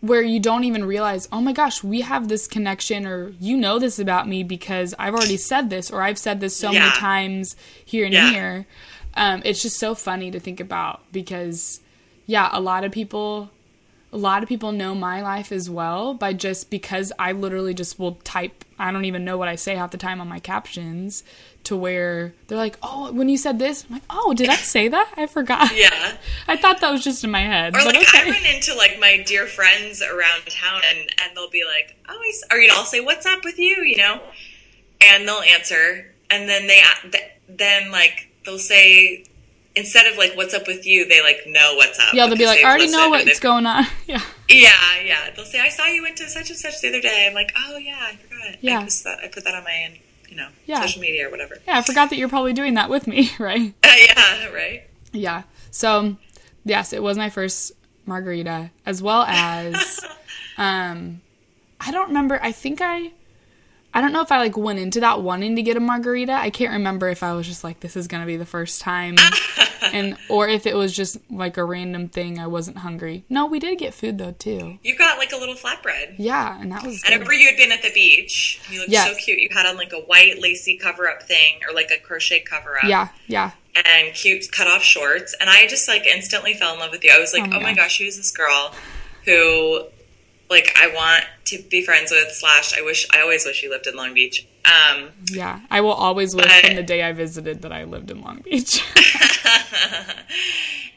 where 0.00 0.22
you 0.22 0.38
don't 0.38 0.64
even 0.64 0.84
realize, 0.84 1.28
oh 1.32 1.40
my 1.40 1.52
gosh, 1.52 1.82
we 1.82 2.02
have 2.02 2.28
this 2.28 2.46
connection, 2.46 3.06
or 3.06 3.32
you 3.40 3.56
know 3.56 3.78
this 3.78 3.98
about 3.98 4.28
me 4.28 4.42
because 4.44 4.94
I've 4.98 5.14
already 5.14 5.36
said 5.38 5.70
this, 5.70 5.90
or 5.90 6.02
I've 6.02 6.18
said 6.18 6.40
this 6.40 6.56
so 6.56 6.70
Yeah. 6.70 6.80
many 6.80 6.90
times 6.92 7.56
here 7.84 8.04
and 8.04 8.14
Yeah. 8.14 8.30
here. 8.30 8.66
Um, 9.14 9.42
it's 9.44 9.62
just 9.62 9.78
so 9.78 9.94
funny 9.94 10.30
to 10.30 10.38
think 10.38 10.60
about 10.60 11.00
because, 11.12 11.80
yeah, 12.26 12.50
a 12.52 12.60
lot 12.60 12.84
of 12.84 12.92
people. 12.92 13.50
A 14.12 14.16
lot 14.16 14.42
of 14.42 14.48
people 14.48 14.72
know 14.72 14.94
my 14.94 15.20
life 15.20 15.52
as 15.52 15.68
well 15.68 16.14
by 16.14 16.32
just 16.32 16.70
because 16.70 17.12
I 17.18 17.32
literally 17.32 17.74
just 17.74 17.98
will 17.98 18.12
type. 18.24 18.64
I 18.78 18.92
don't 18.92 19.04
even 19.04 19.24
know 19.24 19.36
what 19.36 19.48
I 19.48 19.56
say 19.56 19.74
half 19.74 19.90
the 19.90 19.98
time 19.98 20.20
on 20.20 20.28
my 20.28 20.38
captions 20.38 21.22
to 21.64 21.76
where 21.76 22.32
they're 22.46 22.56
like, 22.56 22.78
"Oh, 22.82 23.12
when 23.12 23.28
you 23.28 23.36
said 23.36 23.58
this," 23.58 23.84
I'm 23.84 23.94
like, 23.94 24.04
"Oh, 24.08 24.32
did 24.32 24.48
I 24.48 24.54
say 24.54 24.88
that? 24.88 25.12
I 25.16 25.26
forgot." 25.26 25.76
yeah. 25.76 26.16
I 26.48 26.56
thought 26.56 26.80
that 26.80 26.90
was 26.90 27.02
just 27.02 27.24
in 27.24 27.30
my 27.30 27.40
head. 27.40 27.74
Or 27.74 27.78
but 27.78 27.86
like 27.86 28.14
I 28.14 28.22
okay. 28.22 28.30
run 28.30 28.54
into 28.54 28.74
like 28.74 28.98
my 29.00 29.22
dear 29.26 29.46
friends 29.46 30.00
around 30.00 30.42
town, 30.46 30.82
and 30.88 30.98
and 30.98 31.36
they'll 31.36 31.50
be 31.50 31.64
like, 31.64 31.96
"Oh, 32.08 32.14
I 32.14 32.54
or 32.54 32.58
you 32.58 32.68
know, 32.68 32.74
I'll 32.76 32.84
say, 32.84 33.00
"What's 33.00 33.26
up 33.26 33.44
with 33.44 33.58
you?" 33.58 33.82
You 33.82 33.96
know, 33.96 34.20
and 35.00 35.26
they'll 35.26 35.42
answer, 35.42 36.14
and 36.30 36.48
then 36.48 36.68
they 36.68 36.82
th- 37.10 37.30
then 37.48 37.90
like 37.90 38.28
they'll 38.44 38.58
say 38.58 39.24
instead 39.76 40.10
of 40.10 40.18
like 40.18 40.36
"What's 40.36 40.54
up 40.54 40.66
with 40.66 40.86
you," 40.86 41.06
they 41.06 41.22
like 41.22 41.40
know 41.46 41.74
what's 41.76 41.98
up. 41.98 42.14
yeah, 42.14 42.26
they'll 42.26 42.36
be 42.36 42.46
like, 42.46 42.60
I 42.64 42.68
already 42.68 42.88
know 42.90 43.10
what's 43.10 43.38
going 43.40 43.66
on. 43.66 43.84
Yeah. 44.06 44.22
Yeah, 44.48 44.70
yeah. 45.04 45.30
They'll 45.34 45.44
say, 45.44 45.60
"I 45.60 45.68
saw 45.68 45.86
you 45.86 46.02
went 46.02 46.16
to 46.18 46.28
such 46.28 46.50
and 46.50 46.58
such 46.58 46.80
the 46.80 46.88
other 46.88 47.00
day." 47.00 47.26
I'm 47.28 47.34
like, 47.34 47.52
"Oh 47.56 47.76
yeah, 47.76 47.98
I 48.00 48.16
forgot. 48.16 48.56
Yeah. 48.62 48.78
I, 48.80 48.84
put 48.84 48.92
that, 49.04 49.18
I 49.24 49.28
put 49.28 49.44
that 49.44 49.54
on 49.54 49.64
my 49.64 49.98
you 50.28 50.36
know 50.36 50.48
Yeah. 50.66 50.80
social 50.82 51.00
media 51.00 51.26
or 51.26 51.30
whatever." 51.30 51.56
Yeah, 51.66 51.78
I 51.78 51.82
forgot 51.82 52.10
that 52.10 52.16
you're 52.16 52.28
probably 52.28 52.52
doing 52.52 52.74
that 52.74 52.88
with 52.88 53.06
me, 53.06 53.30
right? 53.38 53.74
Uh, 53.82 53.88
yeah, 53.98 54.48
right. 54.50 54.84
Yeah. 55.12 55.42
So, 55.72 56.16
yes, 56.64 56.92
it 56.92 57.02
was 57.02 57.18
my 57.18 57.28
first 57.30 57.72
margarita, 58.06 58.70
as 58.86 59.02
well 59.02 59.22
as, 59.26 60.00
um, 60.56 61.20
I 61.80 61.90
don't 61.90 62.08
remember. 62.08 62.38
I 62.40 62.52
think 62.52 62.80
I, 62.80 63.10
I 63.96 64.02
don't 64.02 64.12
know 64.12 64.20
if 64.20 64.30
I 64.30 64.36
like 64.38 64.58
went 64.58 64.78
into 64.78 65.00
that 65.00 65.22
wanting 65.22 65.56
to 65.56 65.62
get 65.62 65.78
a 65.78 65.80
margarita. 65.80 66.32
I 66.34 66.50
can't 66.50 66.72
remember 66.74 67.08
if 67.08 67.22
I 67.22 67.32
was 67.32 67.46
just 67.46 67.64
like, 67.64 67.80
this 67.80 67.96
is 67.96 68.06
gonna 68.08 68.26
be 68.26 68.36
the 68.36 68.44
first 68.44 68.82
time 68.82 69.16
and 69.92 70.18
or 70.28 70.46
if 70.48 70.66
it 70.66 70.76
was 70.76 70.94
just 70.94 71.16
like 71.30 71.56
a 71.56 71.64
random 71.64 72.08
thing, 72.08 72.38
I 72.38 72.46
wasn't 72.46 72.76
hungry. 72.76 73.24
No, 73.30 73.46
we 73.46 73.58
did 73.58 73.78
get 73.78 73.94
food 73.94 74.18
though 74.18 74.32
too. 74.32 74.78
You 74.82 74.96
got 74.98 75.16
like 75.16 75.32
a 75.32 75.36
little 75.36 75.54
flatbread. 75.54 76.16
Yeah, 76.18 76.60
and 76.60 76.70
that 76.72 76.84
was. 76.84 77.02
Good. 77.02 77.10
I 77.10 77.14
remember 77.14 77.32
you 77.32 77.46
had 77.48 77.56
been 77.56 77.72
at 77.72 77.80
the 77.82 77.90
beach. 77.92 78.60
You 78.70 78.80
looked 78.80 78.90
Yes. 78.92 79.08
so 79.08 79.14
cute. 79.16 79.38
You 79.38 79.48
had 79.50 79.64
on 79.64 79.76
like 79.76 79.94
a 79.94 80.00
white 80.00 80.42
lacy 80.42 80.76
cover 80.76 81.08
up 81.08 81.22
thing 81.22 81.60
or 81.66 81.74
like 81.74 81.90
a 81.90 81.98
crochet 81.98 82.40
cover 82.40 82.76
up. 82.76 82.84
Yeah, 82.84 83.08
yeah, 83.28 83.52
And 83.82 84.14
cute 84.14 84.52
cut 84.52 84.66
off 84.66 84.82
shorts. 84.82 85.34
And 85.40 85.48
I 85.48 85.66
just 85.68 85.88
like 85.88 86.04
instantly 86.06 86.52
fell 86.52 86.74
in 86.74 86.80
love 86.80 86.90
with 86.90 87.02
you. 87.02 87.12
I 87.16 87.18
was 87.18 87.32
like, 87.32 87.44
Oh 87.44 87.48
my 87.48 87.56
oh 87.56 87.60
my 87.60 87.72
gosh. 87.72 87.76
gosh, 87.76 87.98
who's 88.00 88.16
this 88.18 88.30
girl 88.30 88.74
who 89.24 89.86
like 90.50 90.72
I 90.76 90.88
want 90.94 91.24
to 91.46 91.58
be 91.70 91.82
friends 91.82 92.10
with 92.10 92.30
slash 92.32 92.76
I 92.76 92.82
wish 92.82 93.06
I 93.12 93.20
always 93.20 93.44
wish 93.44 93.62
you 93.62 93.70
lived 93.70 93.86
in 93.86 93.96
Long 93.96 94.14
Beach. 94.14 94.46
Um 94.64 95.10
yeah. 95.30 95.60
I 95.70 95.80
will 95.80 95.92
always 95.92 96.34
wish 96.34 96.46
But- 96.46 96.64
from 96.66 96.76
the 96.76 96.82
day 96.82 97.02
I 97.02 97.12
visited 97.12 97.62
that 97.62 97.72
I 97.72 97.84
lived 97.84 98.10
in 98.10 98.20
Long 98.22 98.40
Beach. 98.40 98.82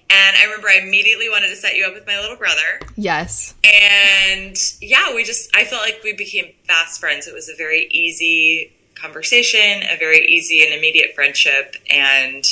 and 0.09 0.35
I 0.37 0.43
remember 0.45 0.67
I 0.69 0.79
immediately 0.81 1.29
wanted 1.29 1.49
to 1.49 1.55
set 1.55 1.75
you 1.75 1.85
up 1.85 1.93
with 1.93 2.07
my 2.07 2.19
little 2.19 2.35
brother. 2.37 2.79
yes. 2.95 3.53
And 3.63 4.55
yeah, 4.81 5.13
we 5.13 5.23
just, 5.23 5.55
I 5.55 5.65
felt 5.65 5.81
like 5.83 6.01
we 6.03 6.13
became 6.13 6.51
fast 6.67 6.99
friends. 6.99 7.27
It 7.27 7.33
was 7.33 7.47
a 7.49 7.55
very 7.55 7.87
easy 7.91 8.71
conversation, 8.95 9.83
a 9.89 9.97
very 9.97 10.25
easy 10.25 10.63
and 10.65 10.73
immediate 10.73 11.13
friendship. 11.15 11.75
And, 11.89 12.43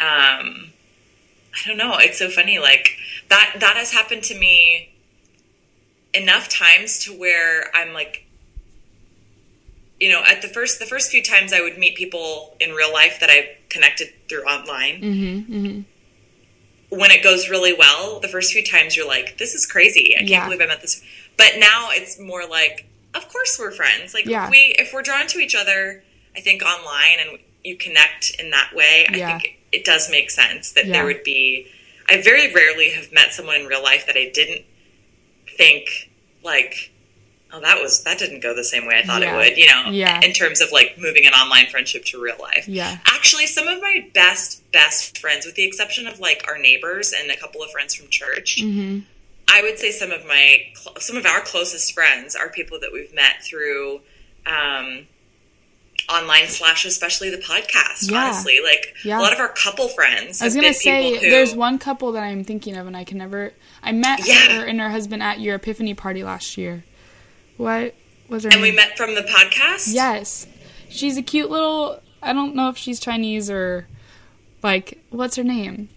um, 0.00 0.70
I 1.54 1.66
don't 1.68 1.76
know. 1.78 1.96
It's 1.98 2.18
so 2.18 2.28
funny. 2.28 2.58
Like 2.58 2.96
that, 3.28 3.56
that 3.60 3.76
has 3.76 3.92
happened 3.92 4.22
to 4.24 4.38
me 4.38 4.90
enough 6.14 6.48
times 6.48 6.98
to 7.00 7.12
where 7.12 7.74
I'm 7.74 7.92
like, 7.92 8.26
you 10.00 10.10
know, 10.10 10.22
at 10.26 10.42
the 10.42 10.48
first, 10.48 10.78
the 10.78 10.86
first 10.86 11.10
few 11.10 11.22
times 11.22 11.52
I 11.52 11.60
would 11.60 11.78
meet 11.78 11.94
people 11.96 12.56
in 12.60 12.70
real 12.72 12.92
life 12.92 13.18
that 13.20 13.30
I 13.30 13.56
connected 13.68 14.08
through 14.28 14.42
online. 14.44 15.00
Mm-hmm, 15.00 15.80
When 16.90 17.10
it 17.10 17.22
goes 17.22 17.48
really 17.48 17.72
well, 17.72 18.20
the 18.20 18.28
first 18.28 18.52
few 18.52 18.64
times 18.64 18.96
you're 18.96 19.06
like, 19.06 19.38
this 19.38 19.54
is 19.54 19.64
crazy. 19.64 20.14
I 20.16 20.18
can't 20.20 20.30
Yeah. 20.30 20.44
believe 20.44 20.60
I 20.60 20.66
met 20.66 20.80
this. 20.82 21.02
But 21.36 21.52
now 21.58 21.88
it's 21.92 22.18
more 22.18 22.46
like, 22.46 22.86
of 23.14 23.28
course 23.28 23.58
we're 23.58 23.70
friends. 23.70 24.12
Like 24.12 24.26
Yeah. 24.26 24.44
if 24.46 24.50
we, 24.50 24.74
if 24.78 24.92
we're 24.92 25.02
drawn 25.02 25.26
to 25.28 25.38
each 25.38 25.54
other, 25.54 26.02
I 26.36 26.40
think 26.40 26.62
online 26.62 27.18
and 27.20 27.38
you 27.64 27.76
connect 27.76 28.30
in 28.38 28.50
that 28.50 28.74
way, 28.74 29.06
I 29.08 29.16
Yeah. 29.16 29.38
think 29.38 29.58
it 29.70 29.84
does 29.84 30.10
make 30.10 30.30
sense 30.30 30.72
that 30.72 30.86
there 30.86 31.04
would 31.06 31.22
be, 31.22 31.66
I 32.08 32.20
very 32.20 32.52
rarely 32.52 32.90
have 32.90 33.12
met 33.12 33.32
someone 33.32 33.56
in 33.56 33.66
real 33.66 33.82
life 33.82 34.06
that 34.06 34.16
I 34.16 34.30
didn't 34.34 34.64
think 35.62 36.10
like, 36.42 36.90
oh, 37.52 37.60
that 37.60 37.80
was, 37.82 38.02
that 38.04 38.18
didn't 38.18 38.40
go 38.42 38.54
the 38.54 38.64
same 38.64 38.86
way 38.86 38.98
I 38.98 39.02
thought 39.06 39.22
Yeah. 39.22 39.34
it 39.34 39.36
would, 39.36 39.56
you 39.58 39.66
know, 39.66 39.90
Yeah. 39.90 40.20
in 40.22 40.32
terms 40.32 40.60
of 40.60 40.72
like 40.72 40.96
moving 40.98 41.26
an 41.26 41.32
online 41.34 41.66
friendship 41.66 42.04
to 42.06 42.20
real 42.22 42.36
life. 42.40 42.66
Yeah. 42.66 42.98
Actually, 43.06 43.46
some 43.46 43.68
of 43.68 43.80
my 43.80 44.08
best, 44.14 44.62
best 44.72 45.18
friends, 45.18 45.44
with 45.46 45.54
the 45.54 45.64
exception 45.64 46.06
of 46.06 46.18
like 46.18 46.44
our 46.48 46.58
neighbors 46.58 47.12
and 47.18 47.30
a 47.30 47.36
couple 47.36 47.62
of 47.62 47.70
friends 47.70 47.94
from 47.94 48.08
church, 48.08 48.56
Mm-hmm. 48.60 49.00
I 49.48 49.60
would 49.60 49.78
say 49.78 49.90
some 49.90 50.12
of 50.12 50.24
my, 50.24 50.62
cl- 50.74 50.96
some 51.00 51.16
of 51.16 51.26
our 51.26 51.40
closest 51.42 51.92
friends 51.92 52.34
are 52.34 52.48
people 52.48 52.80
that 52.80 52.90
we've 52.90 53.12
met 53.14 53.42
through, 53.42 54.00
um, 54.46 55.06
online 56.08 56.46
slash 56.48 56.84
especially 56.84 57.30
the 57.30 57.38
podcast 57.38 58.10
Yeah. 58.10 58.24
honestly 58.24 58.58
like 58.62 58.94
Yeah. 59.04 59.18
a 59.18 59.22
lot 59.22 59.32
of 59.32 59.38
our 59.38 59.48
couple 59.48 59.88
friends 59.88 60.40
I 60.42 60.46
was 60.46 60.54
gonna 60.54 60.68
been 60.68 60.74
say 60.74 61.14
who, 61.18 61.30
there's 61.30 61.54
one 61.54 61.78
couple 61.78 62.12
that 62.12 62.22
I'm 62.22 62.44
thinking 62.44 62.76
of, 62.76 62.86
and 62.86 62.96
I 62.96 63.04
can 63.04 63.18
never. 63.18 63.52
I 63.82 63.92
met 63.92 64.26
Yeah. 64.26 64.58
her 64.60 64.64
and 64.66 64.80
her 64.80 64.90
husband 64.90 65.22
at 65.22 65.40
your 65.40 65.56
Epiphany 65.56 65.94
party 65.94 66.22
last 66.24 66.56
year. 66.58 66.84
What 67.56 67.94
was 68.28 68.44
her 68.44 68.50
and 68.50 68.62
we 68.62 68.72
met 68.72 68.96
from 68.96 69.14
the 69.14 69.22
podcast 69.22 69.92
Yes, 69.92 70.46
she's 70.88 71.16
a 71.16 71.22
cute 71.22 71.50
little. 71.50 72.00
I 72.22 72.32
don't 72.32 72.54
know 72.54 72.68
if 72.68 72.76
she's 72.78 72.98
Chinese 73.00 73.50
or 73.50 73.86
like 74.62 75.02
what's 75.10 75.36
her 75.36 75.44
name? 75.44 75.88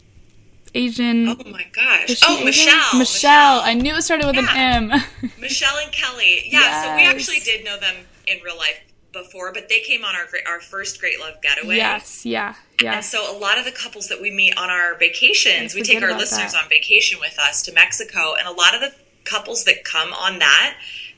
Asian. 0.74 1.30
oh 1.30 1.36
my 1.52 1.66
gosh 1.74 2.18
oh 2.28 2.34
Asian? 2.34 2.46
michelle 2.46 3.00
Michelle. 3.00 3.62
I 3.62 3.74
knew 3.76 3.96
it 3.96 4.02
started 4.02 4.26
with 4.28 4.36
Yeah. 4.36 4.78
an 4.78 4.92
M. 4.92 5.32
Michelle 5.40 5.78
and 5.78 5.92
Kelly. 5.92 6.50
Yeah, 6.52 6.84
so 6.84 6.96
we 6.98 7.04
actually 7.04 7.40
did 7.40 7.64
know 7.64 7.80
them 7.80 7.96
in 8.28 8.40
real 8.44 8.58
life 8.58 8.80
before, 9.16 9.52
but 9.54 9.70
they 9.70 9.80
came 9.80 10.04
on 10.06 10.14
our 10.16 10.26
our 10.48 10.60
first 10.60 11.00
Great 11.00 11.20
Love 11.20 11.42
Getaway. 11.42 11.78
yes. 11.78 12.26
Yeah. 12.26 12.54
Yeah. 12.82 12.96
And 12.98 13.06
so 13.06 13.36
a 13.36 13.38
lot 13.40 13.58
of 13.58 13.66
the 13.66 13.72
couples 13.72 14.10
that 14.10 14.22
we 14.22 14.30
meet 14.32 14.56
on 14.58 14.70
our 14.70 14.96
vacations, 14.98 15.74
we 15.74 15.82
take 15.82 16.04
our 16.04 16.16
listeners 16.16 16.52
that. 16.54 16.64
on 16.64 16.70
vacation 16.70 17.20
with 17.20 17.38
us 17.40 17.64
to 17.64 17.74
Mexico, 17.74 18.36
and 18.38 18.48
a 18.48 18.52
lot 18.52 18.76
of 18.76 18.82
the 18.82 18.94
couples 19.24 19.64
that 19.66 19.84
come 19.84 20.14
on 20.14 20.40
that 20.40 20.76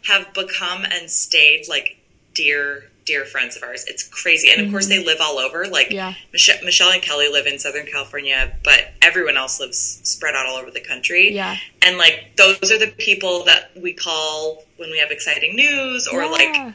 have 0.07 0.33
become 0.33 0.86
and 0.86 1.10
stayed 1.10 1.67
like 1.67 1.97
dear 2.33 2.86
dear 3.05 3.23
friends 3.25 3.55
of 3.55 3.63
ours. 3.63 3.86
It's 3.88 4.03
crazy. 4.07 4.49
And 4.51 4.65
of 4.65 4.69
course 4.71 4.88
they 4.88 5.03
live 5.03 5.17
all 5.21 5.39
over. 5.39 5.65
Like 5.65 5.88
Mm-hmm. 5.88 5.95
Yeah. 5.95 6.13
Michelle, 6.33 6.57
Michelle 6.65 6.91
and 6.91 7.01
Kelly 7.01 7.29
live 7.29 7.47
in 7.47 7.57
Southern 7.57 7.86
California, 7.86 8.53
but 8.65 8.91
everyone 9.01 9.38
else 9.38 9.60
lives 9.62 10.01
spread 10.03 10.36
out 10.36 10.45
all 10.45 10.57
over 10.57 10.69
the 10.71 10.81
country. 10.81 11.33
Yeah. 11.33 11.55
And 11.81 11.97
like 11.97 12.33
those 12.36 12.69
are 12.71 12.77
the 12.77 12.93
people 12.97 13.45
that 13.45 13.71
we 13.81 13.93
call 13.93 14.65
when 14.75 14.91
we 14.91 14.99
have 14.99 15.10
exciting 15.10 15.55
news 15.55 16.05
or 16.07 16.23
Yeah. 16.23 16.29
like 16.29 16.73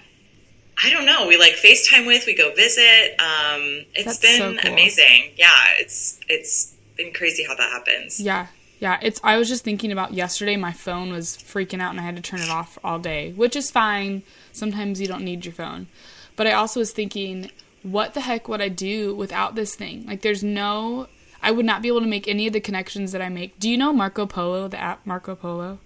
I 0.84 0.90
don't 0.90 1.06
know. 1.06 1.28
We 1.28 1.36
like 1.36 1.54
FaceTime 1.54 2.06
with. 2.06 2.26
We 2.26 2.34
go 2.34 2.52
visit. 2.54 3.20
Um, 3.20 3.84
it's 3.94 4.04
That's 4.04 4.18
been 4.18 4.38
so 4.38 4.56
cool. 4.56 4.72
amazing. 4.72 5.32
Yeah, 5.36 5.50
it's 5.78 6.18
it's 6.28 6.74
been 6.96 7.12
crazy 7.12 7.44
how 7.44 7.54
that 7.54 7.70
happens. 7.70 8.20
Yeah. 8.20 8.48
Yeah, 8.80 8.98
it's 9.00 9.20
I 9.22 9.36
was 9.36 9.48
just 9.48 9.62
thinking 9.62 9.92
about 9.92 10.12
yesterday 10.12 10.56
my 10.56 10.72
phone 10.72 11.12
was 11.12 11.36
freaking 11.36 11.80
out 11.80 11.90
and 11.90 12.00
I 12.00 12.02
had 12.02 12.16
to 12.16 12.22
turn 12.22 12.40
it 12.40 12.50
off 12.50 12.78
all 12.82 12.98
day, 12.98 13.32
which 13.32 13.54
is 13.54 13.70
fine. 13.70 14.24
Sometimes 14.50 15.00
you 15.00 15.06
don't 15.06 15.22
need 15.22 15.44
your 15.44 15.54
phone. 15.54 15.86
But 16.34 16.48
I 16.48 16.52
also 16.52 16.80
was 16.80 16.90
thinking 16.90 17.52
what 17.84 18.14
the 18.14 18.22
heck 18.22 18.48
would 18.48 18.60
I 18.60 18.68
do 18.68 19.14
without 19.14 19.54
this 19.54 19.76
thing? 19.76 20.04
Like 20.06 20.22
there's 20.22 20.42
no 20.42 21.06
I 21.40 21.52
would 21.52 21.64
not 21.64 21.82
be 21.82 21.88
able 21.88 22.00
to 22.00 22.06
make 22.06 22.26
any 22.26 22.48
of 22.48 22.52
the 22.52 22.60
connections 22.60 23.12
that 23.12 23.22
I 23.22 23.28
make. 23.28 23.58
Do 23.60 23.70
you 23.70 23.76
know 23.76 23.92
Marco 23.92 24.26
Polo, 24.26 24.66
the 24.66 24.80
app 24.80 25.06
Marco 25.06 25.36
Polo? 25.36 25.78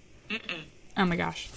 Oh 0.97 1.05
my 1.05 1.15
gosh. 1.15 1.49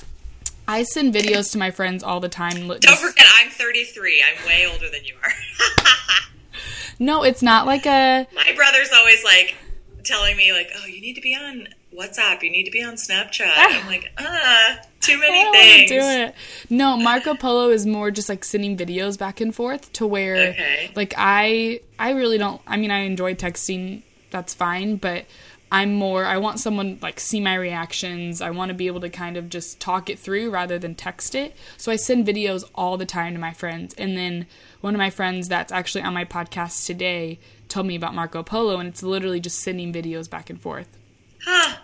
I 0.70 0.83
send 0.85 1.12
videos 1.14 1.50
to 1.52 1.59
my 1.59 1.70
friends 1.70 2.02
all 2.02 2.20
the 2.20 2.28
time. 2.28 2.68
Don't 2.68 2.80
just- 2.83 3.02
forget, 3.02 3.26
I'm 3.40 3.50
33. 3.50 4.22
I'm 4.22 4.46
way 4.46 4.66
older 4.70 4.88
than 4.90 5.04
you 5.04 5.14
are. 5.22 5.33
No, 7.02 7.22
it's 7.22 7.40
not 7.42 7.64
like 7.66 7.87
a 7.87 8.26
My 8.35 8.52
brother's 8.54 8.90
always 8.92 9.24
like 9.24 9.56
telling 10.04 10.37
me 10.37 10.52
like, 10.52 10.70
"Oh, 10.76 10.85
you 10.87 11.00
need 11.00 11.14
to 11.14 11.22
be 11.22 11.35
on 11.35 11.66
WhatsApp. 11.96 12.42
You 12.42 12.50
need 12.50 12.64
to 12.64 12.70
be 12.70 12.83
on 12.83 12.96
Snapchat." 12.96 13.50
I'm 13.56 13.87
like, 13.87 14.12
"Uh, 14.18 14.76
too 15.00 15.18
many 15.18 15.50
things." 15.50 15.90
do 15.90 15.96
it. 15.98 16.35
No, 16.68 16.98
Marco 16.98 17.35
Polo 17.35 17.70
is 17.70 17.87
more 17.87 18.11
just 18.11 18.28
like 18.28 18.44
sending 18.44 18.76
videos 18.76 19.18
back 19.18 19.40
and 19.40 19.54
forth 19.54 19.90
to 19.94 20.06
where 20.06 20.48
Okay. 20.48 20.90
like 20.94 21.14
I 21.16 21.80
I 21.98 22.11
really 22.11 22.37
don't 22.37 22.61
I 22.66 22.76
mean 22.76 22.90
I 22.90 22.98
enjoy 23.00 23.35
texting, 23.35 24.02
that's 24.30 24.52
fine, 24.52 24.96
but 24.96 25.24
I'm 25.72 25.94
more 25.94 26.24
I 26.24 26.37
want 26.38 26.59
someone 26.59 26.98
like 27.00 27.20
see 27.20 27.40
my 27.40 27.54
reactions. 27.54 28.40
I 28.40 28.50
want 28.50 28.70
to 28.70 28.74
be 28.74 28.87
able 28.87 29.00
to 29.00 29.11
kind 29.11 29.37
of 29.37 29.48
just 29.48 29.80
talk 29.80 30.11
it 30.11 30.18
through 30.18 30.50
rather 30.50 30.78
than 30.78 30.94
text 30.94 31.35
it. 31.35 31.54
So 31.76 31.92
I 31.92 31.96
send 31.96 32.26
videos 32.26 32.68
all 32.74 32.96
the 32.96 33.06
time 33.06 33.35
to 33.35 33.38
my 33.38 33.52
friends. 33.52 33.94
And 33.94 34.16
then 34.16 34.46
one 34.80 34.94
of 34.94 34.98
my 34.98 35.11
friends 35.11 35.48
that's 35.48 35.72
actually 35.72 36.02
on 36.02 36.14
my 36.14 36.24
podcast 36.24 36.87
today 36.87 37.38
told 37.68 37.87
me 37.87 37.94
about 37.94 38.14
Marco 38.14 38.42
Polo 38.42 38.78
and 38.78 38.88
it's 38.88 39.02
literally 39.02 39.40
just 39.40 39.61
sending 39.61 39.92
videos 39.92 40.28
back 40.28 40.50
and 40.50 40.61
forth 40.61 40.88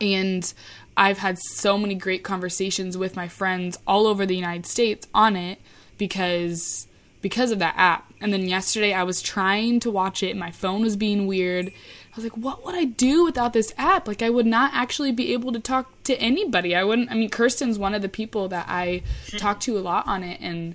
and 0.00 0.52
I've 0.96 1.18
had 1.18 1.38
so 1.38 1.76
many 1.78 1.94
great 1.94 2.24
conversations 2.24 2.96
with 2.96 3.16
my 3.16 3.28
friends 3.28 3.78
all 3.86 4.06
over 4.06 4.26
the 4.26 4.36
United 4.36 4.66
States 4.66 5.06
on 5.14 5.36
it 5.36 5.60
because 5.98 6.86
because 7.22 7.50
of 7.50 7.58
that 7.58 7.74
app. 7.76 8.12
And 8.20 8.32
then 8.32 8.46
yesterday 8.48 8.92
I 8.92 9.02
was 9.02 9.20
trying 9.20 9.80
to 9.80 9.90
watch 9.90 10.22
it 10.22 10.30
and 10.30 10.38
my 10.38 10.50
phone 10.50 10.82
was 10.82 10.96
being 10.96 11.26
weird. 11.26 11.72
I 12.16 12.20
was 12.20 12.24
like, 12.24 12.36
what 12.36 12.64
would 12.64 12.74
I 12.74 12.84
do 12.84 13.24
without 13.24 13.52
this 13.52 13.74
app? 13.76 14.08
Like 14.08 14.22
I 14.22 14.30
would 14.30 14.46
not 14.46 14.70
actually 14.72 15.12
be 15.12 15.34
able 15.34 15.52
to 15.52 15.60
talk 15.60 15.90
to 16.04 16.16
anybody. 16.16 16.74
I 16.74 16.82
wouldn't 16.82 17.10
I 17.10 17.14
mean 17.14 17.28
Kirsten's 17.28 17.78
one 17.78 17.94
of 17.94 18.00
the 18.00 18.08
people 18.08 18.48
that 18.48 18.64
I 18.70 19.02
talk 19.36 19.60
to 19.60 19.76
a 19.76 19.80
lot 19.80 20.06
on 20.06 20.22
it 20.24 20.40
and 20.40 20.74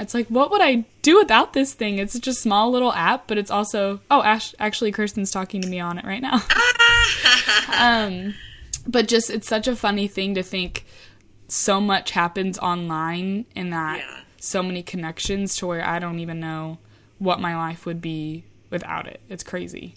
it's 0.00 0.14
like, 0.14 0.26
what 0.28 0.50
would 0.50 0.62
I 0.62 0.86
do 1.02 1.18
without 1.18 1.52
this 1.52 1.74
thing? 1.74 1.98
It's 1.98 2.18
just 2.18 2.38
a 2.38 2.40
small 2.40 2.70
little 2.72 2.92
app, 2.92 3.28
but 3.28 3.38
it's 3.38 3.50
also 3.50 4.00
oh, 4.10 4.22
Ash, 4.22 4.52
actually, 4.58 4.90
Kirsten's 4.92 5.30
talking 5.30 5.60
to 5.62 5.68
me 5.68 5.78
on 5.78 5.96
it 5.98 6.04
right 6.04 6.22
now. 6.22 6.42
um, 7.78 8.34
but 8.86 9.06
just 9.08 9.30
it's 9.30 9.46
such 9.46 9.68
a 9.68 9.76
funny 9.76 10.08
thing 10.08 10.34
to 10.34 10.42
think 10.42 10.84
so 11.48 11.80
much 11.80 12.10
happens 12.12 12.58
online 12.58 13.44
and 13.54 13.72
that 13.72 13.98
Yeah. 13.98 14.20
so 14.40 14.62
many 14.62 14.82
connections 14.82 15.56
to 15.56 15.66
where 15.66 15.86
I 15.86 15.98
don't 15.98 16.18
even 16.18 16.40
know 16.40 16.78
what 17.18 17.38
my 17.40 17.56
life 17.56 17.86
would 17.86 18.00
be 18.00 18.44
without 18.70 19.06
it. 19.06 19.20
It's 19.28 19.42
crazy. 19.44 19.94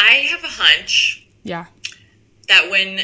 I 0.00 0.14
have 0.30 0.42
a 0.42 0.48
hunch 0.48 1.24
Yeah. 1.44 1.66
that 2.48 2.70
when 2.70 3.00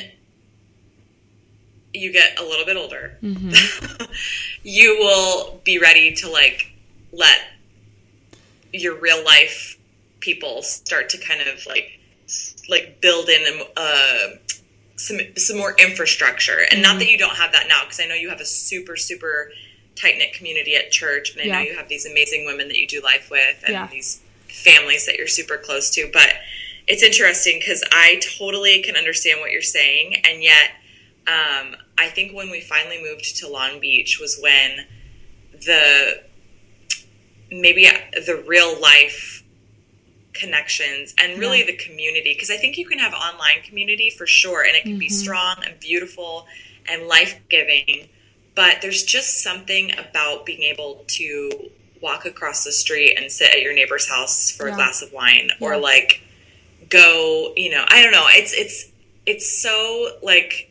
you 1.92 2.12
get 2.12 2.38
a 2.38 2.42
little 2.42 2.64
bit 2.66 2.76
older, 2.76 3.18
Mm-hmm. 3.22 4.04
you 4.62 4.96
will 4.98 5.60
be 5.64 5.78
ready 5.78 6.14
to 6.16 6.30
like 6.30 6.72
let 7.12 7.38
your 8.72 8.94
real 8.98 9.24
life 9.24 9.78
people 10.20 10.62
start 10.62 11.08
to 11.10 11.18
kind 11.18 11.40
of 11.42 11.64
like 11.66 12.00
like 12.68 13.00
build 13.00 13.28
in 13.28 13.62
uh, 13.76 14.28
some 14.96 15.18
some 15.36 15.56
more 15.58 15.74
infrastructure, 15.78 16.58
and 16.58 16.72
Mm-hmm. 16.72 16.82
not 16.82 16.98
that 16.98 17.08
you 17.10 17.18
don't 17.18 17.36
have 17.36 17.52
that 17.52 17.68
now, 17.68 17.82
because 17.84 18.00
I 18.00 18.06
know 18.06 18.14
you 18.14 18.28
have 18.30 18.40
a 18.40 18.44
super 18.46 18.96
super 18.96 19.50
tight 19.94 20.18
knit 20.18 20.32
community 20.34 20.74
at 20.76 20.90
church, 20.90 21.32
and 21.32 21.40
I 21.40 21.44
know 21.46 21.60
you 21.60 21.76
have 21.76 21.88
these 21.88 22.04
amazing 22.06 22.44
women 22.44 22.68
that 22.68 22.78
you 22.78 22.86
do 22.86 23.00
life 23.02 23.30
with, 23.30 23.62
and 23.64 23.72
Yeah. 23.72 23.86
these 23.90 24.20
families 24.48 25.06
that 25.06 25.16
you're 25.16 25.26
super 25.28 25.56
close 25.56 25.90
to, 25.90 26.10
but 26.12 26.28
it's 26.86 27.02
interesting 27.02 27.58
because 27.58 27.82
I 27.92 28.20
totally 28.38 28.82
can 28.82 28.96
understand 28.96 29.40
what 29.40 29.50
you're 29.50 29.62
saying, 29.62 30.14
and 30.24 30.42
yet 30.42 30.70
um, 31.26 31.74
I 31.98 32.08
think 32.08 32.32
when 32.34 32.50
we 32.50 32.60
finally 32.60 33.02
moved 33.02 33.36
to 33.38 33.48
Long 33.48 33.80
Beach 33.80 34.20
was 34.20 34.38
when 34.40 34.86
the 35.52 36.22
maybe 37.50 37.88
the 38.12 38.44
real 38.46 38.80
life 38.80 39.42
connections 40.32 41.14
and 41.18 41.38
really 41.38 41.60
Yeah. 41.60 41.66
the 41.66 41.76
community 41.76 42.34
because 42.34 42.50
I 42.50 42.56
think 42.58 42.76
you 42.76 42.86
can 42.86 42.98
have 42.98 43.14
online 43.14 43.62
community 43.64 44.10
for 44.10 44.26
sure 44.26 44.62
and 44.62 44.76
it 44.76 44.82
can 44.82 44.98
be 44.98 45.08
strong 45.08 45.56
and 45.64 45.78
beautiful 45.80 46.46
and 46.86 47.06
life 47.08 47.40
giving 47.48 48.08
but 48.54 48.82
there's 48.82 49.02
just 49.02 49.42
something 49.42 49.92
about 49.98 50.44
being 50.44 50.62
able 50.62 51.04
to 51.08 51.70
walk 52.02 52.26
across 52.26 52.64
the 52.64 52.72
street 52.72 53.16
and 53.18 53.30
sit 53.32 53.50
at 53.50 53.62
your 53.62 53.74
neighbor's 53.74 54.08
house 54.08 54.50
for 54.50 54.66
Yeah. 54.66 54.74
a 54.74 54.76
glass 54.76 55.00
of 55.02 55.12
wine 55.12 55.50
or 55.60 55.78
like 55.78 56.20
go 56.88 57.52
you 57.56 57.70
know 57.70 57.84
I 57.88 58.02
don't 58.02 58.12
know 58.12 58.26
it's 58.28 58.52
it's 58.52 58.90
it's 59.26 59.62
so 59.62 60.08
like 60.22 60.70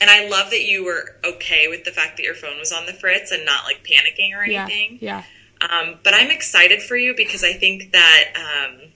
and 0.00 0.08
I 0.10 0.28
love 0.28 0.50
that 0.50 0.62
you 0.62 0.84
were 0.84 1.16
okay 1.24 1.66
with 1.68 1.84
the 1.84 1.90
fact 1.90 2.16
that 2.18 2.22
your 2.22 2.34
phone 2.34 2.58
was 2.58 2.72
on 2.72 2.86
the 2.86 2.92
fritz 2.92 3.32
and 3.32 3.44
not 3.44 3.64
like 3.64 3.84
panicking 3.84 4.36
or 4.36 4.44
Yeah. 4.46 4.64
anything 4.64 4.98
Yeah. 5.00 5.22
um, 5.60 5.98
but 6.04 6.14
I'm 6.14 6.30
excited 6.30 6.82
for 6.82 6.96
you 6.96 7.14
because 7.16 7.42
I 7.42 7.52
think 7.54 7.92
that 7.92 8.24
um, 8.36 8.90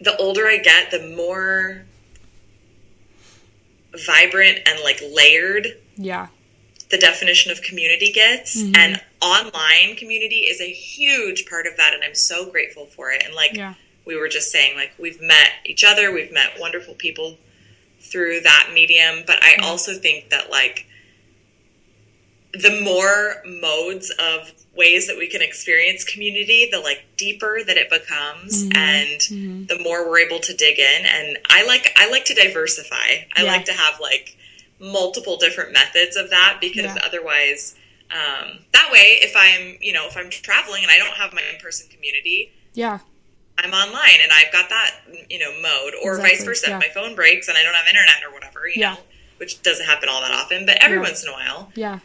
the 0.00 0.16
older 0.16 0.46
I 0.46 0.58
get, 0.58 0.90
the 0.90 1.14
more 1.16 1.84
vibrant 4.06 4.58
and 4.66 4.80
like 4.84 5.00
layered 5.12 5.68
Yeah. 5.96 6.28
the 6.90 6.98
definition 6.98 7.50
of 7.52 7.62
community 7.62 8.12
gets. 8.12 8.56
Mm-hmm. 8.62 8.76
And 8.76 9.00
online 9.20 9.96
community 9.96 10.40
is 10.40 10.60
a 10.60 10.70
huge 10.70 11.46
part 11.48 11.66
of 11.66 11.76
that. 11.76 11.94
And 11.94 12.04
I'm 12.04 12.14
so 12.14 12.50
grateful 12.50 12.86
for 12.86 13.10
it. 13.10 13.22
And 13.24 13.34
like 13.34 13.54
Yeah. 13.56 13.74
We 14.08 14.16
were 14.16 14.26
just 14.26 14.50
saying, 14.50 14.74
like 14.74 14.92
we've 14.98 15.20
met 15.20 15.50
each 15.66 15.84
other, 15.84 16.10
we've 16.10 16.32
met 16.32 16.58
wonderful 16.58 16.94
people 16.94 17.36
through 18.00 18.40
that 18.40 18.70
medium. 18.72 19.22
But 19.26 19.42
I 19.44 19.50
mm-hmm. 19.50 19.64
also 19.64 19.98
think 19.98 20.30
that 20.30 20.50
like 20.50 20.86
the 22.54 22.80
more 22.82 23.42
modes 23.46 24.10
of 24.18 24.50
ways 24.74 25.06
that 25.08 25.18
we 25.18 25.28
can 25.28 25.42
experience 25.42 26.04
community, 26.04 26.68
the 26.72 26.80
like 26.80 27.04
deeper 27.18 27.60
that 27.66 27.76
it 27.76 27.90
becomes 27.90 28.64
mm-hmm. 28.64 28.78
and 28.78 29.20
mm-hmm. 29.20 29.66
the 29.66 29.78
more 29.82 30.08
we're 30.08 30.20
able 30.20 30.40
to 30.40 30.54
dig 30.54 30.78
in. 30.78 31.04
And 31.04 31.38
I 31.50 31.66
like 31.66 31.92
I 31.96 32.10
like 32.10 32.24
to 32.26 32.34
diversify. 32.34 33.28
I 33.36 33.42
Yeah. 33.42 33.42
like 33.42 33.66
to 33.66 33.74
have 33.74 34.00
like 34.00 34.38
multiple 34.80 35.36
different 35.36 35.72
methods 35.74 36.16
of 36.16 36.30
that 36.30 36.58
because 36.62 36.94
Yeah. 36.96 37.02
otherwise 37.04 37.74
um, 38.10 38.60
that 38.72 38.88
way 38.90 39.18
if 39.20 39.34
I'm 39.36 39.76
you 39.82 39.92
know 39.92 40.06
if 40.06 40.16
I'm 40.16 40.30
traveling 40.30 40.82
and 40.82 40.90
I 40.90 40.96
don't 40.96 41.16
have 41.18 41.34
my 41.34 41.42
in-person 41.52 41.90
community 41.90 42.52
Yeah. 42.72 43.00
I'm 43.58 43.72
online 43.72 44.18
and 44.22 44.30
I've 44.32 44.52
got 44.52 44.68
that 44.70 44.94
you 45.28 45.38
know 45.38 45.52
mode 45.60 45.94
or 46.02 46.12
Exactly, 46.16 46.36
vice 46.36 46.44
versa 46.44 46.66
yeah. 46.70 46.76
if 46.78 46.80
my 46.82 46.88
phone 47.02 47.14
breaks 47.14 47.48
and 47.48 47.58
I 47.58 47.62
don't 47.62 47.74
have 47.74 47.86
internet 47.86 48.22
or 48.26 48.32
whatever 48.32 48.66
you 48.68 48.74
Yeah. 48.80 48.94
know 48.94 49.00
which 49.38 49.62
doesn't 49.62 49.86
happen 49.86 50.08
all 50.08 50.20
that 50.22 50.32
often 50.32 50.64
but 50.66 50.82
every 50.82 50.96
Yeah. 50.96 51.02
once 51.02 51.22
in 51.24 51.28
a 51.30 51.32
while 51.32 51.70
Yeah. 51.74 51.94
um, 51.94 52.00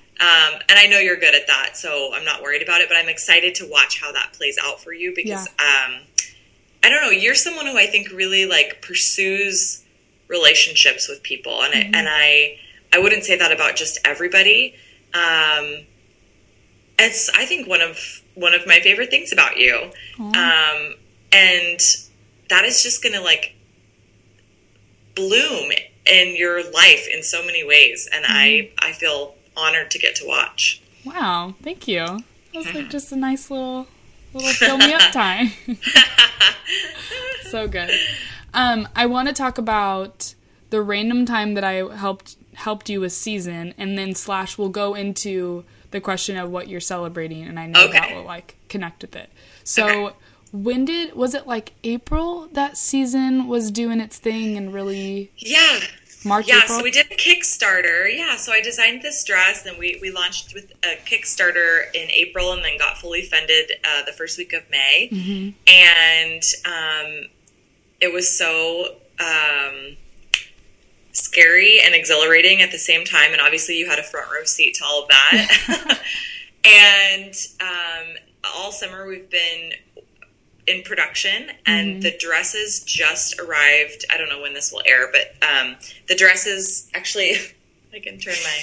and 0.69 0.77
I 0.79 0.87
know 0.87 0.99
you're 0.99 1.15
good 1.17 1.33
at 1.35 1.47
that, 1.47 1.77
so 1.77 2.11
I'm 2.13 2.25
not 2.25 2.41
worried 2.43 2.61
about 2.61 2.81
it. 2.81 2.87
But 2.89 2.97
I'm 2.97 3.09
excited 3.09 3.55
to 3.55 3.67
watch 3.67 3.99
how 4.01 4.11
that 4.11 4.33
plays 4.33 4.57
out 4.63 4.83
for 4.83 4.93
you 4.93 5.13
because 5.15 5.47
um, 5.47 6.01
I 6.83 6.89
don't 6.89 7.01
know. 7.01 7.09
You're 7.09 7.33
someone 7.35 7.65
who 7.65 7.77
I 7.77 7.87
think 7.87 8.11
really 8.11 8.45
like 8.45 8.81
pursues 8.83 9.83
relationships 10.27 11.07
with 11.09 11.23
people, 11.23 11.61
and 11.63 11.73
Mm-hmm. 11.73 11.95
I, 11.95 11.97
and 11.99 12.07
I 12.09 12.59
I 12.93 12.99
wouldn't 12.99 13.23
say 13.25 13.35
that 13.37 13.51
about 13.51 13.75
just 13.75 13.97
everybody. 14.05 14.75
Um, 15.15 15.85
it's 16.99 17.29
I 17.35 17.45
think 17.45 17.67
one 17.67 17.81
of 17.81 18.21
one 18.35 18.53
of 18.53 18.65
my 18.67 18.79
favorite 18.79 19.09
things 19.09 19.31
about 19.33 19.57
you, 19.57 19.91
um, 20.19 20.93
and 21.33 21.79
that 22.49 22.63
is 22.63 22.83
just 22.83 23.01
going 23.01 23.13
to 23.13 23.21
like 23.21 23.55
bloom 25.15 25.71
in 26.05 26.35
your 26.35 26.63
life 26.71 27.07
in 27.11 27.23
so 27.23 27.43
many 27.43 27.65
ways, 27.65 28.07
and 28.13 28.25
I 28.27 28.71
I 28.79 28.91
feel 28.91 29.35
honored 29.57 29.91
to 29.91 29.99
get 29.99 30.15
to 30.17 30.27
watch. 30.27 30.81
Wow. 31.05 31.55
Thank 31.61 31.87
you. 31.87 32.05
That 32.05 32.55
was 32.55 32.73
like 32.73 32.89
just 32.91 33.11
a 33.11 33.15
nice 33.15 33.49
little 33.49 33.87
little 34.33 34.51
fill 34.53 34.77
me 34.77 34.93
up 34.93 35.11
time. 35.11 35.51
so 37.43 37.67
good. 37.67 37.91
Um, 38.53 38.87
I 38.95 39.05
want 39.07 39.27
to 39.27 39.33
talk 39.33 39.57
about 39.57 40.35
the 40.69 40.81
random 40.81 41.25
time 41.25 41.55
that 41.55 41.63
I 41.63 41.95
helped 41.95 42.35
helped 42.53 42.89
you 42.89 43.01
with 43.01 43.13
season, 43.13 43.73
and 43.77 43.97
then 43.97 44.13
slash 44.13 44.57
we'll 44.57 44.69
go 44.69 44.93
into 44.93 45.65
the 45.91 46.01
question 46.01 46.37
of 46.37 46.49
what 46.49 46.67
you're 46.67 46.79
celebrating, 46.79 47.43
and 47.43 47.59
I 47.59 47.67
know 47.67 47.87
that 47.87 48.13
will 48.13 48.23
like 48.23 48.57
connect 48.69 49.01
with 49.01 49.15
it. 49.15 49.29
So. 49.63 50.07
Okay. 50.07 50.15
When 50.53 50.85
did 50.85 51.15
was 51.15 51.33
it 51.33 51.47
like 51.47 51.73
April 51.83 52.47
that 52.53 52.77
season 52.77 53.47
was 53.47 53.71
doing 53.71 53.99
its 53.99 54.19
thing 54.19 54.55
and 54.55 54.71
really 54.71 55.31
Yeah. 55.37 55.79
March 56.23 56.47
Yeah, 56.47 56.59
April? 56.63 56.77
so 56.77 56.83
we 56.83 56.91
did 56.91 57.07
a 57.11 57.15
Kickstarter. 57.15 58.15
Yeah, 58.15 58.37
so 58.37 58.53
I 58.53 58.61
designed 58.61 59.01
this 59.01 59.23
dress, 59.25 59.65
and 59.65 59.77
we, 59.77 59.97
we 60.01 60.09
launched 60.11 60.53
with 60.53 60.71
a 60.83 60.95
Kickstarter 61.05 61.93
in 61.93 62.09
April, 62.11 62.53
and 62.53 62.63
then 62.63 62.77
got 62.77 62.97
fully 62.97 63.23
funded 63.23 63.73
uh, 63.83 64.03
the 64.05 64.13
first 64.13 64.37
week 64.37 64.53
of 64.53 64.61
May. 64.69 65.53
And 65.67 66.43
um, 66.65 67.27
it 67.99 68.13
was 68.13 68.29
so 68.37 68.95
um, 69.19 69.97
scary 71.11 71.79
and 71.83 71.93
exhilarating 71.93 72.61
at 72.61 72.71
the 72.71 72.77
same 72.79 73.03
time. 73.03 73.33
And 73.33 73.41
obviously, 73.41 73.77
you 73.77 73.89
had 73.89 73.99
a 73.99 74.03
front 74.03 74.31
row 74.31 74.45
seat 74.45 74.75
to 74.75 74.85
all 74.85 75.03
of 75.03 75.09
that. 75.09 75.99
and 76.63 77.33
um, 77.59 78.15
all 78.55 78.71
summer, 78.71 79.05
we've 79.07 79.29
been 79.29 79.73
in 80.67 80.81
production 80.83 81.49
and 81.65 82.01
the 82.01 82.15
dresses 82.19 82.83
just 82.83 83.39
arrived 83.39 84.05
i 84.09 84.17
don't 84.17 84.29
know 84.29 84.41
when 84.41 84.53
this 84.53 84.71
will 84.71 84.81
air 84.85 85.09
but 85.11 85.35
um, 85.47 85.75
the 86.07 86.15
dresses 86.15 86.89
actually 86.93 87.31
i 87.93 87.99
can 87.99 88.17
turn 88.17 88.35
my 88.43 88.59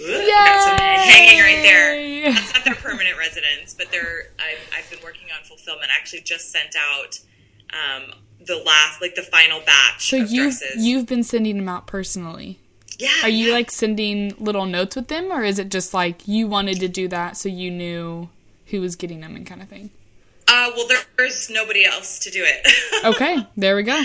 Ooh, 0.00 0.26
got 0.26 0.62
some 0.64 0.76
hanging 0.78 1.40
right 1.40 1.62
there 1.62 2.32
that's 2.32 2.54
not 2.54 2.64
their 2.64 2.74
permanent 2.76 3.18
residence 3.18 3.74
but 3.74 3.90
they're 3.90 4.28
I've, 4.38 4.78
I've 4.78 4.90
been 4.90 5.00
working 5.04 5.28
on 5.36 5.44
fulfillment 5.44 5.90
I 5.90 5.98
actually 5.98 6.22
just 6.22 6.50
sent 6.50 6.74
out 6.78 7.20
um, 7.72 8.12
the 8.46 8.56
last 8.64 9.00
like 9.02 9.14
the 9.14 9.22
final 9.22 9.60
batch 9.60 10.08
So 10.10 10.16
of 10.22 10.30
you've 10.30 10.58
dresses 10.58 10.84
you've 10.84 11.06
been 11.06 11.22
sending 11.22 11.56
them 11.58 11.68
out 11.68 11.86
personally. 11.86 12.58
yeah 12.98 13.08
Are 13.22 13.28
you 13.28 13.48
yeah. 13.48 13.52
like 13.54 13.70
sending 13.70 14.34
little 14.38 14.64
notes 14.66 14.96
with 14.96 15.08
them, 15.08 15.30
or 15.30 15.42
is 15.44 15.58
it 15.58 15.70
just 15.70 15.92
like 15.92 16.26
you 16.26 16.46
wanted 16.46 16.80
to 16.80 16.88
do 16.88 17.06
that 17.08 17.36
so 17.36 17.48
you 17.48 17.70
knew 17.70 18.28
who 18.66 18.80
was 18.80 18.96
getting 18.96 19.20
them 19.20 19.36
and 19.36 19.46
kind 19.46 19.60
of 19.62 19.68
thing? 19.68 19.90
Uh, 20.48 20.70
well 20.76 20.86
there's 21.16 21.50
nobody 21.50 21.84
else 21.84 22.18
to 22.20 22.30
do 22.30 22.44
it 22.46 22.66
Okay, 23.04 23.46
there 23.56 23.74
we 23.76 23.82
go. 23.82 24.00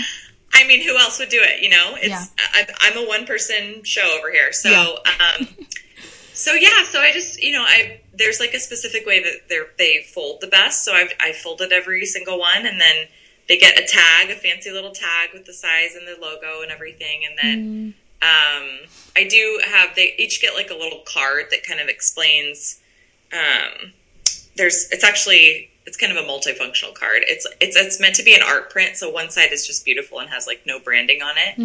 I 0.52 0.66
mean, 0.66 0.82
who 0.82 0.96
else 0.96 1.18
would 1.20 1.28
do 1.28 1.40
it? 1.40 1.62
You 1.62 1.68
know, 1.68 1.94
it's 1.96 2.08
Yeah. 2.08 2.24
I, 2.54 2.66
I'm 2.80 2.98
a 2.98 3.06
one 3.06 3.26
person 3.26 3.84
show 3.84 4.16
over 4.18 4.30
here, 4.32 4.52
so 4.52 4.70
Yeah. 4.70 5.36
um, 5.40 5.48
so 6.32 6.52
yeah, 6.54 6.84
so 6.84 7.00
I 7.00 7.12
just 7.12 7.40
you 7.42 7.52
know 7.52 7.62
I 7.62 8.00
there's 8.14 8.40
like 8.40 8.54
a 8.54 8.58
specific 8.58 9.06
way 9.06 9.22
that 9.22 9.48
they 9.48 9.60
they 9.76 10.02
fold 10.14 10.40
the 10.40 10.46
best. 10.48 10.84
So 10.84 10.94
I've 10.94 11.12
I 11.20 11.32
folded 11.32 11.72
every 11.72 12.04
single 12.06 12.38
one, 12.38 12.66
and 12.66 12.80
then 12.80 13.06
they 13.48 13.56
get 13.58 13.78
a 13.78 13.86
tag, 13.86 14.30
a 14.30 14.34
fancy 14.34 14.70
little 14.70 14.90
tag 14.92 15.30
with 15.32 15.44
the 15.46 15.52
size 15.54 15.94
and 15.94 16.06
the 16.08 16.16
logo 16.20 16.62
and 16.62 16.70
everything, 16.72 17.20
and 17.28 17.38
then 17.40 17.94
um, 18.20 18.80
I 19.16 19.28
do 19.28 19.60
have 19.64 19.94
they 19.94 20.14
each 20.18 20.40
get 20.42 20.54
like 20.54 20.70
a 20.70 20.74
little 20.74 21.02
card 21.06 21.46
that 21.50 21.64
kind 21.64 21.78
of 21.80 21.88
explains. 21.88 22.80
Um, 23.32 23.92
there's 24.56 24.88
it's 24.90 25.04
actually 25.04 25.70
it's 25.88 25.96
kind 25.96 26.12
of 26.12 26.22
a 26.22 26.28
multifunctional 26.28 26.94
card. 26.94 27.22
It's 27.22 27.46
it's 27.62 27.74
it's 27.74 27.98
meant 27.98 28.14
to 28.16 28.22
be 28.22 28.34
an 28.34 28.42
art 28.46 28.68
print, 28.68 28.98
so 28.98 29.08
one 29.08 29.30
side 29.30 29.52
is 29.52 29.66
just 29.66 29.86
beautiful 29.86 30.20
and 30.20 30.28
has 30.28 30.46
like 30.46 30.60
no 30.66 30.78
branding 30.78 31.22
on 31.22 31.34
it, 31.38 31.58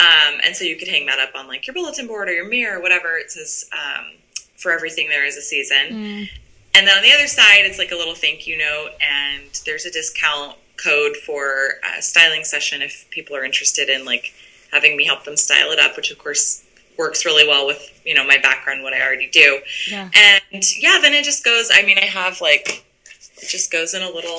um, 0.00 0.40
and 0.42 0.56
so 0.56 0.64
you 0.64 0.74
could 0.76 0.88
hang 0.88 1.04
that 1.04 1.18
up 1.18 1.38
on 1.38 1.46
like 1.46 1.66
your 1.66 1.74
bulletin 1.74 2.06
board 2.06 2.30
or 2.30 2.32
your 2.32 2.48
mirror 2.48 2.78
or 2.78 2.82
whatever. 2.82 3.18
It 3.18 3.30
says 3.30 3.68
um, 3.74 4.06
for 4.56 4.72
everything 4.72 5.10
there 5.10 5.26
is 5.26 5.36
a 5.36 5.42
season, 5.42 5.76
and 6.74 6.86
then 6.86 6.96
on 6.96 7.02
the 7.02 7.12
other 7.12 7.26
side, 7.26 7.66
it's 7.66 7.78
like 7.78 7.92
a 7.92 7.94
little 7.94 8.14
thank 8.14 8.46
you 8.46 8.56
note, 8.56 8.92
and 9.02 9.60
there's 9.66 9.84
a 9.84 9.90
discount 9.90 10.56
code 10.82 11.16
for 11.18 11.74
a 11.98 12.00
styling 12.00 12.44
session 12.44 12.80
if 12.80 13.06
people 13.10 13.36
are 13.36 13.44
interested 13.44 13.90
in 13.90 14.06
like 14.06 14.32
having 14.72 14.96
me 14.96 15.04
help 15.04 15.24
them 15.24 15.36
style 15.36 15.70
it 15.72 15.78
up, 15.78 15.94
which 15.94 16.10
of 16.10 16.18
course 16.18 16.64
works 16.96 17.26
really 17.26 17.46
well 17.46 17.66
with 17.66 18.00
you 18.06 18.14
know 18.14 18.26
my 18.26 18.38
background, 18.38 18.82
what 18.82 18.94
I 18.94 19.02
already 19.02 19.28
do. 19.28 19.60
Yeah. 19.90 20.08
And 20.14 20.64
yeah, 20.78 21.00
then 21.02 21.12
it 21.12 21.24
just 21.24 21.44
goes. 21.44 21.70
I 21.70 21.82
mean, 21.84 21.98
I 21.98 22.06
have 22.06 22.40
like 22.40 22.86
it 23.42 23.48
just 23.48 23.70
goes 23.72 23.94
in 23.94 24.02
a 24.02 24.10
little 24.10 24.36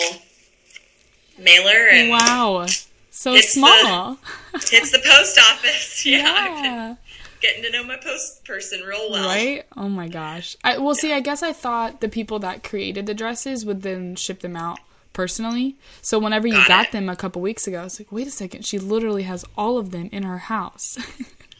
mailer 1.38 1.88
and 1.92 2.10
Wow, 2.10 2.66
so 3.12 3.34
It's 3.34 3.54
the- 3.54 3.60
small. 3.62 4.18
hits 4.54 4.92
the 4.92 5.00
post 5.06 5.40
office. 5.40 6.06
Yeah, 6.06 6.24
yeah. 6.64 6.96
getting 7.42 7.64
to 7.64 7.72
know 7.72 7.84
my 7.84 7.98
post 7.98 8.46
person 8.46 8.82
real 8.82 9.10
well. 9.12 9.28
Right? 9.28 9.66
Oh 9.76 9.90
my 9.90 10.08
gosh. 10.08 10.56
I 10.64 10.78
well 10.78 10.96
see, 10.96 11.14
I 11.14 11.20
guess 11.20 11.44
I 11.44 11.54
thought 11.54 12.02
the 12.02 12.10
people 12.10 12.40
that 12.40 12.64
created 12.64 13.06
the 13.06 13.14
dresses 13.14 13.66
would 13.66 13.82
then 13.82 14.16
ship 14.16 14.40
them 14.40 14.56
out 14.56 14.80
personally. 15.14 15.76
So 16.02 16.20
whenever 16.20 16.48
you 16.48 16.66
Got 16.68 16.92
them 16.92 17.10
a 17.10 17.16
couple 17.16 17.42
weeks 17.42 17.68
ago, 17.68 17.82
I 17.82 17.84
was 17.86 18.00
like, 18.00 18.12
wait 18.12 18.28
a 18.28 18.32
second, 18.32 18.66
she 18.66 18.80
literally 18.80 19.24
has 19.24 19.44
all 19.58 19.78
of 19.78 19.92
them 19.92 20.10
in 20.12 20.24
her 20.24 20.38
house. 20.40 20.98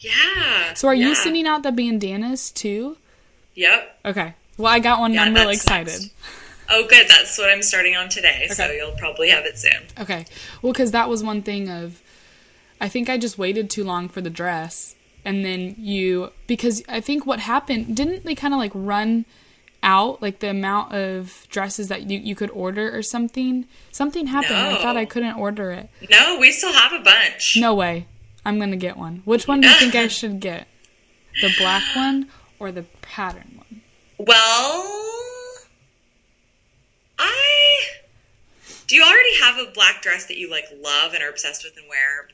Yeah. 0.02 0.72
so 0.72 0.88
are 0.88 0.94
you 0.94 1.14
sending 1.14 1.46
out 1.46 1.62
the 1.62 1.70
bandanas 1.70 2.50
too? 2.50 2.96
Yep. 3.54 3.98
Okay. 4.06 4.32
Well, 4.56 4.72
I 4.72 4.78
got 4.78 4.98
one 4.98 5.10
and 5.10 5.16
Yeah, 5.16 5.24
I'm 5.24 5.34
really 5.34 5.52
excited. 5.54 6.10
Oh, 6.70 6.86
good. 6.86 7.08
That's 7.08 7.36
what 7.38 7.50
I'm 7.50 7.62
starting 7.62 7.96
on 7.96 8.08
today. 8.08 8.46
So 8.50 8.70
you'll 8.70 8.92
probably 8.92 9.30
have 9.30 9.44
it 9.44 9.58
soon. 9.58 9.82
Okay. 9.98 10.24
Well, 10.62 10.72
because 10.72 10.92
that 10.92 11.08
was 11.08 11.22
one 11.22 11.42
thing 11.42 11.68
of, 11.68 12.00
I 12.80 12.88
think 12.88 13.08
I 13.10 13.18
just 13.18 13.38
waited 13.38 13.68
too 13.70 13.84
long 13.84 14.08
for 14.08 14.20
the 14.20 14.30
dress, 14.30 14.94
and 15.24 15.44
then 15.44 15.74
you 15.78 16.32
because 16.46 16.82
I 16.88 17.00
think 17.00 17.26
what 17.26 17.40
happened 17.40 17.94
didn't 17.96 18.24
they 18.24 18.34
kind 18.34 18.54
of 18.54 18.58
like 18.60 18.72
run 18.74 19.26
out 19.82 20.20
like 20.22 20.38
the 20.40 20.48
amount 20.48 20.92
of 20.94 21.46
dresses 21.50 21.88
that 21.88 22.08
you 22.10 22.18
you 22.18 22.34
could 22.34 22.50
order 22.50 22.94
or 22.96 23.02
something. 23.02 23.66
Something 23.90 24.28
happened. 24.28 24.56
I 24.58 24.76
thought 24.80 24.96
I 24.96 25.04
couldn't 25.04 25.36
order 25.36 25.72
it. 25.72 25.90
No, 26.10 26.38
we 26.38 26.52
still 26.52 26.72
have 26.72 26.92
a 26.92 27.02
bunch. 27.02 27.56
No 27.58 27.74
way. 27.74 28.06
I'm 28.44 28.58
gonna 28.58 28.76
get 28.76 28.96
one. 28.96 29.22
Which 29.26 29.46
one 29.46 29.60
do 29.60 29.68
you 29.68 29.74
think 29.74 29.94
I 29.94 30.08
should 30.18 30.40
get? 30.40 30.66
The 31.42 31.52
black 31.58 31.82
one 31.94 32.28
or 32.58 32.72
the 32.72 32.84
pattern 33.02 33.56
one? 33.56 33.82
Well, 34.18 35.19
I. 37.20 37.82
Do 38.86 38.96
you 38.96 39.02
already 39.04 39.38
have 39.40 39.58
a 39.68 39.70
black 39.72 40.02
dress 40.02 40.26
that 40.26 40.36
you 40.36 40.50
like 40.50 40.64
love 40.80 41.14
and 41.14 41.22
are 41.22 41.28
obsessed 41.28 41.62
with 41.64 41.76
and 41.76 41.88
wear 41.88 42.28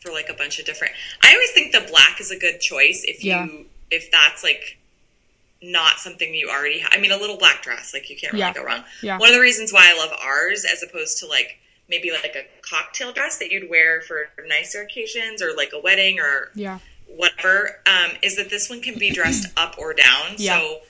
for 0.00 0.10
like 0.12 0.28
a 0.28 0.34
bunch 0.34 0.58
of 0.58 0.64
different? 0.66 0.94
I 1.22 1.32
always 1.32 1.50
think 1.52 1.72
the 1.72 1.86
black 1.90 2.20
is 2.20 2.30
a 2.30 2.38
good 2.38 2.60
choice 2.60 3.04
if 3.06 3.22
you 3.22 3.30
Yeah. 3.32 3.46
if 3.90 4.10
that's 4.10 4.42
like 4.42 4.76
not 5.62 5.98
something 5.98 6.34
you 6.34 6.48
already 6.50 6.78
have. 6.80 6.90
I 6.92 6.98
mean, 6.98 7.10
a 7.12 7.16
little 7.16 7.36
black 7.36 7.62
dress 7.62 7.92
like 7.94 8.08
you 8.10 8.16
can't 8.16 8.32
really 8.32 8.44
Yeah. 8.44 8.52
go 8.52 8.62
wrong. 8.64 8.84
Yeah. 9.02 9.18
One 9.18 9.28
of 9.28 9.34
the 9.34 9.40
reasons 9.40 9.72
why 9.72 9.90
I 9.92 9.96
love 9.96 10.12
ours 10.20 10.64
as 10.64 10.82
opposed 10.82 11.18
to 11.18 11.26
like 11.26 11.58
maybe 11.88 12.10
like 12.10 12.34
a 12.36 12.44
cocktail 12.62 13.12
dress 13.12 13.38
that 13.38 13.50
you'd 13.50 13.68
wear 13.70 14.02
for 14.02 14.30
nicer 14.46 14.82
occasions 14.82 15.40
or 15.42 15.54
like 15.56 15.72
a 15.72 15.78
wedding 15.80 16.20
or 16.20 16.50
Yeah. 16.54 16.78
whatever, 17.06 17.80
um, 17.86 18.12
is 18.22 18.36
that 18.36 18.50
this 18.50 18.68
one 18.68 18.80
can 18.82 18.98
be 18.98 19.10
dressed 19.10 19.46
up 19.56 19.76
or 19.78 19.94
down. 19.94 20.34
Yeah. 20.36 20.58
So 20.60 20.82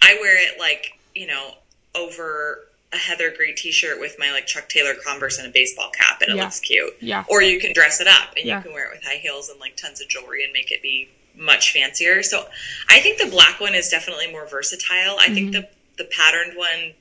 I 0.00 0.14
wear 0.20 0.36
it 0.36 0.58
like, 0.60 0.92
you 1.14 1.26
know, 1.26 1.56
over 1.94 2.60
a 2.92 2.96
heather 2.96 3.32
gray 3.36 3.52
t 3.52 3.72
shirt 3.72 3.98
with 3.98 4.16
my 4.18 4.30
like 4.30 4.46
Chuck 4.46 4.68
Taylor 4.68 4.94
Converse 5.04 5.38
and 5.38 5.46
a 5.46 5.50
baseball 5.50 5.90
cap 5.90 6.20
and 6.20 6.30
it 6.30 6.36
Yeah. 6.36 6.44
looks 6.44 6.60
cute. 6.60 6.94
Yeah. 7.00 7.24
Or 7.28 7.42
you 7.42 7.58
can 7.60 7.72
dress 7.72 8.00
it 8.00 8.06
up 8.06 8.34
and 8.36 8.46
Yeah. 8.46 8.58
you 8.58 8.62
can 8.62 8.72
wear 8.72 8.86
it 8.86 8.92
with 8.94 9.04
high 9.04 9.16
heels 9.16 9.48
and 9.48 9.58
like 9.58 9.76
tons 9.76 10.00
of 10.00 10.08
jewelry 10.08 10.44
and 10.44 10.52
make 10.52 10.70
it 10.70 10.80
be 10.82 11.08
much 11.36 11.72
fancier. 11.72 12.22
So 12.22 12.46
I 12.88 13.00
think 13.00 13.18
the 13.18 13.26
black 13.28 13.58
one 13.60 13.74
is 13.74 13.88
definitely 13.88 14.30
more 14.30 14.46
versatile. 14.46 15.16
I 15.18 15.26
Mm-hmm. 15.26 15.34
think 15.34 15.52
the 15.52 15.68
the 15.96 16.04
patterned 16.04 16.56
one 16.56 16.94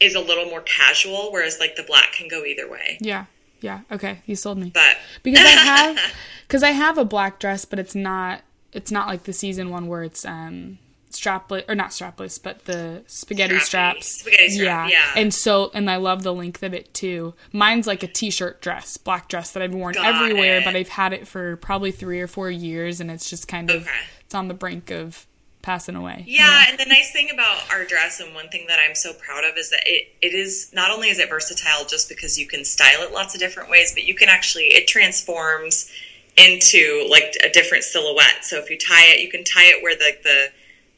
is 0.00 0.14
a 0.14 0.20
little 0.20 0.46
more 0.46 0.60
casual, 0.62 1.30
whereas 1.32 1.58
like 1.60 1.76
the 1.76 1.82
black 1.82 2.12
can 2.12 2.26
go 2.28 2.44
either 2.44 2.68
way. 2.68 2.96
Yeah. 3.00 3.26
Yeah. 3.60 3.80
Okay. 3.92 4.20
You 4.26 4.36
sold 4.36 4.58
me. 4.58 4.70
But 4.72 4.96
because 5.22 5.44
I 5.44 5.50
have 5.50 5.98
because 6.46 6.62
I 6.62 6.70
have 6.70 6.96
a 6.98 7.04
black 7.04 7.38
dress, 7.38 7.64
but 7.64 7.78
it's 7.78 7.94
not 7.94 8.42
it's 8.72 8.90
not 8.90 9.08
like 9.08 9.24
the 9.24 9.32
season 9.32 9.70
one 9.70 9.88
where 9.88 10.02
it's 10.04 10.24
um 10.24 10.78
strapless 11.10 11.64
or 11.68 11.74
not 11.74 11.90
strapless, 11.90 12.42
but 12.42 12.64
the 12.66 13.02
spaghetti 13.06 13.54
Strappy. 13.56 13.60
straps. 13.62 14.20
Spaghetti 14.20 14.48
strap, 14.50 14.90
yeah. 14.90 15.12
And 15.16 15.32
so 15.34 15.70
and 15.74 15.90
I 15.90 15.96
love 15.96 16.22
the 16.22 16.32
length 16.32 16.62
of 16.62 16.72
it 16.74 16.92
too. 16.94 17.34
Mine's 17.52 17.86
like 17.86 18.02
a 18.02 18.06
t-shirt 18.06 18.60
dress, 18.62 18.96
black 18.96 19.28
dress 19.28 19.50
that 19.52 19.62
I've 19.62 19.74
worn 19.74 19.94
Got 19.94 20.14
everywhere, 20.22 20.58
it. 20.58 20.64
but 20.64 20.76
I've 20.76 20.88
had 20.88 21.12
it 21.12 21.26
for 21.28 21.56
probably 21.56 21.90
three 21.92 22.20
or 22.20 22.26
four 22.26 22.50
years, 22.50 23.00
and 23.00 23.10
it's 23.10 23.28
just 23.28 23.48
kind 23.48 23.70
of 23.70 23.82
Okay. 23.82 23.96
it's 24.24 24.34
on 24.34 24.48
the 24.48 24.54
brink 24.54 24.90
of 24.90 25.26
passing 25.62 25.94
away. 25.94 26.24
Yeah, 26.26 26.64
and 26.70 26.78
the 26.78 26.86
nice 26.86 27.12
thing 27.12 27.28
about 27.30 27.70
our 27.70 27.84
dress, 27.84 28.18
and 28.18 28.34
one 28.34 28.48
thing 28.48 28.64
that 28.68 28.78
I'm 28.78 28.94
so 28.94 29.12
proud 29.12 29.44
of, 29.44 29.58
is 29.58 29.68
that 29.70 29.82
it, 29.84 30.08
it 30.22 30.32
is 30.32 30.70
not 30.72 30.90
only 30.90 31.10
is 31.10 31.18
it 31.18 31.28
versatile 31.28 31.84
just 31.86 32.08
because 32.08 32.38
you 32.38 32.46
can 32.46 32.64
style 32.64 33.02
it 33.02 33.12
lots 33.12 33.34
of 33.34 33.40
different 33.40 33.68
ways, 33.68 33.92
but 33.92 34.04
you 34.04 34.14
can 34.14 34.28
actually 34.30 34.66
it 34.66 34.86
transforms 34.88 35.90
into 36.36 37.06
like 37.10 37.36
a 37.44 37.50
different 37.50 37.84
silhouette. 37.84 38.42
So 38.44 38.56
if 38.58 38.70
you 38.70 38.78
tie 38.78 39.06
it, 39.12 39.20
you 39.20 39.30
can 39.30 39.44
tie 39.44 39.64
it 39.66 39.82
where 39.82 39.94
the 39.94 40.16
the 40.22 40.46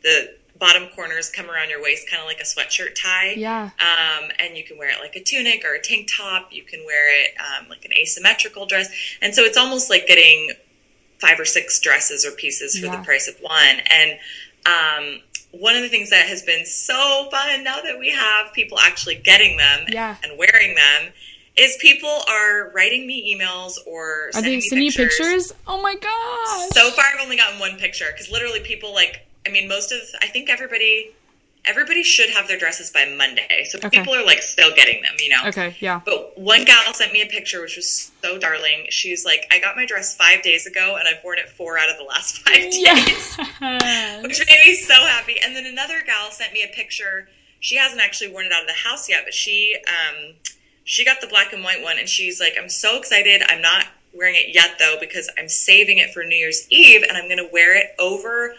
the 0.02 0.34
bottom 0.58 0.88
corners 0.94 1.28
come 1.30 1.50
around 1.50 1.70
your 1.70 1.82
waist, 1.82 2.08
kind 2.08 2.20
of 2.20 2.26
like 2.26 2.38
a 2.38 2.44
sweatshirt 2.44 2.94
tie. 3.00 3.32
Yeah. 3.36 3.70
Um, 3.80 4.30
and 4.38 4.56
you 4.56 4.62
can 4.64 4.78
wear 4.78 4.90
it 4.90 5.00
like 5.00 5.16
a 5.16 5.22
tunic 5.22 5.64
or 5.64 5.74
a 5.74 5.80
tank 5.82 6.08
top. 6.16 6.52
You 6.52 6.62
can 6.62 6.84
wear 6.86 7.20
it 7.20 7.30
um, 7.40 7.68
like 7.68 7.84
an 7.84 7.92
asymmetrical 8.00 8.66
dress, 8.66 8.88
and 9.20 9.34
so 9.34 9.42
it's 9.42 9.56
almost 9.56 9.90
like 9.90 10.06
getting 10.06 10.52
five 11.18 11.38
or 11.38 11.44
six 11.44 11.78
dresses 11.80 12.24
or 12.24 12.32
pieces 12.32 12.78
for 12.78 12.86
Yeah. 12.86 12.96
the 12.96 13.02
price 13.04 13.28
of 13.28 13.36
one. 13.40 13.80
And 13.90 14.18
um, 14.66 15.20
one 15.52 15.76
of 15.76 15.82
the 15.82 15.88
things 15.88 16.10
that 16.10 16.26
has 16.28 16.42
been 16.42 16.64
so 16.66 17.28
fun 17.30 17.62
now 17.64 17.80
that 17.80 17.98
we 17.98 18.10
have 18.10 18.52
people 18.52 18.78
actually 18.80 19.16
getting 19.16 19.56
them 19.56 19.84
Yeah. 19.88 20.16
and 20.24 20.36
wearing 20.38 20.74
them 20.74 21.12
is 21.56 21.76
people 21.80 22.08
are 22.28 22.70
writing 22.74 23.06
me 23.06 23.36
emails 23.36 23.74
or 23.86 24.28
Are 24.28 24.32
sending 24.32 24.50
they 24.52 24.56
me 24.56 24.60
sending 24.62 24.86
you 24.86 24.92
pictures. 24.92 25.18
pictures? 25.18 25.52
Oh 25.66 25.80
my 25.82 25.94
gosh. 25.94 26.70
So 26.72 26.90
far, 26.90 27.04
I've 27.14 27.20
only 27.22 27.36
gotten 27.36 27.58
one 27.60 27.76
picture 27.78 28.06
because 28.12 28.30
literally 28.30 28.60
people 28.60 28.92
like. 28.94 29.26
I 29.46 29.50
mean, 29.50 29.68
most 29.68 29.92
of 29.92 29.98
I 30.20 30.26
think 30.28 30.50
everybody 30.50 31.12
everybody 31.64 32.02
should 32.02 32.28
have 32.30 32.48
their 32.48 32.58
dresses 32.58 32.90
by 32.90 33.04
Monday, 33.04 33.62
so 33.70 33.78
Okay. 33.84 33.98
people 34.00 34.12
are 34.14 34.24
like 34.24 34.42
still 34.42 34.74
getting 34.74 35.00
them. 35.02 35.14
You 35.20 35.28
know. 35.30 35.46
Okay, 35.46 35.76
yeah. 35.80 36.00
But 36.04 36.36
one 36.38 36.64
gal 36.64 36.92
sent 36.92 37.12
me 37.12 37.22
a 37.22 37.26
picture, 37.26 37.60
which 37.60 37.76
was 37.76 38.10
so 38.22 38.38
darling. 38.38 38.86
She's 38.90 39.24
like, 39.24 39.46
"I 39.50 39.58
got 39.60 39.76
my 39.76 39.86
dress 39.86 40.16
five 40.16 40.42
days 40.42 40.66
ago, 40.66 40.96
and 40.98 41.06
I've 41.08 41.22
worn 41.24 41.38
it 41.38 41.48
four 41.48 41.78
out 41.78 41.88
of 41.88 41.96
the 41.98 42.04
last 42.04 42.38
five 42.38 42.54
days." 42.70 42.78
Yes. 42.80 43.38
which 44.22 44.38
made 44.46 44.66
me 44.66 44.74
so 44.74 44.94
happy. 44.94 45.36
And 45.44 45.54
then 45.54 45.66
another 45.66 46.02
gal 46.04 46.30
sent 46.30 46.52
me 46.52 46.62
a 46.64 46.74
picture. 46.74 47.28
She 47.60 47.76
hasn't 47.76 48.00
actually 48.00 48.32
worn 48.32 48.46
it 48.46 48.52
out 48.52 48.62
of 48.62 48.66
the 48.68 48.74
house 48.88 49.08
yet, 49.08 49.22
but 49.24 49.34
she 49.34 49.76
um, 49.88 50.34
she 50.84 51.04
got 51.04 51.20
the 51.20 51.28
black 51.28 51.52
and 51.52 51.62
white 51.62 51.82
one, 51.82 51.98
and 51.98 52.08
she's 52.08 52.40
like, 52.40 52.54
"I'm 52.60 52.68
so 52.68 52.98
excited. 52.98 53.42
I'm 53.48 53.62
not 53.62 53.86
wearing 54.14 54.34
it 54.36 54.52
yet 54.54 54.78
though 54.80 54.96
because 55.00 55.30
I'm 55.38 55.48
saving 55.48 55.98
it 55.98 56.12
for 56.12 56.24
New 56.24 56.36
Year's 56.36 56.66
Eve, 56.70 57.02
and 57.08 57.16
I'm 57.16 57.26
going 57.28 57.38
to 57.38 57.48
wear 57.52 57.76
it 57.76 57.94
over." 58.00 58.54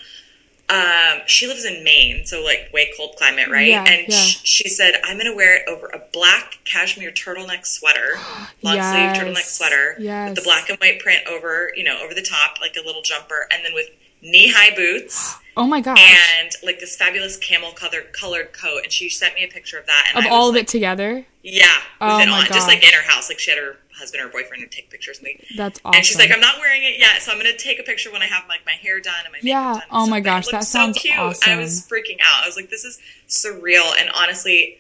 Um, 0.70 1.20
she 1.28 1.46
lives 1.46 1.66
in 1.66 1.84
Maine, 1.84 2.26
so 2.26 2.42
like 2.42 2.70
way 2.74 2.90
cold 2.98 3.16
climate, 3.18 3.50
right? 3.50 3.68
Yeah, 3.68 3.84
and 3.86 4.08
yeah. 4.08 4.16
sh- 4.16 4.42
she 4.44 4.70
said, 4.70 4.96
"I'm 5.04 5.18
going 5.18 5.30
to 5.30 5.36
wear 5.36 5.56
it 5.58 5.64
over 5.68 5.88
a 5.88 6.02
black 6.12 6.60
cashmere 6.66 7.12
turtleneck 7.12 7.66
sweater, 7.66 8.16
long 8.64 8.76
sleeve 8.82 9.12
turtleneck 9.12 9.36
Yes, 9.36 9.58
sweater, 9.58 9.96
with 10.00 10.36
the 10.36 10.42
black 10.42 10.70
and 10.70 10.78
white 10.80 11.00
print 11.00 11.28
over, 11.28 11.72
you 11.76 11.84
know, 11.84 12.00
over 12.02 12.14
the 12.14 12.22
top, 12.22 12.60
like 12.62 12.76
a 12.82 12.86
little 12.86 13.02
jumper, 13.02 13.48
and 13.52 13.64
then 13.64 13.74
with 13.74 13.88
knee 14.22 14.52
high 14.52 14.76
boots." 14.76 15.36
Oh 15.56 15.68
my 15.68 15.82
gosh. 15.82 16.00
and 16.00 16.52
like 16.64 16.80
this 16.80 16.96
fabulous 16.96 17.38
camel 17.38 17.74
colored 17.74 18.12
colored 18.12 18.54
coat 18.54 18.80
and 18.82 18.92
she 18.92 19.08
sent 19.08 19.36
me 19.36 19.44
a 19.44 19.48
picture 19.48 19.78
of 19.78 19.86
that 19.86 20.12
and 20.16 20.26
of 20.26 20.32
all 20.32 20.50
of 20.50 20.56
like, 20.56 20.64
it 20.64 20.68
together? 20.68 21.28
yeah 21.44 21.68
Oh 22.02 22.18
it 22.18 22.28
my 22.28 22.40
on 22.40 22.46
just 22.48 22.68
like 22.68 22.84
in 22.84 22.92
her 22.92 23.04
house 23.04 23.30
like 23.30 23.38
she 23.38 23.52
had 23.52 23.60
her 23.60 23.78
husband 23.98 24.24
or 24.24 24.30
boyfriend 24.30 24.62
to 24.64 24.68
take 24.70 24.90
pictures 24.90 25.18
of 25.18 25.24
me 25.24 25.40
That's 25.56 25.80
awesome. 25.86 25.98
and 25.98 26.06
she's 26.06 26.18
like 26.18 26.32
I'm 26.32 26.40
not 26.42 26.60
wearing 26.60 26.84
it 26.84 27.00
yet 27.00 27.22
so 27.22 27.32
I'm 27.32 27.38
gonna 27.38 27.56
take 27.58 27.80
a 27.80 27.84
picture 27.84 28.12
when 28.12 28.22
I 28.22 28.26
have 28.28 28.44
like 28.48 28.66
my 28.66 28.74
hair 28.74 29.00
done 29.00 29.14
and 29.24 29.32
my 29.32 29.38
makeup 29.38 29.46
Yeah. 29.46 29.74
done 29.74 29.82
Oh 29.92 30.08
my 30.08 30.20
gosh, 30.20 30.48
that 30.48 30.64
so 30.64 30.80
sounds 30.80 30.98
cute. 30.98 31.16
I 31.16 31.56
was 31.58 31.88
freaking 31.88 32.20
out 32.22 32.44
I 32.44 32.48
was 32.48 32.56
like 32.56 32.70
this 32.70 32.84
is 32.86 33.00
surreal 33.28 33.92
and 34.00 34.10
honestly 34.16 34.78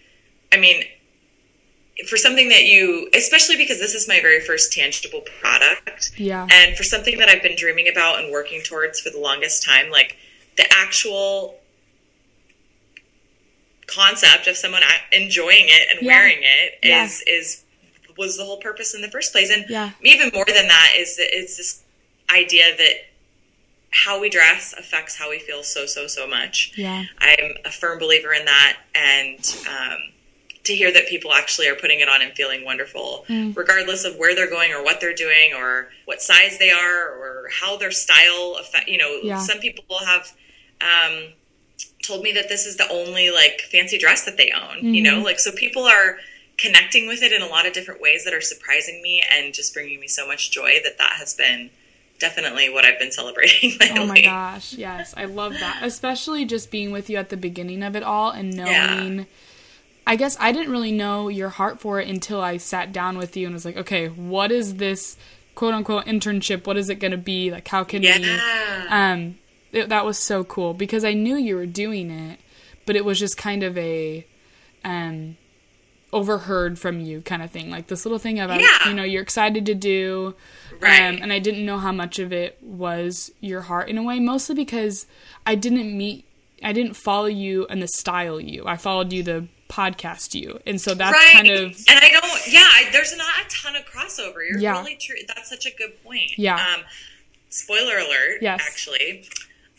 I 0.51 0.57
mean 0.57 0.84
for 2.09 2.18
something 2.18 2.49
that 2.49 2.64
you 2.66 3.07
especially 3.14 3.55
because 3.55 3.80
this 3.80 3.93
is 3.93 4.07
my 4.07 4.20
very 4.20 4.39
first 4.41 4.74
tangible 4.74 5.22
product 5.39 6.11
Yeah. 6.18 6.47
and 6.51 6.76
for 6.76 6.84
something 6.84 7.20
that 7.20 7.30
I've 7.30 7.43
been 7.43 7.55
dreaming 7.55 7.88
about 7.88 8.20
and 8.20 8.32
working 8.32 8.61
towards 8.64 8.99
for 8.99 9.11
the 9.11 9.20
longest 9.20 9.64
time, 9.64 9.91
like 9.91 10.18
the 10.57 10.66
actual 10.76 11.59
concept 13.88 14.47
of 14.47 14.55
someone 14.57 14.82
enjoying 15.11 15.66
it 15.68 15.88
and 15.91 15.99
Yeah. 16.01 16.07
wearing 16.18 16.39
it 16.41 16.80
is 16.82 16.89
Yeah. 16.89 17.03
is 17.05 17.24
is 17.28 17.62
was 18.18 18.38
the 18.38 18.45
whole 18.45 18.57
purpose 18.57 18.93
in 18.93 19.01
the 19.01 19.09
first 19.09 19.32
place. 19.32 19.49
And 19.51 19.66
Yeah. 19.70 19.91
even 20.03 20.30
more 20.34 20.45
than 20.45 20.68
that 20.68 20.93
is 20.95 21.18
that 21.18 21.28
it's 21.38 21.57
this 21.57 21.82
idea 22.30 22.76
that 22.78 22.93
how 23.91 24.20
we 24.20 24.30
dress 24.30 24.74
affects 24.78 25.16
how 25.18 25.30
we 25.30 25.39
feel 25.39 25.64
so 25.64 25.86
so 25.86 26.07
so 26.07 26.26
much. 26.28 26.72
Yeah. 26.76 27.03
I'm 27.20 27.53
a 27.66 27.72
firm 27.72 27.99
believer 27.99 28.34
in 28.34 28.45
that, 28.45 28.78
and 28.95 29.39
um, 29.70 29.99
to 30.64 30.74
hear 30.74 30.91
that 30.93 31.07
people 31.07 31.34
actually 31.34 31.68
are 31.68 31.76
putting 31.76 31.99
it 31.99 32.07
on 32.09 32.22
and 32.22 32.32
feeling 32.34 32.64
wonderful, 32.66 33.26
Mm. 33.30 33.55
regardless 33.55 34.03
of 34.05 34.16
where 34.16 34.34
they're 34.34 34.49
going 34.49 34.72
or 34.72 34.82
what 34.84 34.99
they're 35.01 35.14
doing 35.14 35.53
or 35.53 35.91
what 36.05 36.22
size 36.22 36.57
they 36.57 36.72
are 36.72 37.09
or 37.09 37.49
how 37.61 37.76
their 37.78 37.91
style 37.91 38.57
affect. 38.59 38.88
You 38.88 38.97
know, 38.97 39.20
Yeah. 39.24 39.38
some 39.39 39.59
people 39.59 39.97
have 39.99 40.32
um, 40.82 41.34
told 42.01 42.24
me 42.24 42.32
that 42.34 42.49
this 42.49 42.66
is 42.66 42.78
the 42.78 42.89
only 42.89 43.30
like 43.30 43.61
fancy 43.61 43.97
dress 43.97 44.26
that 44.26 44.38
they 44.38 44.51
own. 44.51 44.93
You 44.93 45.03
know, 45.03 45.16
Mm-hmm. 45.18 45.24
like 45.26 45.39
so 45.39 45.51
people 45.51 45.84
are 45.84 46.18
connecting 46.58 47.08
with 47.08 47.22
it 47.24 47.32
in 47.32 47.41
a 47.41 47.47
lot 47.47 47.66
of 47.66 47.74
different 47.74 48.01
ways 48.01 48.24
that 48.26 48.34
are 48.34 48.41
surprising 48.41 49.01
me 49.01 49.24
and 49.32 49.54
just 49.54 49.74
bringing 49.74 49.99
me 49.99 50.08
so 50.08 50.28
much 50.28 50.51
joy 50.51 50.80
that 50.84 50.97
that 50.97 51.14
has 51.18 51.34
been 51.34 51.70
definitely 52.20 52.70
what 52.70 52.86
I've 52.86 52.99
been 52.99 53.12
celebrating 53.12 53.72
lately. 53.80 53.99
Oh 53.99 54.06
my 54.06 54.22
gosh, 54.22 54.74
yes, 54.74 55.14
I 55.18 55.26
love 55.26 55.54
that. 55.54 55.80
Especially 55.84 56.45
just 56.45 56.72
being 56.72 56.91
with 56.91 57.10
you 57.10 57.18
at 57.18 57.30
the 57.30 57.38
beginning 57.38 57.84
of 57.84 57.95
it 57.95 58.04
all 58.04 58.32
and 58.32 58.56
knowing. 58.56 59.28
I 60.06 60.16
guess 60.16 60.36
I 60.39 60.51
didn't 60.51 60.72
really 60.72 60.91
know 60.91 61.30
your 61.30 61.49
heart 61.49 61.80
for 61.80 61.99
it 61.99 62.10
until 62.10 62.41
I 62.41 62.58
sat 62.58 62.91
down 62.91 63.18
with 63.18 63.38
you 63.38 63.45
and 63.45 63.54
was 63.54 63.64
like, 63.64 63.78
okay, 63.78 64.08
what 64.08 64.51
is 64.51 64.76
this 64.76 65.16
quote 65.56 65.74
unquote 65.74 66.06
internship? 66.06 66.68
What 66.68 66.78
is 66.78 66.89
it 66.89 66.95
going 66.95 67.12
to 67.12 67.18
be? 67.18 67.51
Like, 67.51 67.68
how 67.68 67.84
can 67.84 68.01
we. 68.01 68.39
Um, 68.89 69.38
it, 69.72 69.89
that 69.89 70.06
was 70.06 70.20
so 70.20 70.43
cool 70.43 70.74
because 70.74 71.04
I 71.04 71.14
knew 71.14 71.36
you 71.36 71.56
were 71.56 71.66
doing 71.66 72.12
it, 72.12 72.39
but 72.86 72.95
it 72.95 73.06
was 73.06 73.20
just 73.20 73.38
kind 73.38 73.64
of 73.64 73.78
a. 73.78 74.26
Um, 74.84 75.38
overheard 76.14 76.78
from 76.80 76.99
you 77.01 77.22
kind 77.22 77.41
of 77.41 77.51
thing 77.51 77.70
like 77.70 77.88
this 77.88 78.05
little 78.05 78.20
thing 78.20 78.39
about 78.39 78.61
Yeah. 78.61 78.88
you 78.89 78.93
know 78.93 79.03
you're 79.03 79.22
excited 79.24 79.66
to 79.66 79.74
do 79.76 80.36
Right. 80.80 81.01
um, 81.01 81.20
and 81.22 81.34
I 81.34 81.39
didn't 81.39 81.66
know 81.66 81.78
how 81.80 81.91
much 81.91 82.20
of 82.20 82.32
it 82.32 82.57
was 82.61 83.32
your 83.41 83.61
heart 83.61 83.89
in 83.89 83.97
a 83.97 84.03
way, 84.03 84.20
mostly 84.20 84.55
because 84.55 85.05
I 85.45 85.55
didn't 85.55 85.95
meet 85.97 86.26
I 86.64 86.72
didn't 86.72 86.93
follow 86.93 87.26
you 87.26 87.66
and 87.70 87.82
the 87.82 87.88
style 87.89 88.39
you. 88.39 88.64
I 88.66 88.78
followed 88.78 89.11
you 89.11 89.22
the 89.24 89.47
podcast 89.70 90.34
you, 90.34 90.59
and 90.66 90.80
so 90.80 90.93
that's 90.93 91.11
right. 91.14 91.34
kind 91.34 91.47
of 91.49 91.72
and 91.89 91.99
I 91.99 92.09
don't. 92.09 92.41
Yeah, 92.47 92.61
I, 92.61 92.89
there's 92.93 93.16
not 93.18 93.28
a 93.45 93.49
ton 93.49 93.76
of 93.76 93.84
crossover. 93.86 94.47
You're 94.47 94.59
Yeah. 94.59 94.80
really 94.80 94.95
true. 94.95 95.18
That's 95.28 95.49
such 95.49 95.66
a 95.66 95.72
good 95.76 96.01
point. 96.03 96.38
Yeah. 96.38 96.55
Um, 96.55 96.84
spoiler 97.49 97.97
alert. 97.97 98.38
Yes. 98.41 98.61
Actually. 98.66 99.28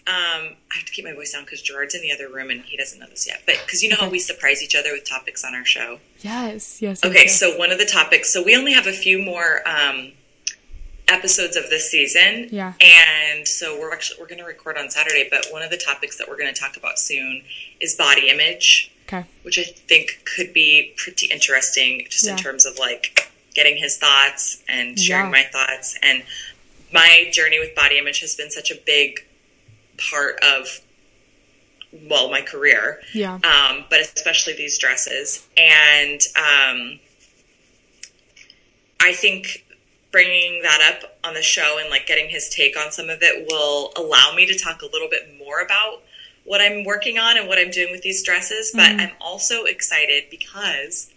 Um, 0.06 0.56
I 0.70 0.76
have 0.76 0.84
to 0.84 0.92
keep 0.92 1.04
my 1.04 1.14
voice 1.14 1.32
down 1.32 1.44
because 1.44 1.62
Gerard's 1.62 1.94
in 1.94 2.02
the 2.02 2.12
other 2.12 2.28
room 2.28 2.50
and 2.50 2.60
he 2.62 2.76
doesn't 2.76 2.98
know 2.98 3.06
this 3.08 3.26
yet. 3.26 3.42
But 3.46 3.56
because 3.64 3.82
you 3.82 3.88
know 3.88 3.96
how 3.98 4.10
we 4.10 4.18
surprise 4.18 4.62
each 4.62 4.74
other 4.76 4.92
with 4.92 5.08
topics 5.08 5.44
on 5.44 5.54
our 5.54 5.64
show. 5.64 5.98
yes, 6.20 6.82
yes. 6.82 7.02
Okay, 7.02 7.22
yes. 7.24 7.38
so 7.40 7.56
one 7.56 7.72
of 7.72 7.78
the 7.78 7.86
topics. 7.86 8.30
So 8.32 8.42
we 8.42 8.54
only 8.54 8.74
have 8.74 8.86
a 8.86 8.92
few 8.92 9.18
more 9.18 9.66
um, 9.66 10.12
episodes 11.08 11.56
of 11.56 11.70
this 11.70 11.90
season. 11.90 12.48
Yeah. 12.52 12.74
And 12.80 13.48
so 13.48 13.78
we're 13.80 13.92
actually 13.92 14.20
we're 14.20 14.26
going 14.28 14.40
to 14.40 14.44
record 14.46 14.76
on 14.76 14.90
Saturday. 14.90 15.26
But 15.30 15.46
one 15.50 15.62
of 15.62 15.70
the 15.70 15.78
topics 15.78 16.18
that 16.18 16.28
we're 16.28 16.36
going 16.38 16.52
to 16.52 16.60
talk 16.60 16.76
about 16.76 16.98
soon 16.98 17.42
is 17.80 17.94
body 17.94 18.28
image, 18.28 18.90
okay, 19.06 19.24
which 19.42 19.58
I 19.58 19.62
think 19.64 20.20
could 20.36 20.52
be 20.52 20.92
pretty 20.96 21.26
interesting, 21.32 22.06
just 22.10 22.26
in 22.28 22.36
terms 22.36 22.66
of 22.66 22.78
like 22.78 23.30
getting 23.54 23.76
his 23.78 23.96
thoughts 23.96 24.62
and 24.68 24.98
sharing 24.98 25.26
Yeah. 25.26 25.30
my 25.30 25.42
thoughts. 25.44 25.96
And 26.02 26.24
my 26.92 27.28
journey 27.32 27.58
with 27.58 27.74
body 27.74 27.98
image 27.98 28.20
has 28.20 28.34
been 28.34 28.50
such 28.50 28.70
a 28.70 28.74
big 28.74 29.24
part 29.98 30.38
of 30.42 30.80
well 32.08 32.28
my 32.28 32.40
career 32.42 33.00
yeah, 33.12 33.34
um, 33.34 33.84
but 33.88 34.00
especially 34.00 34.54
these 34.54 34.78
dresses. 34.78 35.46
And 35.56 36.20
um, 36.36 36.98
I 39.00 39.12
think 39.12 39.64
bringing 40.10 40.62
that 40.62 40.94
up 40.94 41.18
on 41.24 41.34
the 41.34 41.42
show 41.42 41.78
and 41.80 41.90
like 41.90 42.06
getting 42.06 42.30
his 42.30 42.48
take 42.48 42.78
on 42.78 42.92
some 42.92 43.10
of 43.10 43.18
it 43.20 43.46
will 43.50 43.92
allow 43.96 44.32
me 44.34 44.46
to 44.46 44.56
talk 44.56 44.80
a 44.82 44.86
little 44.86 45.08
bit 45.08 45.22
more 45.38 45.60
about 45.60 46.02
what 46.44 46.60
I'm 46.60 46.84
working 46.84 47.18
on 47.18 47.36
and 47.36 47.48
what 47.48 47.58
I'm 47.58 47.70
doing 47.70 47.90
with 47.90 48.02
these 48.02 48.22
dresses. 48.22 48.70
But 48.72 48.92
I'm 48.92 49.10
also 49.20 49.64
excited 49.64 50.24
because 50.30 51.12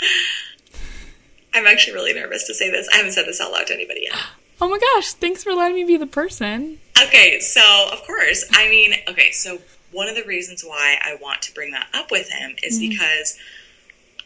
I'm 1.54 1.66
actually 1.66 1.92
really 1.92 2.14
nervous 2.14 2.46
to 2.46 2.54
say 2.54 2.70
this. 2.70 2.88
I 2.92 2.96
haven't 2.96 3.12
said 3.12 3.26
this 3.26 3.40
out 3.40 3.52
loud 3.52 3.66
to 3.66 3.74
anybody 3.74 4.08
yet. 4.10 4.18
Oh 4.60 4.68
my 4.68 4.78
gosh! 4.78 5.14
Thanks 5.14 5.42
for 5.42 5.52
letting 5.52 5.74
me 5.74 5.82
be 5.82 5.96
the 5.96 6.06
person. 6.06 6.78
Okay, 7.02 7.40
so 7.40 7.88
of 7.92 8.02
course, 8.04 8.44
I 8.52 8.68
mean, 8.68 8.94
okay, 9.08 9.30
so 9.32 9.58
one 9.90 10.08
of 10.08 10.16
the 10.16 10.24
reasons 10.24 10.62
why 10.62 10.98
I 11.02 11.16
want 11.20 11.42
to 11.42 11.54
bring 11.54 11.72
that 11.72 11.88
up 11.94 12.10
with 12.10 12.30
him 12.30 12.56
is 12.62 12.78
mm-hmm. 12.78 12.90
because 12.90 13.38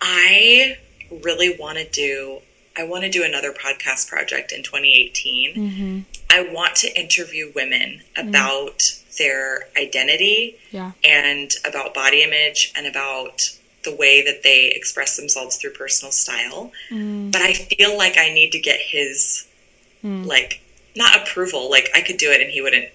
I 0.00 0.78
really 1.10 1.56
want 1.58 1.78
to 1.78 1.88
do 1.88 2.40
I 2.78 2.84
want 2.84 3.04
to 3.04 3.10
do 3.10 3.24
another 3.24 3.52
podcast 3.52 4.06
project 4.06 4.52
in 4.52 4.62
2018. 4.62 5.54
Mm-hmm. 5.54 6.00
I 6.30 6.52
want 6.52 6.76
to 6.76 7.00
interview 7.00 7.50
women 7.54 8.02
mm-hmm. 8.14 8.28
about 8.28 8.82
their 9.18 9.68
identity 9.78 10.58
Yeah, 10.70 10.92
and 11.02 11.50
about 11.66 11.94
body 11.94 12.22
image 12.22 12.72
and 12.76 12.86
about 12.86 13.40
the 13.84 13.96
way 13.96 14.22
that 14.22 14.42
they 14.42 14.72
express 14.74 15.16
themselves 15.16 15.56
through 15.56 15.70
personal 15.70 16.12
style. 16.12 16.72
Mm. 16.90 17.32
But 17.32 17.42
I 17.42 17.54
feel 17.54 17.96
like 17.96 18.18
I 18.18 18.34
need 18.34 18.52
to 18.52 18.58
get 18.58 18.80
his 18.80 19.48
mm. 20.04 20.26
like 20.26 20.60
not 20.96 21.16
approval. 21.22 21.70
Like 21.70 21.90
I 21.94 22.00
could 22.00 22.16
do 22.16 22.30
it 22.30 22.40
and 22.40 22.50
he 22.50 22.60
wouldn't. 22.62 22.86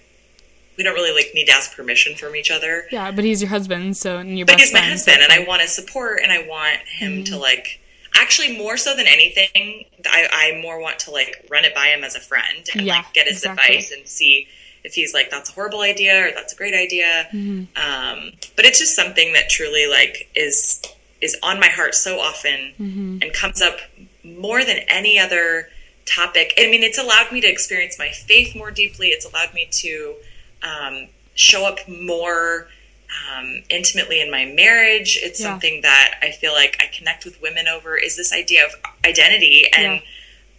We 0.78 0.84
don't 0.84 0.94
really 0.94 1.14
like 1.14 1.32
need 1.34 1.46
to 1.46 1.52
ask 1.52 1.76
permission 1.76 2.14
from 2.16 2.34
each 2.34 2.50
other. 2.50 2.86
yeah. 2.90 3.10
But 3.10 3.24
he's 3.24 3.42
your 3.42 3.50
husband, 3.50 3.96
so 3.96 4.18
and 4.18 4.38
your 4.38 4.46
But 4.46 4.54
best 4.58 4.64
he's 4.64 4.72
my 4.72 4.78
friend. 4.80 4.92
husband, 4.92 5.18
it's 5.20 5.32
and 5.34 5.42
I 5.44 5.46
want 5.46 5.62
to 5.62 5.68
support, 5.68 6.20
and 6.22 6.32
I 6.32 6.46
want 6.46 6.78
him 6.86 7.24
to 7.24 7.36
like. 7.38 7.78
Actually, 8.14 8.58
more 8.58 8.76
so 8.76 8.94
than 8.94 9.06
anything, 9.06 9.86
I, 10.04 10.28
I 10.56 10.60
more 10.60 10.78
want 10.78 10.98
to 11.00 11.10
like 11.10 11.46
run 11.50 11.64
it 11.64 11.74
by 11.74 11.86
him 11.86 12.04
as 12.04 12.14
a 12.14 12.20
friend 12.20 12.68
and 12.74 12.82
Yeah, 12.86 12.96
like 12.96 13.12
get 13.14 13.26
his 13.26 13.38
exactly. 13.38 13.68
advice 13.76 13.90
and 13.90 14.06
see 14.06 14.48
if 14.84 14.92
he's 14.94 15.14
like 15.14 15.30
that's 15.30 15.48
a 15.48 15.52
horrible 15.54 15.80
idea 15.80 16.26
or 16.28 16.30
that's 16.32 16.52
a 16.52 16.56
great 16.56 16.74
idea. 16.74 17.26
Mm-hmm. 17.32 17.62
Um, 17.74 18.32
but 18.54 18.66
it's 18.66 18.78
just 18.78 18.94
something 18.94 19.32
that 19.32 19.48
truly 19.48 19.86
like 19.86 20.28
is 20.34 20.82
is 21.22 21.36
on 21.42 21.58
my 21.58 21.68
heart 21.68 21.94
so 21.94 22.18
often 22.20 22.74
Mm-hmm. 22.78 23.18
and 23.22 23.32
comes 23.32 23.62
up 23.62 23.78
more 24.24 24.62
than 24.64 24.78
any 24.88 25.18
other 25.18 25.68
topic. 26.06 26.54
I 26.58 26.70
mean, 26.70 26.82
it's 26.82 26.98
allowed 26.98 27.32
me 27.32 27.40
to 27.40 27.48
experience 27.48 27.98
my 27.98 28.08
faith 28.10 28.54
more 28.56 28.70
deeply. 28.70 29.08
It's 29.08 29.24
allowed 29.24 29.54
me 29.54 29.68
to 29.70 30.14
um, 30.62 31.08
show 31.34 31.66
up 31.66 31.78
more 31.88 32.68
um, 33.36 33.62
intimately 33.70 34.20
in 34.20 34.30
my 34.30 34.44
marriage. 34.46 35.18
It's 35.22 35.40
Yeah. 35.40 35.48
something 35.50 35.82
that 35.82 36.14
I 36.22 36.30
feel 36.30 36.52
like 36.52 36.76
I 36.80 36.86
connect 36.96 37.24
with 37.24 37.40
women 37.42 37.68
over. 37.68 37.96
Is 37.96 38.16
this 38.16 38.32
idea 38.32 38.64
of 38.66 38.72
identity 39.04 39.66
and 39.76 40.00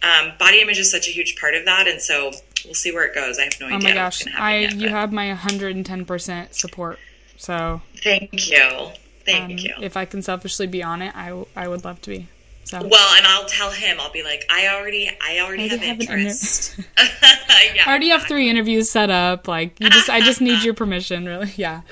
um, 0.02 0.32
body 0.38 0.60
image 0.60 0.78
is 0.78 0.90
such 0.90 1.08
a 1.08 1.10
huge 1.10 1.36
part 1.40 1.54
of 1.54 1.64
that, 1.64 1.88
and 1.88 2.00
so 2.00 2.30
we'll 2.64 2.74
see 2.74 2.92
where 2.92 3.04
it 3.04 3.14
goes. 3.14 3.38
I 3.38 3.44
have 3.44 3.58
no 3.58 3.66
Oh 3.68 3.74
idea. 3.76 3.88
my 3.88 3.94
gosh! 3.94 4.22
I 4.36 4.58
yet, 4.58 4.74
you 4.74 4.80
but 4.82 4.90
have 4.90 5.12
my 5.12 5.30
110% 5.34 6.52
support. 6.54 6.98
So 7.38 7.80
thank 8.02 8.50
you, 8.50 8.90
thank 9.24 9.44
um, 9.44 9.50
you. 9.58 9.74
if 9.80 9.96
I 9.96 10.04
can 10.04 10.20
selfishly 10.20 10.66
be 10.66 10.82
on 10.82 11.00
it, 11.00 11.16
I, 11.16 11.28
w- 11.28 11.46
I 11.56 11.68
would 11.68 11.84
love 11.84 12.02
to 12.02 12.10
be. 12.10 12.28
So 12.64 12.78
Well, 12.78 13.14
and 13.16 13.26
I'll 13.26 13.46
tell 13.46 13.70
him. 13.70 13.98
I'll 14.00 14.12
be 14.12 14.22
like, 14.22 14.44
I 14.50 14.68
already, 14.68 15.10
I 15.20 15.40
already 15.40 15.64
I 15.64 15.68
have 15.68 15.76
already 15.76 15.86
have 15.86 16.00
an 16.00 16.00
interest. 16.00 16.78
yeah, 16.98 17.82
I 17.86 17.90
already 17.90 18.08
have 18.08 18.24
three 18.24 18.48
interviews 18.48 18.90
set 18.90 19.10
up. 19.10 19.46
Like 19.48 19.78
you 19.80 19.90
just 19.90 20.08
I 20.08 20.20
just 20.20 20.40
need 20.40 20.62
your 20.62 20.74
permission, 20.74 21.24
really. 21.26 21.52
Yeah. 21.56 21.82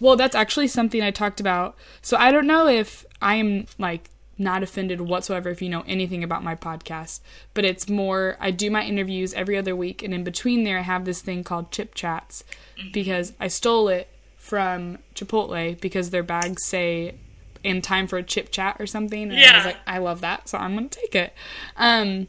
Well, 0.00 0.16
that's 0.16 0.34
actually 0.34 0.68
something 0.68 1.02
I 1.02 1.10
talked 1.10 1.40
about. 1.40 1.76
So 2.00 2.16
I 2.16 2.32
don't 2.32 2.46
know 2.46 2.66
if 2.66 3.04
I 3.20 3.34
am 3.34 3.66
like 3.78 4.08
not 4.38 4.62
offended 4.62 5.02
whatsoever 5.02 5.50
if 5.50 5.60
you 5.60 5.68
know 5.68 5.84
anything 5.86 6.24
about 6.24 6.42
my 6.42 6.56
podcast, 6.56 7.20
but 7.52 7.64
it's 7.64 7.88
more 7.88 8.36
I 8.40 8.50
do 8.50 8.70
my 8.70 8.82
interviews 8.82 9.34
every 9.34 9.58
other 9.58 9.76
week 9.76 10.02
and 10.02 10.14
in 10.14 10.24
between 10.24 10.64
there 10.64 10.78
I 10.78 10.82
have 10.82 11.04
this 11.04 11.20
thing 11.20 11.44
called 11.44 11.70
Chip 11.70 11.94
Chats 11.94 12.42
mm-hmm. 12.78 12.90
because 12.92 13.34
I 13.38 13.48
stole 13.48 13.88
it 13.88 14.08
from 14.38 14.98
Chipotle 15.14 15.78
because 15.80 16.10
their 16.10 16.22
bags 16.22 16.64
say 16.64 17.14
in 17.62 17.82
time 17.82 18.06
for 18.06 18.16
a 18.18 18.22
chip 18.22 18.50
chat 18.50 18.76
or 18.80 18.86
something 18.86 19.22
and 19.24 19.32
I 19.32 19.36
Yeah. 19.36 19.56
was 19.56 19.64
like 19.66 19.78
I 19.86 19.98
love 19.98 20.20
that, 20.22 20.48
so 20.48 20.58
I'm 20.58 20.74
going 20.76 20.88
to 20.88 20.98
take 21.00 21.14
it. 21.14 21.32
Um 21.76 22.28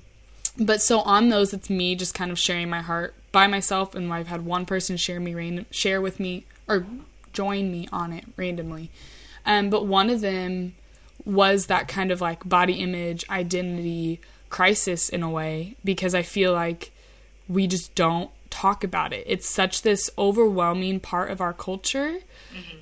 but 0.57 0.81
so 0.81 0.99
on 1.01 1.29
those 1.29 1.53
it's 1.53 1.69
me 1.69 1.95
just 1.95 2.13
kind 2.13 2.29
of 2.29 2.37
sharing 2.37 2.69
my 2.69 2.81
heart 2.81 3.15
by 3.31 3.47
myself 3.47 3.95
and 3.95 4.11
i've 4.11 4.27
had 4.27 4.43
one 4.45 4.65
person 4.65 4.97
share 4.97 5.17
me 5.17 5.33
random 5.33 5.65
share 5.71 6.01
with 6.01 6.19
me 6.19 6.43
or 6.67 6.85
join 7.31 7.71
me 7.71 7.87
on 7.93 8.11
it 8.11 8.25
randomly 8.35 8.91
um, 9.45 9.69
but 9.69 9.85
one 9.85 10.09
of 10.09 10.19
them 10.19 10.75
was 11.23 11.67
that 11.67 11.87
kind 11.87 12.11
of 12.11 12.19
like 12.19 12.47
body 12.47 12.73
image 12.73 13.23
identity 13.29 14.19
crisis 14.49 15.07
in 15.07 15.23
a 15.23 15.29
way 15.29 15.75
because 15.85 16.13
i 16.13 16.21
feel 16.21 16.51
like 16.51 16.91
we 17.47 17.65
just 17.65 17.95
don't 17.95 18.29
talk 18.51 18.83
about 18.83 19.13
it. 19.13 19.23
It's 19.27 19.49
such 19.49 19.81
this 19.81 20.09
overwhelming 20.17 20.99
part 20.99 21.31
of 21.31 21.41
our 21.41 21.53
culture 21.53 22.19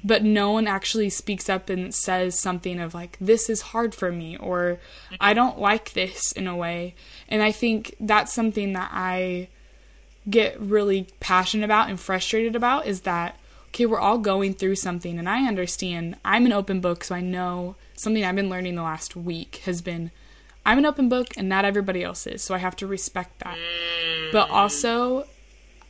but 0.04 0.24
no 0.24 0.52
one 0.52 0.68
actually 0.68 1.10
speaks 1.10 1.50
up 1.50 1.70
and 1.70 1.94
says 1.94 2.40
something 2.40 2.80
of 2.80 2.94
like 2.94 3.18
this 3.20 3.50
is 3.50 3.62
hard 3.62 3.94
for 3.94 4.12
me 4.12 4.38
or 4.38 4.80
i 5.20 5.34
don't 5.34 5.60
like 5.60 5.94
this 5.94 6.32
in 6.32 6.48
a 6.48 6.56
way. 6.56 6.96
And 7.28 7.42
i 7.42 7.52
think 7.52 7.96
that's 8.00 8.34
something 8.34 8.74
that 8.74 8.90
i 8.94 9.50
get 10.30 10.60
really 10.60 11.08
passionate 11.20 11.66
about 11.66 11.90
and 11.90 12.00
frustrated 12.00 12.56
about 12.56 12.86
is 12.86 13.02
that 13.02 13.38
okay 13.70 13.86
we're 13.86 14.00
all 14.00 14.18
going 14.18 14.54
through 14.54 14.76
something 14.76 15.18
and 15.20 15.30
i 15.30 15.48
understand. 15.48 16.16
I'm 16.26 16.46
an 16.46 16.54
open 16.54 16.82
book 16.82 17.04
so 17.04 17.16
i 17.16 17.22
know 17.22 17.76
something 17.96 18.24
i've 18.24 18.36
been 18.36 18.50
learning 18.50 18.76
the 18.76 18.84
last 18.84 19.16
week 19.16 19.62
has 19.66 19.82
been 19.82 20.12
i'm 20.66 20.78
an 20.78 20.86
open 20.86 21.10
book 21.10 21.28
and 21.38 21.50
not 21.50 21.66
everybody 21.66 22.04
else 22.04 22.26
is 22.26 22.42
so 22.42 22.56
i 22.56 22.60
have 22.60 22.76
to 22.78 22.88
respect 22.88 23.40
that. 23.40 23.58
But 24.32 24.50
also 24.50 25.26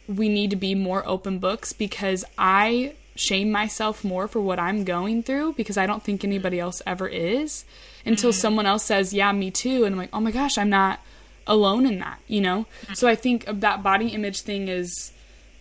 we 0.10 0.28
need 0.28 0.50
to 0.50 0.56
be 0.56 0.74
more 0.74 1.08
open 1.08 1.38
books 1.38 1.72
because 1.72 2.26
I 2.38 2.96
shame 3.16 3.52
myself 3.52 4.04
more 4.04 4.28
for 4.28 4.42
what 4.42 4.58
I'm 4.60 4.84
going 4.84 5.22
through 5.24 5.54
because 5.54 5.78
I 5.78 5.86
don't 5.86 6.04
think 6.04 6.24
anybody 6.24 6.58
mm-hmm. 6.58 6.64
else 6.64 6.82
ever 6.88 7.08
is 7.08 7.66
until 8.06 8.32
mm-hmm. 8.32 8.40
someone 8.40 8.66
else 8.66 8.84
says, 8.84 9.14
Yeah, 9.14 9.32
me 9.32 9.52
too. 9.52 9.86
And 9.86 9.94
I'm 9.94 10.00
like, 10.00 10.10
Oh 10.12 10.20
my 10.20 10.32
gosh, 10.32 10.58
I'm 10.58 10.70
not 10.70 11.00
alone 11.46 11.86
in 11.86 12.00
that, 12.00 12.20
you 12.28 12.42
know? 12.42 12.66
Mm-hmm. 12.84 12.94
So 12.94 13.08
I 13.08 13.16
think 13.16 13.46
that 13.48 13.84
body 13.84 14.08
image 14.10 14.42
thing 14.42 14.68
is 14.68 15.12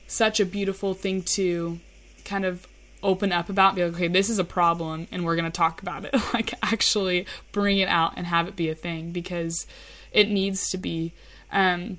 such 0.06 0.40
a 0.40 0.46
beautiful 0.46 0.94
thing 0.94 1.22
to 1.22 1.78
kind 2.24 2.44
of 2.44 2.66
open 3.02 3.30
up 3.30 3.48
about 3.48 3.76
be 3.76 3.84
like, 3.84 3.94
okay 3.94 4.08
this 4.08 4.28
is 4.28 4.40
a 4.40 4.44
problem 4.44 5.06
and 5.12 5.24
we're 5.24 5.36
going 5.36 5.44
to 5.44 5.56
talk 5.56 5.80
about 5.82 6.04
it 6.04 6.12
like 6.34 6.52
actually 6.64 7.24
bring 7.52 7.78
it 7.78 7.88
out 7.88 8.12
and 8.16 8.26
have 8.26 8.48
it 8.48 8.56
be 8.56 8.68
a 8.68 8.74
thing 8.74 9.12
because 9.12 9.68
it 10.10 10.28
needs 10.28 10.68
to 10.70 10.76
be 10.76 11.12
um 11.52 11.98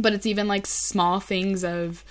but 0.00 0.12
it's 0.12 0.26
even 0.26 0.48
like 0.48 0.66
small 0.66 1.20
things 1.20 1.64
of 1.64 2.04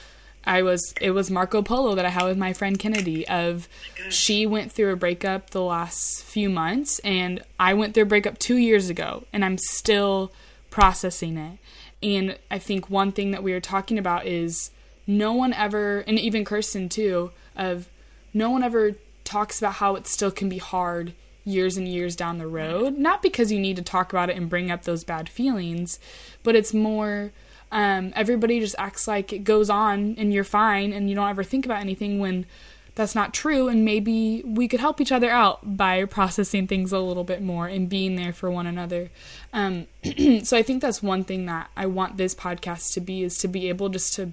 I 0.46 0.62
was 0.62 0.94
it 1.02 1.12
was 1.12 1.30
Marco 1.30 1.62
Polo 1.62 1.96
that 1.96 2.06
I 2.06 2.10
had 2.10 2.26
with 2.26 2.38
my 2.38 2.54
friend 2.54 2.80
Kennedy 2.80 3.28
of 3.28 3.68
she 4.10 4.46
went 4.46 4.72
through 4.72 4.94
a 4.94 4.96
breakup 4.96 5.50
the 5.50 5.62
last 5.62 6.24
few 6.24 6.50
months 6.50 7.00
and 7.00 7.44
I 7.60 7.74
went 7.74 7.94
through 7.94 8.04
a 8.04 8.08
breakup 8.08 8.40
2 8.40 8.56
years 8.56 8.90
ago 8.90 9.26
and 9.34 9.44
I'm 9.44 9.58
still 9.58 10.32
processing 10.70 11.38
it. 11.38 11.58
And 12.02 12.38
I 12.50 12.58
think 12.58 12.90
one 12.90 13.12
thing 13.12 13.32
that 13.32 13.44
we 13.44 13.52
were 13.52 13.60
talking 13.60 13.98
about 13.98 14.26
is 14.26 14.72
no 15.06 15.34
one 15.34 15.54
ever 15.54 16.00
and 16.08 16.18
even 16.18 16.46
Kirsten 16.46 16.88
too 16.88 17.32
of 17.56 17.90
no 18.34 18.50
one 18.50 18.64
ever 18.64 18.94
talks 19.26 19.60
about 19.60 19.74
how 19.74 19.96
it 19.96 20.08
still 20.08 20.32
can 20.32 20.48
be 20.48 20.58
hard 20.58 21.14
years 21.44 21.78
and 21.78 21.88
years 21.88 22.16
down 22.16 22.38
the 22.38 22.48
road. 22.48 22.98
Not 22.98 23.22
because 23.22 23.52
you 23.52 23.60
need 23.60 23.76
to 23.76 23.82
talk 23.82 24.14
about 24.14 24.30
it 24.30 24.38
and 24.38 24.50
bring 24.50 24.72
up 24.72 24.84
those 24.84 25.04
bad 25.04 25.28
feelings, 25.28 26.00
but 26.44 26.56
it's 26.56 26.74
more 26.74 27.32
um, 27.72 28.14
everybody 28.16 28.60
just 28.60 28.76
acts 28.78 29.08
like 29.08 29.32
it 29.34 29.44
goes 29.44 29.70
on 29.70 30.16
and 30.18 30.34
you're 30.34 30.44
fine 30.44 30.94
and 30.94 31.10
you 31.10 31.16
don't 31.16 31.30
ever 31.30 31.44
think 31.44 31.66
about 31.66 31.82
anything 31.82 32.20
when 32.20 32.46
that's 32.96 33.16
not 33.16 33.34
true. 33.34 33.70
And 33.70 33.86
maybe 33.86 34.42
we 34.44 34.68
could 34.68 34.80
help 34.80 35.00
each 35.00 35.12
other 35.12 35.30
out 35.30 35.78
by 35.78 36.04
processing 36.06 36.68
things 36.68 36.92
a 36.92 37.00
little 37.00 37.24
bit 37.24 37.42
more 37.42 37.68
and 37.68 37.88
being 37.88 38.16
there 38.16 38.34
for 38.34 38.52
one 38.52 38.68
another. 38.68 39.10
Um, 39.54 39.88
so 40.44 40.58
i 40.58 40.64
think 40.64 40.82
that's 40.82 41.04
one 41.04 41.24
thing 41.24 41.46
that 41.46 41.70
i 41.76 41.86
want 41.86 42.18
this 42.18 42.34
podcast 42.34 42.94
to 42.94 43.02
be 43.02 43.24
is 43.24 43.38
to 43.40 43.48
be 43.48 43.70
able 43.70 43.90
just 43.90 44.14
to 44.16 44.32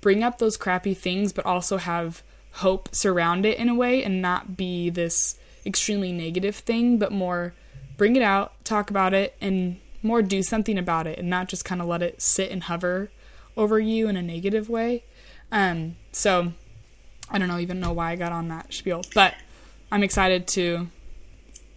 bring 0.00 0.22
up 0.22 0.38
those 0.38 0.56
crappy 0.56 0.94
things 0.94 1.32
but 1.32 1.44
also 1.46 1.76
have 1.78 2.22
hope 2.56 2.88
surround 2.92 3.44
it 3.46 3.58
in 3.58 3.68
a 3.68 3.74
way 3.74 4.02
and 4.04 4.22
not 4.22 4.56
be 4.56 4.90
this 4.90 5.36
extremely 5.66 6.12
negative 6.12 6.56
thing 6.56 6.98
but 6.98 7.10
more 7.10 7.52
bring 7.96 8.14
it 8.16 8.22
out 8.22 8.52
talk 8.64 8.90
about 8.90 9.12
it 9.12 9.34
and 9.40 9.78
more 10.02 10.22
do 10.22 10.42
something 10.42 10.78
about 10.78 11.06
it 11.06 11.18
and 11.18 11.30
not 11.30 11.48
just 11.48 11.64
kind 11.64 11.80
of 11.80 11.86
let 11.86 12.02
it 12.02 12.20
sit 12.20 12.50
and 12.50 12.64
hover 12.64 13.10
over 13.56 13.78
you 13.78 14.08
in 14.08 14.16
a 14.16 14.22
negative 14.22 14.68
way 14.68 15.04
um, 15.52 15.96
so 16.12 16.52
I 17.32 17.38
don't 17.38 17.48
know 17.48 17.58
even 17.58 17.78
know 17.78 17.92
why 17.92 18.12
I 18.12 18.16
got 18.16 18.32
on 18.32 18.48
that 18.48 18.72
spiel, 18.72 19.02
but 19.14 19.34
I'm 19.90 20.02
excited 20.02 20.46
to 20.48 20.88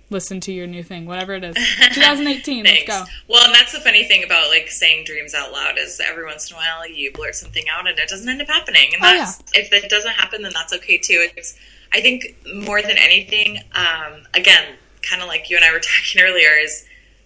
listen 0.10 0.40
to 0.40 0.52
your 0.52 0.68
new 0.68 0.84
thing, 0.84 1.06
whatever 1.06 1.34
it 1.34 1.44
is. 1.44 1.56
2018, 1.94 2.64
let's 2.64 2.84
go. 2.86 3.04
Well, 3.28 3.46
and 3.46 3.54
that's 3.54 3.72
the 3.72 3.80
funny 3.80 4.04
thing 4.06 4.24
about 4.24 4.50
like 4.50 4.70
saying 4.70 5.06
dreams 5.06 5.34
out 5.34 5.52
loud 5.52 5.78
is 5.78 6.02
every 6.06 6.26
once 6.26 6.50
in 6.50 6.56
a 6.56 6.60
while 6.60 6.88
you 6.88 7.12
blurt 7.12 7.36
something 7.36 7.64
out 7.70 7.88
and 7.88 8.00
it 8.00 8.08
doesn't 8.08 8.28
end 8.28 8.42
up 8.42 8.48
happening. 8.48 8.90
And 8.94 9.02
that's, 9.02 9.40
oh, 9.40 9.46
yeah. 9.54 9.62
if 9.62 9.74
it 9.74 9.90
doesn't 9.90 10.14
happen, 10.14 10.42
then 10.42 10.52
that's 10.54 10.74
okay 10.74 10.98
too. 10.98 11.28
It's, 11.36 11.58
I 11.94 12.02
think 12.02 12.36
more 12.54 12.82
than 12.82 12.98
anything, 12.98 13.60
um, 13.74 14.24
again, 14.34 14.76
kind 15.02 15.22
of 15.22 15.28
like 15.28 15.50
you 15.50 15.56
and 15.56 15.66
I 15.66 15.72
were 15.72 15.80
talking 16.06 16.22
earlier, 16.22 16.52
is 16.52 16.86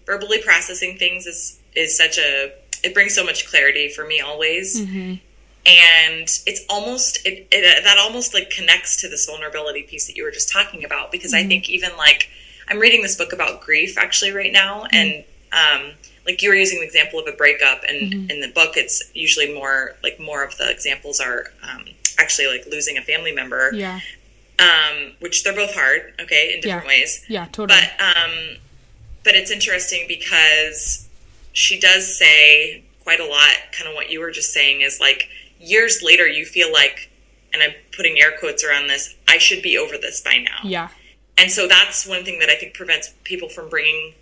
verbally 0.10 0.42
processing 0.42 0.98
things 0.98 1.28
is 1.28 1.60
is 1.76 1.98
such 1.98 2.18
a 2.18 2.52
it 2.84 2.94
brings 2.94 3.14
so 3.14 3.24
much 3.24 3.48
clarity 3.48 3.90
for 3.90 4.06
me 4.06 4.20
always. 4.20 4.82
Mm-hmm 4.82 5.16
and 5.66 6.28
it's 6.48 6.66
almost 6.70 7.26
it, 7.26 7.48
it, 7.52 7.84
that 7.84 7.98
almost 7.98 8.34
like 8.34 8.50
connects 8.50 9.02
to 9.02 9.10
this 9.10 9.26
vulnerability 9.26 9.84
piece 9.84 10.08
that 10.08 10.16
you 10.16 10.24
were 10.24 10.32
just 10.32 10.52
talking 10.52 10.84
about 10.84 11.12
because 11.12 11.34
mm-hmm. 11.34 11.46
i 11.46 11.48
think 11.48 11.70
even 11.70 11.92
like 11.98 12.30
i'm 12.70 12.80
reading 12.80 13.02
this 13.02 13.18
book 13.18 13.34
about 13.34 13.62
grief 13.62 13.98
actually 13.98 14.32
right 14.32 14.54
now 14.54 14.84
mm-hmm. 14.84 14.96
and 14.96 15.24
um, 15.52 15.92
like 16.26 16.42
you 16.44 16.50
were 16.50 16.56
using 16.56 16.80
the 16.80 16.86
example 16.86 17.20
of 17.20 17.28
a 17.28 17.32
breakup 17.32 17.82
and 17.88 18.14
mm-hmm. 18.14 18.30
in 18.30 18.40
the 18.40 18.48
book 18.48 18.78
it's 18.78 19.12
usually 19.14 19.54
more 19.54 19.96
like 20.04 20.20
more 20.20 20.44
of 20.44 20.56
the 20.58 20.70
examples 20.70 21.20
are 21.20 21.52
um, 21.64 21.86
actually 22.18 22.48
like 22.48 22.66
losing 22.68 22.98
a 22.98 23.02
family 23.02 23.32
member 23.32 23.72
yeah 23.74 24.00
um, 24.60 25.14
which 25.20 25.44
they're 25.44 25.56
both 25.56 25.74
hard 25.74 26.14
okay 26.20 26.54
in 26.54 26.62
different 26.62 26.86
yeah. 26.86 26.88
ways 26.88 27.26
yeah 27.28 27.46
totally 27.52 27.80
but 27.80 28.06
um 28.06 28.58
but 29.24 29.36
it's 29.36 29.52
interesting 29.52 30.06
because 30.08 31.08
she 31.54 31.80
does 31.80 32.18
say 32.18 32.84
quite 33.04 33.20
a 33.20 33.26
lot 33.26 33.50
kind 33.72 33.90
of 33.90 33.96
what 33.96 34.10
you 34.10 34.20
were 34.20 34.32
just 34.32 34.54
saying 34.54 34.82
is 34.82 35.00
like 35.00 35.30
years 35.60 36.02
later 36.04 36.28
you 36.28 36.46
feel 36.46 36.72
like 36.72 37.10
and 37.54 37.64
i'm 37.64 37.72
putting 37.96 38.20
air 38.20 38.32
quotes 38.40 38.64
around 38.64 38.88
this 38.88 39.16
i 39.28 39.38
should 39.38 39.62
be 39.62 39.78
over 39.78 39.98
this 39.98 40.22
by 40.22 40.38
now 40.38 40.60
yeah 40.64 40.90
and 41.38 41.52
so 41.52 41.68
that's 41.68 42.08
one 42.08 42.24
thing 42.24 42.40
that 42.40 42.50
i 42.50 42.56
think 42.56 42.74
prevents 42.74 43.14
people 43.24 43.50
from 43.50 43.70
bringing 43.70 44.14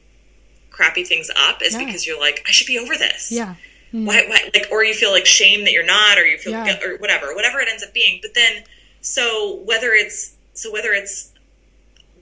crappy 0.72 1.04
things 1.04 1.30
up 1.38 1.62
is 1.62 1.74
yeah. 1.74 1.86
because 1.86 2.06
you're 2.06 2.20
like 2.20 2.43
i 2.48 2.52
should 2.52 2.68
be 2.68 2.80
over 2.80 2.95
this 2.95 3.32
yeah 3.32 3.56
mm-hmm. 3.93 4.06
why, 4.06 4.24
why, 4.28 4.50
like 4.54 4.68
or 4.72 4.84
you 4.84 4.93
feel 4.93 5.12
like 5.12 5.26
shame 5.26 5.66
that 5.66 5.72
you're 5.72 5.86
not 5.86 6.18
or 6.18 6.26
you 6.26 6.38
feel 6.38 6.54
yeah. 6.54 6.78
or 6.84 6.98
whatever 6.98 7.34
whatever 7.36 7.60
it 7.60 7.68
ends 7.70 7.84
up 7.84 7.93
being 7.93 8.20
but 8.22 8.34
then 8.36 8.64
so 9.02 9.62
whether 9.66 9.91
it's 9.91 10.36
so 10.54 10.72
whether 10.72 10.93
it's 10.93 11.32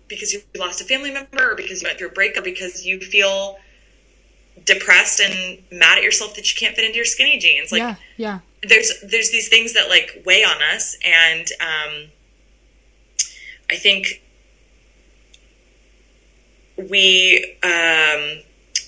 because 0.07 0.33
you 0.33 0.41
lost 0.57 0.81
a 0.81 0.83
family 0.83 1.11
member 1.11 1.51
or 1.51 1.55
because 1.55 1.81
you 1.81 1.87
went 1.87 1.97
through 1.97 2.09
a 2.09 2.11
breakup 2.11 2.43
because 2.43 2.85
you 2.85 2.99
feel 2.99 3.57
depressed 4.63 5.19
and 5.19 5.59
mad 5.71 5.97
at 5.97 6.03
yourself 6.03 6.35
that 6.35 6.49
you 6.49 6.57
can't 6.57 6.75
fit 6.75 6.85
into 6.85 6.95
your 6.95 7.05
skinny 7.05 7.37
jeans 7.37 7.71
like 7.71 7.79
yeah 7.79 7.95
yeah 8.17 8.39
there's 8.63 8.93
there's 9.01 9.29
these 9.31 9.49
things 9.49 9.73
that 9.73 9.89
like 9.89 10.23
weigh 10.25 10.43
on 10.43 10.61
us 10.73 10.97
and 11.05 11.47
um, 11.59 12.09
i 13.69 13.75
think 13.75 14.21
we 16.77 17.57
um, 17.63 18.41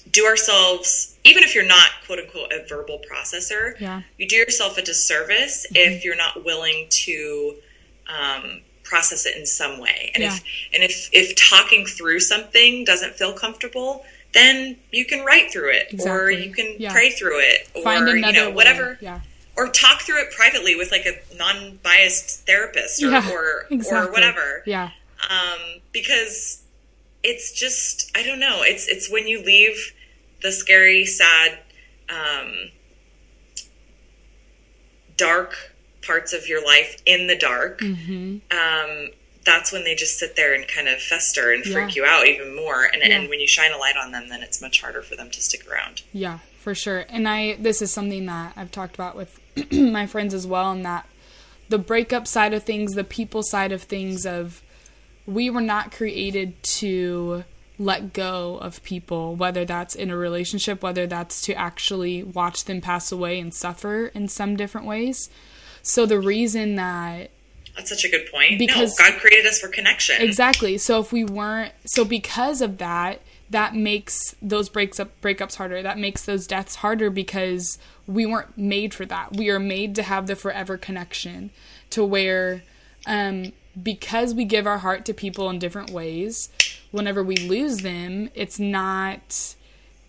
do 0.10 0.26
ourselves 0.26 1.18
even 1.24 1.44
if 1.44 1.54
you're 1.54 1.66
not 1.66 1.90
quote 2.06 2.20
unquote 2.20 2.52
a 2.52 2.66
verbal 2.68 3.02
processor 3.12 3.80
yeah. 3.80 4.02
you 4.18 4.28
do 4.28 4.36
yourself 4.36 4.78
a 4.78 4.82
disservice 4.82 5.66
mm-hmm. 5.68 5.76
if 5.76 6.06
you're 6.06 6.16
not 6.16 6.46
willing 6.46 6.88
to 6.90 7.56
um, 8.08 8.62
process 8.88 9.26
it 9.26 9.36
in 9.36 9.46
some 9.46 9.80
way 9.80 10.12
and 10.16 10.24
yeah. 10.24 10.34
if 10.34 10.44
and 10.74 10.84
if 10.84 11.10
if 11.12 11.36
talking 11.36 11.86
through 11.86 12.20
something 12.20 12.86
doesn't 12.86 13.14
feel 13.14 13.34
comfortable 13.34 14.06
then 14.34 14.78
you 14.92 15.06
can 15.06 15.26
write 15.26 15.52
through 15.52 15.72
it 15.72 15.88
exactly. 15.92 16.12
or 16.12 16.30
you 16.32 16.54
can 16.54 16.76
yeah. 16.78 16.92
pray 16.92 17.10
through 17.10 17.40
it 17.40 17.70
or 17.76 17.84
Find 17.84 18.08
you 18.08 18.32
know 18.34 18.50
whatever 18.52 18.92
way. 18.92 18.98
yeah 19.02 19.20
or 19.58 19.68
talk 19.68 20.02
through 20.02 20.22
it 20.22 20.32
privately 20.32 20.76
with 20.76 20.92
like 20.92 21.06
a 21.06 21.36
non-biased 21.36 22.46
therapist 22.46 23.04
or 23.04 23.10
yeah, 23.10 23.30
or, 23.32 23.66
exactly. 23.72 24.08
or 24.08 24.12
whatever. 24.14 24.64
Yeah. 24.66 24.92
Um, 25.30 25.82
because 25.92 26.64
it's 27.24 27.52
just 27.52 28.16
I 28.16 28.24
don't 28.24 28.40
know. 28.40 28.62
It's 28.62 28.88
it's 28.88 29.12
when 29.12 29.28
you 29.28 29.44
leave 29.44 29.94
the 30.44 30.52
scary, 30.52 31.06
sad, 31.06 31.58
um, 32.08 32.70
dark 35.18 35.74
parts 36.08 36.34
of 36.34 36.48
your 36.48 36.66
life 36.66 36.98
in 37.06 37.28
the 37.28 37.38
dark. 37.38 37.80
Mm-hmm. 37.80 38.38
Um, 38.52 39.10
that's 39.46 39.72
when 39.72 39.84
they 39.86 39.96
just 39.96 40.20
sit 40.20 40.36
there 40.36 40.54
and 40.54 40.68
kind 40.68 40.88
of 40.88 41.02
fester 41.02 41.54
and 41.54 41.64
freak 41.64 41.96
yeah. 41.96 42.04
you 42.04 42.06
out 42.06 42.28
even 42.28 42.56
more. 42.56 42.84
And, 42.84 43.02
yeah. 43.02 43.18
and 43.18 43.30
when 43.30 43.40
you 43.40 43.48
shine 43.48 43.72
a 43.72 43.78
light 43.78 43.96
on 43.96 44.12
them, 44.12 44.28
then 44.30 44.42
it's 44.42 44.62
much 44.62 44.82
harder 44.82 45.02
for 45.02 45.16
them 45.16 45.30
to 45.30 45.42
stick 45.42 45.70
around. 45.72 46.04
Yeah, 46.12 46.40
for 46.60 46.76
sure. 46.76 47.06
And 47.08 47.28
I 47.30 47.56
this 47.56 47.82
is 47.82 47.92
something 47.92 48.26
that 48.26 48.54
I've 48.56 48.72
talked 48.72 48.96
about 48.96 49.16
with 49.16 49.40
my 49.72 50.06
friends 50.06 50.34
as 50.34 50.46
well 50.46 50.72
and 50.72 50.84
that 50.86 51.08
the 51.70 51.78
breakup 51.78 52.28
side 52.28 52.54
of 52.54 52.64
things, 52.64 52.94
the 52.94 53.04
people 53.04 53.44
side 53.44 53.72
of 53.72 53.84
things 53.84 54.26
of 54.26 54.62
we 55.26 55.50
were 55.50 55.62
not 55.62 55.92
created 55.92 56.62
to 56.64 57.44
let 57.80 58.14
go 58.14 58.58
of 58.58 58.82
people, 58.84 59.36
whether 59.36 59.66
that's 59.66 59.94
in 59.94 60.10
a 60.10 60.18
relationship, 60.18 60.82
whether 60.82 61.06
that's 61.06 61.42
to 61.42 61.54
actually 61.54 62.24
watch 62.24 62.66
them 62.66 62.82
pass 62.82 63.12
away 63.12 63.40
and 63.40 63.54
suffer 63.54 64.08
in 64.08 64.28
some 64.28 64.56
different 64.56 64.88
ways. 64.88 65.30
So 65.88 66.06
the 66.06 66.20
reason 66.20 66.76
that 66.76 67.32
that's 67.76 67.90
such 67.90 68.04
a 68.04 68.10
good 68.10 68.30
point. 68.32 68.58
Because 68.58 69.00
no, 69.00 69.08
God 69.08 69.20
created 69.20 69.46
us 69.46 69.60
for 69.60 69.68
connection. 69.68 70.22
Exactly. 70.22 70.78
So 70.78 71.00
if 71.00 71.14
we 71.14 71.24
weren't 71.24 71.74
so 71.86 72.04
because 72.04 72.62
of 72.62 72.80
that, 72.80 73.22
that 73.50 73.76
makes 73.76 74.36
those 74.42 74.68
breaks 74.68 75.00
up 75.00 75.10
breakups 75.22 75.56
harder. 75.56 75.82
That 75.82 75.98
makes 75.98 76.26
those 76.26 76.48
deaths 76.48 76.76
harder 76.76 77.10
because 77.10 77.78
we 78.08 78.26
weren't 78.26 78.58
made 78.58 78.94
for 78.94 79.06
that. 79.06 79.36
We 79.36 79.50
are 79.50 79.60
made 79.60 79.96
to 79.96 80.04
have 80.04 80.28
the 80.28 80.36
forever 80.36 80.78
connection 80.78 81.52
to 81.92 82.04
where 82.04 82.64
um, 83.06 83.54
because 83.82 84.34
we 84.34 84.44
give 84.44 84.68
our 84.68 84.80
heart 84.80 85.06
to 85.06 85.14
people 85.14 85.50
in 85.50 85.60
different 85.60 85.92
ways, 85.92 86.50
whenever 86.92 87.24
we 87.24 87.38
lose 87.38 87.78
them, 87.78 88.30
it's 88.34 88.60
not 88.60 89.56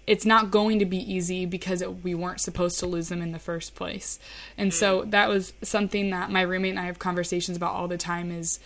it's 0.09 0.25
not 0.25 0.51
going 0.51 0.79
to 0.79 0.87
be 0.87 0.97
easy 0.97 1.45
because 1.45 1.83
it, 1.83 2.03
we 2.03 2.15
weren't 2.15 2.41
supposed 2.41 2.79
to 2.81 2.87
lose 2.87 3.11
them 3.11 3.21
in 3.21 3.33
the 3.33 3.39
first 3.39 3.75
place. 3.75 4.19
And 4.57 4.73
so 4.73 5.03
mm. 5.03 5.11
that 5.11 5.29
was 5.29 5.53
something 5.61 6.09
that 6.11 6.31
my 6.31 6.41
roommate 6.41 6.71
and 6.71 6.81
I 6.81 6.87
have 6.87 6.99
conversations 6.99 7.59
about 7.59 7.75
all 7.75 7.89
the 7.89 7.99
time 7.99 8.33
is 8.33 8.59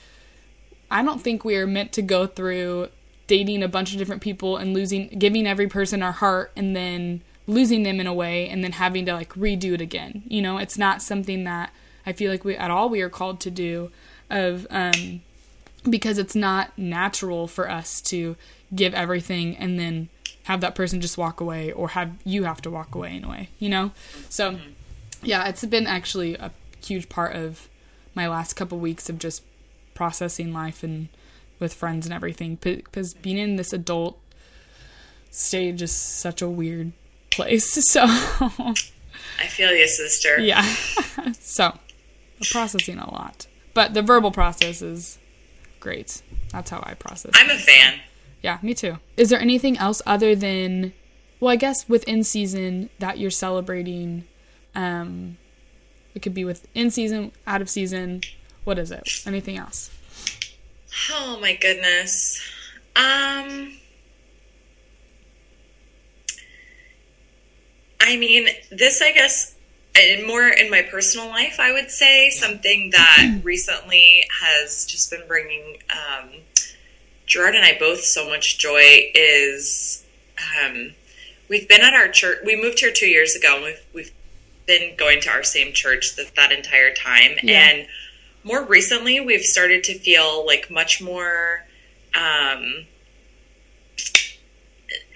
I 0.89 1.03
don't 1.03 1.21
think 1.21 1.45
we 1.45 1.57
are 1.57 1.67
meant 1.67 1.93
to 1.95 2.03
go 2.03 2.29
through 2.29 2.89
dating 3.27 3.65
a 3.65 3.69
bunch 3.69 3.93
of 3.93 3.99
different 3.99 4.23
people 4.23 4.57
and 4.57 4.73
losing 4.73 5.09
giving 5.09 5.47
every 5.47 5.67
person 5.67 6.01
our 6.01 6.13
heart 6.13 6.53
and 6.55 6.77
then 6.77 7.23
losing 7.49 7.83
them 7.83 7.99
in 7.99 8.07
a 8.07 8.15
way 8.15 8.49
and 8.49 8.63
then 8.63 8.73
having 8.73 9.05
to 9.07 9.13
like 9.13 9.33
redo 9.35 9.73
it 9.73 9.81
again. 9.81 10.23
You 10.29 10.43
know, 10.43 10.59
it's 10.59 10.79
not 10.79 11.03
something 11.03 11.43
that 11.43 11.73
I 12.07 12.13
feel 12.13 12.31
like 12.31 12.45
we 12.45 12.57
at 12.57 12.71
all 12.71 12.89
we 12.89 13.01
are 13.01 13.11
called 13.11 13.41
to 13.41 13.51
do 13.51 13.91
of 14.31 14.65
um 14.71 15.23
because 15.91 16.19
it's 16.19 16.37
not 16.37 16.79
natural 16.79 17.49
for 17.49 17.69
us 17.69 18.01
to 18.03 18.37
give 18.73 18.95
everything 18.95 19.57
and 19.57 19.77
then 19.77 20.09
have 20.45 20.61
that 20.61 20.75
person 20.75 21.01
just 21.01 21.17
walk 21.17 21.41
away 21.41 21.73
or 21.73 21.91
have 21.91 22.13
you 22.25 22.45
have 22.45 22.61
to 22.63 22.71
walk 22.71 22.95
away 22.95 23.17
in 23.17 23.25
a 23.25 23.29
way, 23.29 23.49
you 23.59 23.69
know? 23.69 23.93
So 24.29 24.53
mm-hmm. 24.53 24.71
yeah, 25.23 25.49
it's 25.49 25.65
been 25.65 25.87
actually 25.87 26.35
a 26.35 26.53
huge 26.85 27.09
part 27.09 27.35
of 27.35 27.69
my 28.15 28.29
last 28.29 28.55
couple 28.55 28.79
weeks 28.79 29.09
of 29.09 29.19
just 29.19 29.43
processing 29.95 30.53
life 30.53 30.83
and 30.83 31.09
with 31.59 31.73
friends 31.73 32.07
and 32.07 32.15
everything 32.15 32.59
because 32.61 33.15
being 33.15 33.39
in 33.39 33.57
this 33.57 33.73
adult 33.73 34.19
stage 35.31 35.81
is 35.81 35.93
such 35.93 36.43
a 36.43 36.49
weird 36.49 36.93
place. 37.31 37.79
So 37.93 38.05
I 38.05 39.47
feel 39.49 39.73
you, 39.73 39.87
sister. 39.89 40.39
Yeah. 40.39 40.63
so 41.41 41.77
processing 42.51 42.99
a 42.99 43.11
lot, 43.11 43.47
but 43.75 43.95
the 43.95 44.03
verbal 44.03 44.31
process 44.31 44.83
is 44.83 45.19
great. 45.81 46.23
That's 46.51 46.71
how 46.71 46.83
I 46.83 46.95
process. 46.95 47.33
I'm 47.35 47.51
a 47.51 47.59
fan. 47.59 48.01
Yeah, 48.43 48.59
me 48.63 48.75
too. 48.75 48.99
Is 49.17 49.31
there 49.31 49.41
anything 49.41 49.79
else 49.79 50.03
other 50.05 50.35
than, 50.35 50.93
well, 51.41 51.53
I 51.53 51.57
guess 51.57 51.89
within 51.89 52.25
season 52.25 52.91
that 52.99 53.19
you're 53.19 53.31
celebrating? 53.31 54.25
Um, 54.75 55.39
it 56.15 56.23
could 56.23 56.35
be 56.35 56.45
with 56.45 56.67
in 56.75 56.91
season, 56.91 57.33
out 57.47 57.63
of 57.63 57.71
season. 57.71 58.23
What 58.65 58.79
is 58.79 58.91
it? 58.91 59.09
Anything 59.27 59.57
else? 59.57 59.91
Oh 61.11 61.39
my 61.41 61.55
goodness. 61.57 62.41
Um 62.95 63.79
I 68.01 68.17
mean, 68.17 68.49
this 68.71 69.01
I 69.01 69.13
guess 69.13 69.55
and 69.95 70.27
more 70.27 70.49
in 70.49 70.71
my 70.71 70.83
personal 70.83 71.29
life, 71.29 71.61
I 71.61 71.73
would 71.73 71.91
say 71.91 72.31
something 72.31 72.91
that 72.91 73.41
recently 73.45 74.25
has 74.41 74.87
just 74.87 75.11
been 75.11 75.23
bringing 75.29 75.79
um, 75.91 76.31
Gerard 77.33 77.55
and 77.55 77.65
I 77.65 77.79
both 77.79 78.03
so 78.03 78.29
much 78.29 78.59
joy 78.59 79.11
is 79.15 80.05
um, 80.63 80.93
we've 81.49 81.67
been 81.67 81.81
at 81.81 81.95
our 81.95 82.09
church. 82.09 82.41
We 82.45 82.61
moved 82.61 82.81
here 82.81 82.93
two 82.95 83.09
years 83.09 83.35
ago, 83.35 83.57
and 83.57 83.65
we've 83.65 83.81
we've 83.95 84.13
been 84.67 84.95
going 84.97 85.23
to 85.23 85.31
our 85.31 85.43
same 85.43 85.73
church 85.73 86.15
that, 86.17 86.37
that 86.37 86.53
entire 86.53 86.93
time. 86.93 87.39
Yeah. 87.43 87.71
And 87.71 87.87
more 88.45 88.63
recently, 88.63 89.19
we've 89.19 89.47
started 89.47 89.83
to 89.85 89.99
feel 89.99 90.45
like 90.45 90.71
much 90.71 91.01
more. 91.01 91.65
Um, 92.15 92.85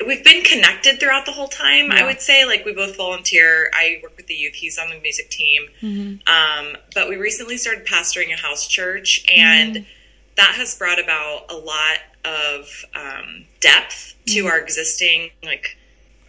we've 0.07 0.25
been 0.25 0.43
connected 0.43 0.99
throughout 0.99 1.27
the 1.27 1.33
whole 1.33 1.49
time. 1.49 1.93
I 1.93 2.03
would 2.03 2.23
say, 2.23 2.47
like 2.47 2.64
we 2.64 2.73
both 2.73 2.97
volunteer. 2.97 3.71
I 3.75 4.01
work 4.03 4.17
with 4.17 4.27
the 4.27 4.35
youth. 4.35 4.55
He's 4.55 4.79
on 4.79 4.89
the 4.89 4.99
music 5.01 5.29
team. 5.29 5.69
Mm-hmm. 5.83 6.27
Um, 6.27 6.79
but 6.95 7.11
we 7.11 7.17
recently 7.17 7.59
started 7.59 7.85
pastoring 7.85 8.33
a 8.33 8.41
house 8.41 8.67
church, 8.67 9.23
and 9.29 9.77
Mm-hmm. 9.77 9.91
That 10.37 10.55
has 10.57 10.74
brought 10.76 10.99
about 11.03 11.45
a 11.51 11.57
lot 11.57 11.99
of 12.24 12.84
um, 12.95 13.45
depth 13.61 14.14
to 14.26 14.32
Mm-hmm. 14.41 14.47
our 14.49 14.59
existing, 14.59 15.30
like, 15.45 15.76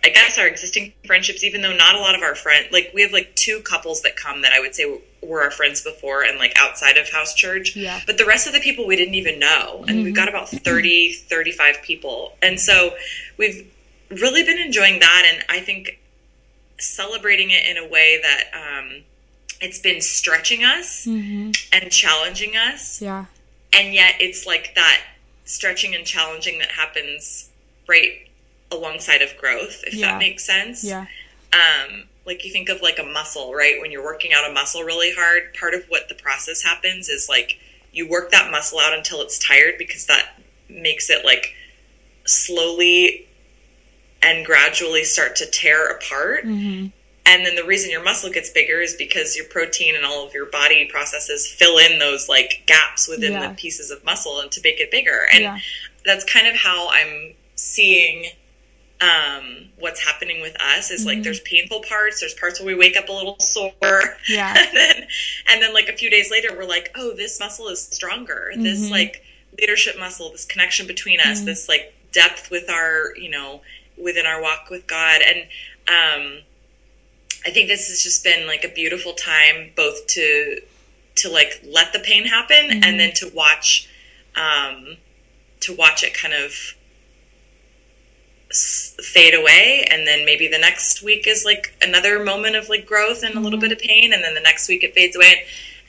I 0.04 0.10
guess 0.10 0.38
our 0.38 0.46
existing 0.48 0.94
friendships. 1.06 1.44
Even 1.44 1.62
though 1.62 1.76
not 1.76 1.96
a 1.96 2.00
lot 2.00 2.14
of 2.16 2.22
our 2.22 2.36
friends, 2.36 2.68
like, 2.72 2.92
we 2.94 3.02
have 3.02 3.12
like 3.12 3.36
two 3.36 3.60
couples 3.62 4.02
that 4.04 4.16
come 4.16 4.42
that 4.44 4.54
I 4.54 4.60
would 4.60 4.76
say 4.76 5.02
were 5.24 5.42
our 5.42 5.50
friends 5.52 5.82
before 5.82 6.22
and 6.24 6.38
like 6.38 6.54
outside 6.58 6.98
of 6.98 7.10
house 7.10 7.34
church. 7.34 7.76
Yeah. 7.76 8.00
But 8.06 8.18
the 8.20 8.26
rest 8.26 8.46
of 8.48 8.54
the 8.54 8.60
people 8.60 8.86
we 8.86 8.96
didn't 8.96 9.16
even 9.16 9.40
know, 9.40 9.84
and 9.88 10.04
we've 10.04 10.16
got 10.16 10.30
about 10.30 10.48
30, 10.50 11.14
35 11.14 11.82
people, 11.82 12.34
and 12.42 12.60
so 12.60 12.92
we've 13.38 13.68
really 14.12 14.44
been 14.44 14.60
enjoying 14.60 15.00
that, 15.00 15.30
and 15.34 15.44
I 15.50 15.60
think 15.60 16.00
celebrating 16.80 17.50
it 17.50 17.66
in 17.66 17.78
a 17.78 17.88
way 17.88 18.20
that 18.22 18.44
um, 18.54 19.02
it's 19.60 19.80
been 19.80 20.00
stretching 20.02 20.64
us 20.64 21.06
Mm-hmm. 21.08 21.52
and 21.74 21.92
challenging 21.92 22.56
us 22.56 23.02
Yeah. 23.02 23.26
And 23.74 23.94
yet 23.94 24.14
it's 24.20 24.46
like 24.46 24.74
that 24.76 25.02
stretching 25.46 25.96
and 25.96 26.06
challenging 26.06 26.60
that 26.60 26.70
happens 26.72 27.50
right 27.88 28.28
alongside 28.72 29.22
of 29.22 29.36
growth 29.38 29.84
if 29.88 29.94
Yeah. 29.94 30.12
that 30.12 30.20
makes 30.20 30.44
sense 30.46 30.84
Yeah. 30.84 31.06
um, 31.54 32.04
like 32.26 32.44
you 32.44 32.52
think 32.52 32.68
of 32.70 32.82
like 32.82 33.00
a 33.00 33.04
muscle 33.06 33.54
right 33.54 33.80
when 33.82 33.92
you're 33.92 34.04
working 34.04 34.34
out 34.34 34.50
a 34.50 34.54
muscle 34.54 34.84
really 34.84 35.14
hard 35.14 35.54
part 35.58 35.74
of 35.74 35.86
what 35.88 36.10
the 36.10 36.16
process 36.16 36.62
happens 36.64 37.08
is 37.08 37.28
like 37.30 37.58
you 37.94 38.08
work 38.08 38.32
that 38.32 38.52
muscle 38.52 38.80
out 38.80 38.94
until 38.94 39.22
it's 39.22 39.40
tired 39.40 39.76
because 39.78 40.06
that 40.08 40.38
makes 40.70 41.10
it 41.10 41.24
like 41.24 41.54
slowly 42.26 43.26
and 44.22 44.46
gradually 44.46 45.04
start 45.04 45.36
to 45.38 45.46
tear 45.46 45.88
apart 45.90 46.44
Mm-hmm. 46.46 46.88
And 47.28 47.46
then 47.46 47.56
the 47.56 47.64
reason 47.66 47.90
your 47.92 48.04
muscle 48.04 48.30
gets 48.32 48.50
bigger 48.50 48.80
is 48.82 48.96
because 48.96 49.36
your 49.36 49.46
protein 49.46 49.96
and 49.96 50.06
all 50.06 50.26
of 50.26 50.34
your 50.34 50.46
body 50.48 50.86
processes 50.86 51.46
fill 51.46 51.78
in 51.78 52.00
those 52.00 52.28
like 52.30 52.64
gaps 52.66 53.08
within 53.08 53.34
Yeah. 53.34 53.50
the 53.50 53.54
pieces 53.56 53.92
of 53.92 54.04
muscle 54.04 54.40
and 54.40 54.50
to 54.54 54.62
make 54.64 54.80
it 54.80 54.90
bigger. 54.90 55.28
And 55.32 55.42
Yeah. 55.44 55.60
that's 56.06 56.24
kind 56.24 56.48
of 56.48 56.56
how 56.56 56.90
I'm 56.90 57.36
seeing 57.56 58.32
um, 59.00 59.70
what's 59.78 60.04
happening 60.04 60.42
with 60.42 60.56
us 60.60 60.90
is 60.90 61.02
Mm-hmm. 61.02 61.08
like 61.10 61.24
there's 61.24 61.40
painful 61.42 61.82
parts, 61.88 62.20
there's 62.20 62.34
parts 62.34 62.60
where 62.60 62.66
we 62.68 62.74
wake 62.76 62.98
up 62.98 63.10
a 63.10 63.14
little 63.14 63.38
sore. 63.40 64.18
Yeah. 64.28 64.56
and 64.58 64.76
then 64.76 65.08
and 65.48 65.62
then 65.62 65.74
like 65.74 65.88
a 65.88 65.94
few 65.94 66.10
days 66.10 66.32
later 66.32 66.50
we're 66.58 66.66
like, 66.66 66.90
oh, 66.96 67.14
this 67.16 67.40
muscle 67.40 67.68
is 67.68 67.82
stronger. 67.82 68.52
This 68.56 68.88
Mhm. 68.88 68.92
like 68.92 69.24
leadership 69.60 70.00
muscle, 70.00 70.32
this 70.32 70.46
connection 70.46 70.88
between 70.88 71.20
us, 71.20 71.42
Mhm. 71.42 71.46
this 71.46 71.70
like 71.70 71.94
depth 72.12 72.50
with 72.50 72.70
our, 72.72 73.16
you 73.18 73.30
know, 73.30 73.62
within 73.98 74.26
our 74.26 74.42
walk 74.42 74.70
with 74.72 74.88
God. 74.88 75.22
And 75.22 75.48
um 75.88 76.42
I 77.46 77.50
think 77.52 77.68
this 77.70 77.88
has 77.90 78.04
just 78.04 78.24
been 78.24 78.46
like 78.48 78.64
a 78.64 78.70
beautiful 78.70 79.14
time 79.14 79.72
both 79.76 80.08
to 80.08 80.62
to 81.16 81.30
like 81.30 81.62
let 81.66 81.94
the 81.94 82.00
pain 82.00 82.26
happen 82.26 82.70
Mhm. 82.70 82.86
and 82.86 83.00
then 83.00 83.14
to 83.16 83.30
watch 83.30 83.88
um 84.36 84.98
to 85.62 85.74
watch 85.74 86.04
it 86.04 86.14
kind 86.14 86.34
of 86.34 86.76
fade 88.52 89.34
away 89.34 89.86
and 89.90 90.08
then 90.08 90.26
maybe 90.26 90.48
the 90.48 90.58
next 90.58 91.02
week 91.02 91.28
is 91.28 91.44
like 91.44 91.74
another 91.82 92.24
moment 92.24 92.56
of 92.56 92.70
like 92.70 92.86
growth 92.86 93.22
and 93.24 93.36
a 93.36 93.40
little 93.40 93.58
Mhm. 93.60 93.62
bit 93.64 93.72
of 93.74 93.80
pain 93.80 94.14
and 94.14 94.24
then 94.24 94.34
the 94.36 94.40
next 94.40 94.68
week 94.70 94.84
it 94.84 94.94
fades 94.94 95.16
away 95.16 95.28
and, 95.32 95.40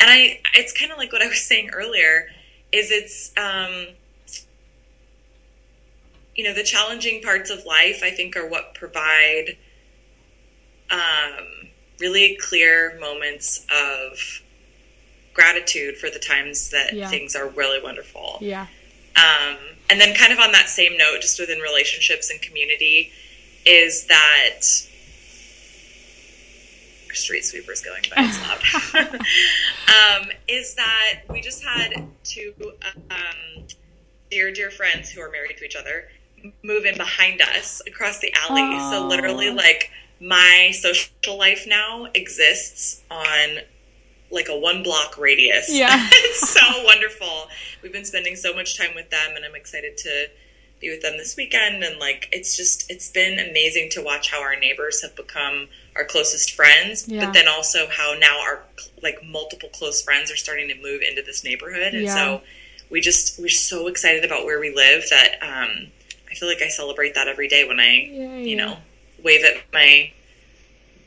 and 0.00 0.10
i 0.10 0.40
it's 0.54 0.72
kind 0.72 0.90
of 0.90 0.98
like 0.98 1.12
what 1.12 1.22
i 1.22 1.28
was 1.28 1.40
saying 1.50 1.70
earlier 1.70 2.32
is 2.72 2.90
it's 2.90 3.30
um 3.36 3.88
you 6.34 6.42
know 6.44 6.52
the 6.52 6.62
challenging 6.64 7.22
parts 7.22 7.50
of 7.50 7.64
life 7.64 8.00
i 8.02 8.10
think 8.10 8.36
are 8.36 8.46
what 8.46 8.74
provide 8.74 9.56
um 10.90 11.68
really 12.00 12.36
clear 12.40 12.96
moments 13.00 13.66
of 13.70 14.18
gratitude 15.34 15.96
for 15.96 16.10
the 16.10 16.18
times 16.18 16.70
that 16.70 16.92
Yeah. 16.94 17.08
things 17.08 17.34
are 17.36 17.48
really 17.48 17.80
wonderful 17.82 18.38
Yeah. 18.40 18.66
um, 19.16 19.56
and 19.90 20.00
then, 20.00 20.14
kind 20.14 20.32
of 20.32 20.38
on 20.38 20.52
that 20.52 20.68
same 20.68 20.96
note, 20.98 21.20
just 21.22 21.40
within 21.40 21.60
relationships 21.60 22.30
and 22.30 22.40
community, 22.42 23.10
is 23.64 24.04
that 24.06 24.60
street 27.14 27.44
sweepers 27.44 27.80
going 27.80 28.02
by. 28.14 28.22
It's 28.22 28.94
loud. 28.94 29.14
um, 30.22 30.30
is 30.46 30.74
that 30.74 31.20
we 31.30 31.40
just 31.40 31.64
had 31.64 32.06
two 32.22 32.52
um, 33.10 33.64
dear, 34.30 34.52
dear 34.52 34.70
friends 34.70 35.10
who 35.10 35.20
are 35.20 35.30
married 35.30 35.56
to 35.56 35.64
each 35.64 35.76
other 35.76 36.10
move 36.62 36.84
in 36.84 36.96
behind 36.96 37.40
us 37.40 37.82
across 37.86 38.20
the 38.20 38.32
alley. 38.48 38.78
So 38.90 39.06
literally, 39.08 39.50
like 39.50 39.90
my 40.20 40.70
social 40.72 41.38
life 41.38 41.64
now 41.66 42.06
exists 42.14 43.02
on 43.10 43.58
like 44.30 44.48
a 44.48 44.58
one 44.58 44.82
block 44.82 45.16
radius. 45.18 45.68
Yeah. 45.70 45.88
it's 46.12 46.48
so 46.50 46.84
wonderful. 46.84 47.48
We've 47.82 47.92
been 47.92 48.04
spending 48.04 48.36
so 48.36 48.54
much 48.54 48.76
time 48.76 48.94
with 48.94 49.10
them, 49.10 49.36
and 49.36 49.44
I'm 49.44 49.54
excited 49.54 49.96
to 49.98 50.26
be 50.80 50.90
with 50.90 51.02
them 51.02 51.16
this 51.16 51.36
weekend. 51.36 51.82
And 51.82 51.98
like, 51.98 52.28
it's 52.30 52.56
just, 52.56 52.90
it's 52.90 53.10
been 53.10 53.38
amazing 53.38 53.90
to 53.92 54.02
watch 54.02 54.30
how 54.30 54.42
our 54.42 54.54
neighbors 54.56 55.02
have 55.02 55.16
become 55.16 55.68
our 55.96 56.04
closest 56.04 56.52
friends, 56.54 57.08
Yeah. 57.08 57.24
but 57.24 57.32
then 57.34 57.48
also 57.48 57.88
how 57.88 58.14
now 58.18 58.38
our 58.40 58.62
like 59.02 59.18
multiple 59.24 59.70
close 59.70 60.02
friends 60.02 60.30
are 60.30 60.36
starting 60.36 60.68
to 60.68 60.74
move 60.74 61.00
into 61.02 61.22
this 61.22 61.42
neighborhood. 61.42 61.94
And 61.94 62.04
Yeah. 62.04 62.14
so 62.14 62.42
we 62.90 63.00
just, 63.00 63.38
we're 63.40 63.48
so 63.48 63.86
excited 63.86 64.24
about 64.24 64.44
where 64.44 64.60
we 64.60 64.74
live 64.74 65.04
that 65.10 65.38
um, 65.42 65.88
I 66.30 66.34
feel 66.34 66.48
like 66.48 66.62
I 66.62 66.68
celebrate 66.68 67.14
that 67.14 67.28
every 67.28 67.48
day 67.48 67.64
when 67.66 67.80
I, 67.80 68.08
Yeah, 68.12 68.36
you 68.36 68.56
know, 68.56 68.76
wave 69.24 69.44
at 69.44 69.56
my 69.72 70.10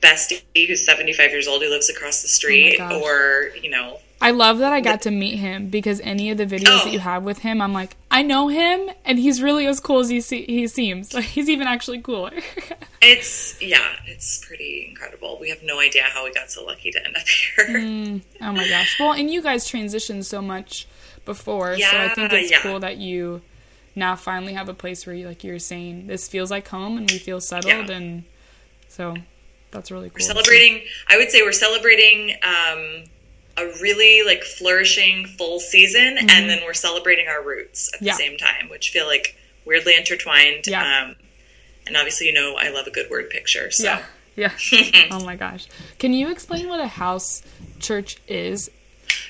bestie 0.02 0.42
who's 0.68 0.86
75 0.86 1.32
years 1.32 1.48
old 1.48 1.62
who 1.62 1.70
lives 1.70 1.90
across 1.90 2.22
the 2.22 2.28
street 2.28 2.78
Oh 2.80 3.02
or, 3.04 3.52
you 3.62 3.70
know, 3.70 4.00
I 4.24 4.32
love 4.32 4.60
that 4.60 4.72
I 4.72 4.82
got 4.82 5.02
to 5.04 5.12
meet 5.12 5.38
him 5.38 5.68
because 5.70 6.00
any 6.02 6.30
of 6.30 6.38
the 6.38 6.46
videos 6.46 6.82
Oh. 6.82 6.86
that 6.86 6.94
you 6.94 7.00
have 7.00 7.24
with 7.24 7.40
him, 7.40 7.60
I'm 7.60 7.74
like, 7.74 7.96
I 8.12 8.22
know 8.22 8.50
him, 8.50 8.92
and 9.04 9.18
he's 9.18 9.42
really 9.42 9.66
as 9.66 9.80
cool 9.80 10.00
as 10.00 10.10
he 10.10 10.22
se- 10.22 10.46
he 10.46 10.68
seems. 10.68 11.12
Like 11.16 11.26
he's 11.36 11.50
even 11.50 11.66
actually 11.68 12.02
cooler. 12.02 12.32
It's 13.04 13.60
yeah, 13.60 13.82
it's 14.06 14.46
pretty 14.46 14.86
incredible. 14.88 15.40
We 15.42 15.50
have 15.50 15.64
no 15.64 15.80
idea 15.80 16.04
how 16.04 16.24
we 16.24 16.32
got 16.32 16.52
so 16.52 16.64
lucky 16.64 16.92
to 16.92 17.04
end 17.04 17.16
up 17.18 17.28
here. 17.28 17.66
Mm, 17.68 18.22
oh 18.42 18.52
my 18.52 18.68
gosh. 18.70 19.00
Well, 19.00 19.14
and 19.14 19.28
you 19.32 19.42
guys 19.42 19.68
transitioned 19.68 20.24
so 20.26 20.40
much 20.40 20.86
before, 21.26 21.76
so 21.80 21.84
I 21.98 22.10
think 22.10 22.32
it's 22.32 22.52
yeah. 22.52 22.60
cool 22.62 22.80
that 22.82 22.98
you 22.98 23.42
now 23.96 24.16
finally 24.16 24.54
have 24.54 24.70
a 24.70 24.74
place 24.74 25.06
where 25.06 25.16
you 25.16 25.28
like 25.28 25.44
you're 25.44 25.60
saying 25.60 26.08
this 26.08 26.28
feels 26.28 26.50
like 26.52 26.68
home 26.68 26.98
and 26.98 27.10
we 27.12 27.18
feel 27.18 27.42
settled 27.42 27.90
Yeah. 27.90 27.96
and 27.96 28.24
so 28.88 29.16
that's 29.72 29.90
really 29.92 30.10
cool. 30.10 30.16
We're 30.16 30.26
celebrating. 30.34 30.82
I 31.08 31.18
would 31.18 31.32
say 31.32 31.42
we're 31.44 31.54
celebrating 31.54 32.32
um, 32.44 33.04
a 33.58 33.66
really 33.82 34.22
like 34.26 34.44
flourishing 34.44 35.26
full 35.38 35.60
season, 35.62 36.18
and 36.20 36.50
then 36.50 36.60
we're 36.66 36.74
celebrating 36.74 37.28
our 37.30 37.42
roots 37.42 37.90
at 37.94 38.00
Mm-hmm. 38.00 38.06
Yeah. 38.08 38.14
the 38.14 38.18
same 38.18 38.38
time, 38.38 38.70
which 38.70 38.90
feel 38.90 39.08
like 39.08 39.38
weirdly 39.66 39.96
intertwined. 39.96 40.68
Yeah. 40.68 40.82
Um, 41.06 41.16
and 41.88 41.96
obviously, 41.96 42.28
you 42.28 42.34
know, 42.34 42.56
I 42.58 42.70
love 42.70 42.86
a 42.86 42.92
good 42.92 43.10
word 43.10 43.30
picture. 43.30 43.72
So 43.72 43.84
Yeah. 43.86 44.04
Yeah. 44.36 45.08
oh 45.12 45.24
my 45.24 45.36
gosh. 45.38 45.68
Can 46.00 46.12
you 46.14 46.30
explain 46.30 46.68
what 46.68 46.80
a 46.82 46.88
house 46.88 47.42
church 47.80 48.18
is? 48.28 48.70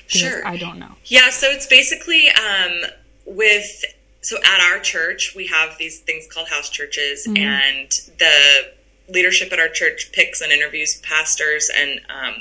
Because 0.06 0.20
Sure. 0.20 0.46
I 0.46 0.56
don't 0.56 0.78
know. 0.80 0.96
Yeah, 1.06 1.30
so 1.30 1.46
it's 1.48 1.66
basically 1.68 2.28
um, 2.30 2.80
with 3.26 3.84
so 4.22 4.36
at 4.38 4.60
our 4.72 4.78
church 4.80 5.34
we 5.36 5.46
have 5.48 5.76
these 5.78 6.00
things 6.00 6.26
called 6.32 6.48
house 6.48 6.70
churches, 6.70 7.26
and 7.36 7.90
the 8.18 8.72
leadership 9.12 9.52
at 9.52 9.58
our 9.58 9.68
church 9.68 10.10
picks 10.12 10.40
and 10.40 10.50
interviews 10.52 11.00
pastors 11.02 11.70
and 11.76 12.00
um, 12.08 12.34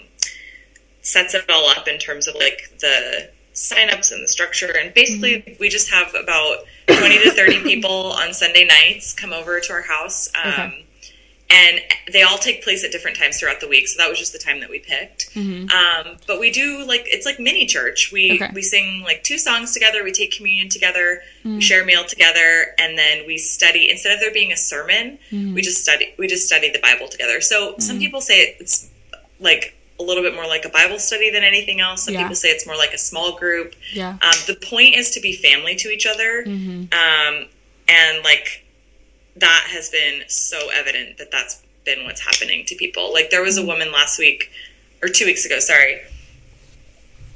sets 1.02 1.34
it 1.34 1.50
all 1.50 1.68
up 1.68 1.88
in 1.88 1.98
terms 1.98 2.28
of 2.28 2.36
like 2.36 2.72
the 2.80 3.30
signups 3.54 4.12
and 4.14 4.24
the 4.24 4.28
structure. 4.28 4.72
And 4.78 4.94
basically, 4.94 5.58
we 5.60 5.68
just 5.70 5.90
have 5.92 6.14
about 6.16 6.60
twenty 6.88 7.18
to 7.24 7.32
thirty 7.32 7.60
people 7.64 8.14
on 8.14 8.34
Sunday 8.34 8.66
nights 8.66 9.14
come 9.14 9.34
over 9.34 9.60
to 9.60 9.74
our 9.74 9.82
house. 9.82 10.30
Um, 10.42 10.52
Okay. 10.54 10.86
And 11.54 11.82
they 12.12 12.22
all 12.24 12.38
take 12.38 12.64
place 12.64 12.84
at 12.86 12.92
different 12.94 13.18
times 13.18 13.38
throughout 13.40 13.60
the 13.60 13.68
week, 13.68 13.88
so 13.90 13.98
that 13.98 14.10
was 14.10 14.18
just 14.18 14.32
the 14.32 14.40
time 14.40 14.62
that 14.62 14.70
we 14.70 14.80
picked. 14.80 15.30
Um, 15.36 16.18
but 16.26 16.40
we 16.40 16.50
do 16.50 16.86
like 16.86 17.04
it's 17.08 17.26
like 17.26 17.40
mini 17.40 17.66
church. 17.66 18.10
We 18.12 18.32
Okay. 18.34 18.50
we 18.54 18.62
sing 18.62 19.02
like 19.04 19.24
two 19.24 19.38
songs 19.38 19.74
together. 19.74 20.04
We 20.04 20.14
take 20.14 20.32
communion 20.32 20.70
together. 20.70 21.22
We 21.44 21.60
share 21.60 21.84
a 21.84 21.86
meal 21.86 22.06
together, 22.06 22.74
and 22.80 22.98
then 22.98 23.26
we 23.28 23.38
study. 23.38 23.90
Instead 23.92 24.14
of 24.14 24.20
there 24.22 24.32
being 24.32 24.52
a 24.54 24.58
sermon, 24.58 25.20
we 25.32 25.62
just 25.62 25.82
study. 25.84 26.14
We 26.18 26.28
just 26.28 26.48
study 26.48 26.70
the 26.72 26.80
Bible 26.80 27.08
together. 27.10 27.42
So 27.42 27.76
some 27.80 28.00
people 28.00 28.22
say 28.22 28.56
it's 28.60 28.90
like 29.40 29.76
a 30.00 30.04
little 30.04 30.24
bit 30.24 30.34
more 30.34 30.48
like 30.48 30.64
a 30.66 30.70
Bible 30.70 31.00
study 31.00 31.30
than 31.32 31.44
anything 31.44 31.80
else. 31.82 32.04
Some 32.06 32.14
Yeah. 32.14 32.22
people 32.24 32.36
say 32.36 32.50
it's 32.50 32.66
more 32.66 32.78
like 32.78 32.94
a 32.94 32.98
small 32.98 33.38
group. 33.38 33.76
Yeah. 33.94 34.18
Um, 34.22 34.34
the 34.48 34.56
point 34.56 34.96
is 34.96 35.12
to 35.12 35.20
be 35.20 35.34
family 35.34 35.76
to 35.76 35.90
each 35.90 36.06
other. 36.08 36.44
Mm-hmm. 36.48 36.94
Um, 36.94 37.48
and 37.88 38.24
like 38.24 38.61
that 39.36 39.68
has 39.70 39.90
been 39.90 40.24
so 40.28 40.70
evident 40.74 41.18
that 41.18 41.32
that's 41.32 41.62
been 41.86 42.04
what's 42.06 42.22
happening 42.22 42.66
to 42.66 42.76
people. 42.76 43.12
Like 43.14 43.30
there 43.30 43.42
was 43.42 43.58
Mm-hmm. 43.58 43.66
a 43.66 43.68
woman 43.68 43.92
last 43.92 44.20
week 44.20 44.52
or 45.02 45.10
two 45.10 45.26
weeks 45.26 45.46
ago, 45.46 45.60
sorry, 45.60 46.02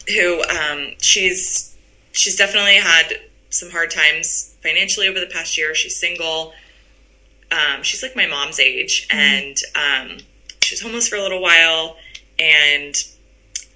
who 0.08 0.44
um, 0.44 0.94
she's 1.02 1.76
she's 2.12 2.36
definitely 2.36 2.76
had 2.76 3.14
some 3.50 3.72
hard 3.72 3.92
times 3.92 4.56
financially 4.62 5.08
over 5.08 5.20
the 5.20 5.28
past 5.28 5.58
year. 5.58 5.74
She's 5.74 6.00
single. 6.00 6.54
Um, 7.52 7.84
she's 7.84 8.04
like 8.04 8.16
my 8.16 8.28
mom's 8.28 8.60
age, 8.60 9.08
and 9.10 9.56
um, 9.76 10.18
she 10.62 10.74
was 10.74 10.82
homeless 10.82 11.08
for 11.08 11.16
a 11.16 11.22
little 11.22 11.42
while, 11.42 11.96
and 12.40 12.96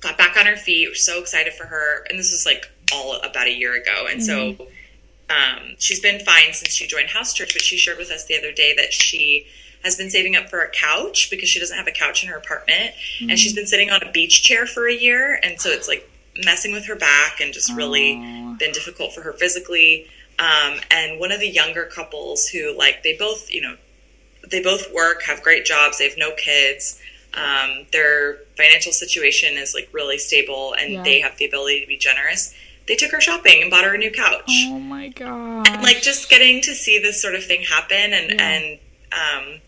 got 0.01 0.17
back 0.17 0.37
on 0.37 0.45
her 0.45 0.57
feet. 0.57 0.89
We're 0.89 0.95
so 0.95 1.19
excited 1.19 1.53
for 1.53 1.65
her, 1.65 2.03
and 2.09 2.17
this 2.19 2.31
was 2.31 2.45
like 2.45 2.69
all 2.93 3.19
about 3.21 3.47
a 3.47 3.53
year 3.53 3.75
ago, 3.75 4.07
and 4.09 4.23
so 4.23 4.55
um, 5.29 5.75
she's 5.77 5.99
been 5.99 6.19
fine 6.19 6.53
since 6.53 6.73
she 6.73 6.87
joined 6.87 7.09
house 7.09 7.33
church. 7.33 7.53
But 7.53 7.61
she 7.61 7.77
shared 7.77 7.97
with 7.97 8.11
us 8.11 8.25
the 8.25 8.37
other 8.37 8.51
day 8.51 8.73
that 8.75 8.93
she 8.93 9.47
has 9.83 9.95
been 9.95 10.09
saving 10.09 10.35
up 10.35 10.49
for 10.49 10.59
a 10.61 10.69
couch 10.69 11.29
because 11.29 11.47
she 11.47 11.59
doesn't 11.59 11.77
have 11.77 11.87
a 11.87 11.91
couch 11.91 12.23
in 12.23 12.29
her 12.29 12.37
apartment, 12.37 12.91
and 13.21 13.37
she's 13.39 13.53
been 13.53 13.67
sitting 13.67 13.89
on 13.89 14.01
a 14.03 14.11
beach 14.11 14.43
chair 14.43 14.65
for 14.65 14.87
a 14.87 14.93
year, 14.93 15.39
and 15.41 15.59
so 15.61 15.69
it's 15.69 15.87
like 15.87 16.09
messing 16.43 16.71
with 16.73 16.85
her 16.85 16.95
back 16.95 17.39
and 17.39 17.53
just 17.53 17.73
really 17.73 18.15
been 18.59 18.71
difficult 18.71 19.13
for 19.13 19.21
her 19.21 19.33
physically. 19.33 20.07
Um, 20.37 20.79
and 20.91 21.19
one 21.19 21.31
of 21.31 21.39
the 21.39 21.49
younger 21.49 21.85
couples 21.85 22.47
who 22.47 22.77
like 22.77 23.03
they 23.03 23.15
both 23.17 23.49
you 23.51 23.61
know 23.61 23.75
they 24.49 24.61
both 24.61 24.91
work, 24.93 25.23
have 25.23 25.43
great 25.43 25.65
jobs, 25.65 25.97
they 25.99 26.07
have 26.09 26.17
no 26.17 26.31
kids. 26.35 26.99
Um, 27.33 27.85
their 27.91 28.37
financial 28.57 28.91
situation 28.91 29.55
is 29.57 29.73
like 29.73 29.89
really 29.93 30.17
stable, 30.17 30.73
and 30.73 30.93
Yeah. 30.93 31.03
they 31.03 31.19
have 31.21 31.37
the 31.37 31.45
ability 31.45 31.81
to 31.81 31.87
be 31.87 31.97
generous. 31.97 32.53
They 32.89 32.95
took 32.95 33.11
her 33.11 33.21
shopping 33.21 33.61
and 33.61 33.69
bought 33.71 33.85
her 33.85 33.93
a 33.93 33.97
new 33.97 34.11
couch. 34.11 34.49
Oh 34.67 34.79
my 34.79 35.09
god. 35.09 35.81
Like 35.83 36.01
just 36.01 36.27
getting 36.29 36.59
to 36.63 36.73
see 36.73 36.97
this 36.99 37.21
sort 37.21 37.35
of 37.35 37.45
thing 37.45 37.61
happen, 37.61 38.13
and 38.13 38.31
Yeah. 38.31 38.49
and 38.49 38.79
um, 39.13 39.61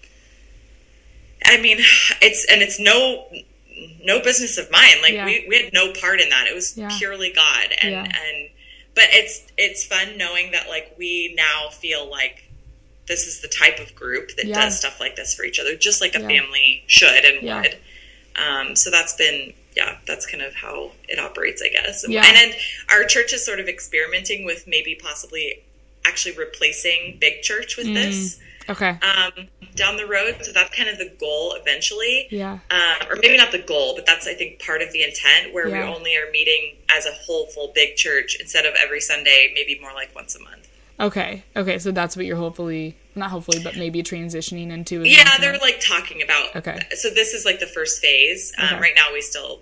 I 1.45 1.61
mean, 1.61 1.77
it's 2.21 2.45
and 2.51 2.61
it's 2.61 2.79
no 2.79 3.27
no 4.03 4.19
business 4.21 4.57
of 4.57 4.69
mine. 4.71 5.01
Like 5.01 5.13
Yeah. 5.13 5.25
we, 5.25 5.45
we 5.47 5.61
had 5.63 5.71
no 5.73 5.93
part 5.93 6.19
in 6.19 6.29
that. 6.29 6.47
It 6.47 6.55
was 6.55 6.75
Yeah. 6.77 6.89
purely 6.97 7.31
God, 7.31 7.67
and 7.81 7.93
and 7.95 8.49
but 8.95 9.05
it's 9.11 9.43
it's 9.57 9.83
fun 9.85 10.17
knowing 10.17 10.51
that 10.51 10.67
like 10.67 10.95
we 10.97 11.33
now 11.37 11.69
feel 11.69 12.09
like 12.09 12.43
this 13.07 13.27
is 13.27 13.41
the 13.41 13.47
type 13.47 13.79
of 13.79 13.93
group 13.95 14.35
that 14.37 14.45
Yeah. 14.47 14.61
does 14.61 14.77
stuff 14.79 14.99
like 14.99 15.15
this 15.15 15.33
for 15.35 15.43
each 15.45 15.59
other, 15.59 15.75
just 15.75 16.01
like 16.01 16.15
a 16.15 16.19
Yeah. 16.21 16.27
family 16.27 16.83
should 16.87 17.23
and 17.25 17.41
Yeah. 17.43 17.61
would. 17.61 17.77
Um, 18.35 18.75
so 18.75 18.89
that's 18.89 19.13
been 19.13 19.53
yeah, 19.75 19.97
that's 20.05 20.25
kind 20.25 20.43
of 20.43 20.53
how 20.55 20.91
it 21.07 21.19
operates, 21.19 21.61
I 21.61 21.69
guess. 21.69 22.05
Yeah. 22.07 22.25
And 22.25 22.35
then 22.35 22.53
our 22.89 23.05
church 23.05 23.33
is 23.33 23.45
sort 23.45 23.59
of 23.59 23.67
experimenting 23.67 24.45
with 24.45 24.67
maybe 24.67 24.95
possibly 24.95 25.63
actually 26.05 26.37
replacing 26.37 27.17
big 27.19 27.41
church 27.41 27.77
with 27.77 27.85
this 27.87 28.39
okay. 28.69 28.97
um, 29.01 29.47
down 29.75 29.97
the 29.97 30.05
road. 30.05 30.37
So 30.41 30.51
that's 30.51 30.75
kind 30.75 30.89
of 30.89 30.97
the 30.97 31.13
goal 31.19 31.53
eventually. 31.55 32.27
Yeah. 32.31 32.59
Um, 32.69 33.07
or 33.09 33.15
maybe 33.21 33.37
not 33.37 33.51
the 33.51 33.59
goal, 33.59 33.95
but 33.95 34.05
that's 34.05 34.27
I 34.27 34.33
think 34.33 34.63
part 34.63 34.81
of 34.81 34.91
the 34.91 35.03
intent 35.03 35.53
where 35.53 35.67
Yeah. 35.67 35.87
we 35.87 35.95
only 35.95 36.15
are 36.17 36.29
meeting 36.31 36.77
as 36.89 37.05
a 37.05 37.13
whole 37.13 37.47
full 37.47 37.71
big 37.73 37.95
church 37.95 38.37
instead 38.39 38.65
of 38.65 38.73
every 38.81 39.01
Sunday, 39.01 39.51
maybe 39.53 39.79
more 39.79 39.93
like 39.93 40.13
once 40.15 40.35
a 40.35 40.39
month. 40.39 40.60
Okay. 41.01 41.43
Okay. 41.55 41.79
So 41.79 41.91
that's 41.91 42.15
what 42.15 42.25
you're 42.25 42.37
hopefully 42.37 42.95
not 43.15 43.29
hopefully, 43.31 43.59
but 43.63 43.75
maybe 43.75 44.03
transitioning 44.03 44.69
into. 44.71 45.03
Yeah, 45.03 45.37
they're 45.39 45.57
like 45.57 45.79
talking 45.81 46.21
about. 46.21 46.55
Okay. 46.55 46.79
So 46.95 47.09
this 47.09 47.33
is 47.33 47.43
like 47.45 47.59
the 47.59 47.67
first 47.67 48.01
phase. 48.01 48.53
Um, 48.57 48.65
Okay. 48.67 48.79
Right 48.79 48.93
now, 48.95 49.07
we 49.11 49.21
still 49.21 49.61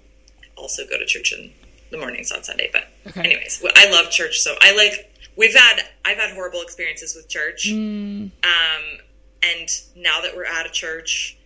also 0.56 0.86
go 0.86 0.98
to 1.00 1.06
church 1.06 1.34
in 1.34 1.52
the 1.92 1.98
mornings 1.98 2.32
on 2.32 2.44
Sunday. 2.44 2.70
But 2.72 2.90
Okay. 3.08 3.22
anyways, 3.22 3.62
well, 3.64 3.72
I 3.76 3.90
love 3.90 4.12
church. 4.12 4.40
So 4.40 4.56
I 4.62 4.76
like. 4.76 5.06
We've 5.36 5.56
had. 5.56 5.82
I've 6.06 6.18
had 6.18 6.32
horrible 6.34 6.62
experiences 6.62 7.16
with 7.16 7.30
church. 7.30 7.70
Mm, 7.70 8.32
Um, 8.44 9.00
and 9.42 9.70
now 9.96 10.20
that 10.22 10.36
we're 10.36 10.44
at 10.46 10.66
a 10.66 10.70
church 10.70 11.38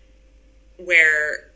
where 0.77 1.49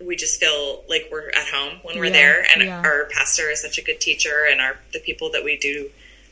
we 0.00 0.16
just 0.16 0.38
feel 0.40 0.82
like 0.88 1.08
we're 1.10 1.28
at 1.30 1.46
home 1.48 1.78
when 1.82 1.98
we're 1.98 2.06
Yeah, 2.06 2.12
there, 2.12 2.46
and 2.52 2.62
yeah. 2.62 2.82
our 2.84 3.06
pastor 3.06 3.50
is 3.50 3.60
such 3.62 3.78
a 3.78 3.82
good 3.82 4.00
teacher, 4.00 4.46
and 4.50 4.60
our 4.60 4.78
the 4.92 5.00
people 5.00 5.30
that 5.32 5.42
we 5.44 5.56
do 5.56 5.90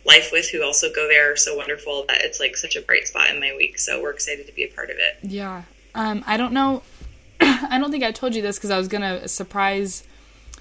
life 0.08 0.30
with 0.32 0.48
who 0.50 0.62
also 0.64 0.88
go 0.92 1.06
there 1.06 1.32
are 1.32 1.36
so 1.36 1.54
wonderful 1.56 2.04
that 2.08 2.22
it's 2.22 2.40
like 2.40 2.56
such 2.56 2.74
a 2.76 2.80
bright 2.82 3.06
spot 3.06 3.30
in 3.30 3.38
my 3.38 3.54
week. 3.56 3.78
So 3.78 4.02
we're 4.02 4.10
excited 4.10 4.46
to 4.46 4.52
be 4.54 4.64
a 4.64 4.68
part 4.68 4.90
of 4.90 4.96
it. 4.98 5.18
yeah. 5.22 5.62
Um. 5.94 6.24
I 6.26 6.36
don't 6.36 6.52
know. 6.52 6.82
I 7.40 7.78
don't 7.78 7.90
think 7.90 8.04
I 8.04 8.12
told 8.12 8.34
you 8.34 8.42
this 8.42 8.56
because 8.56 8.70
I 8.70 8.78
was 8.78 8.88
gonna 8.88 9.28
surprise. 9.28 10.04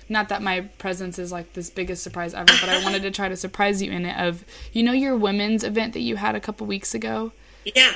Not 0.09 0.29
that 0.29 0.41
my 0.41 0.61
presence 0.77 1.19
is 1.19 1.31
like 1.33 1.51
this 1.53 1.69
biggest 1.69 2.01
surprise 2.03 2.33
ever, 2.33 2.45
but 2.61 2.69
I 2.69 2.81
wanted 2.83 3.01
to 3.01 3.11
try 3.11 3.27
to 3.27 3.35
surprise 3.35 3.81
you 3.81 3.91
in 3.91 4.05
it. 4.05 4.17
Of 4.17 4.45
you 4.71 4.83
know 4.83 4.93
your 4.93 5.17
women's 5.17 5.63
event 5.63 5.93
that 5.93 5.99
you 6.01 6.15
had 6.15 6.35
a 6.35 6.39
couple 6.39 6.65
weeks 6.67 6.93
ago. 6.93 7.33
Yeah. 7.65 7.93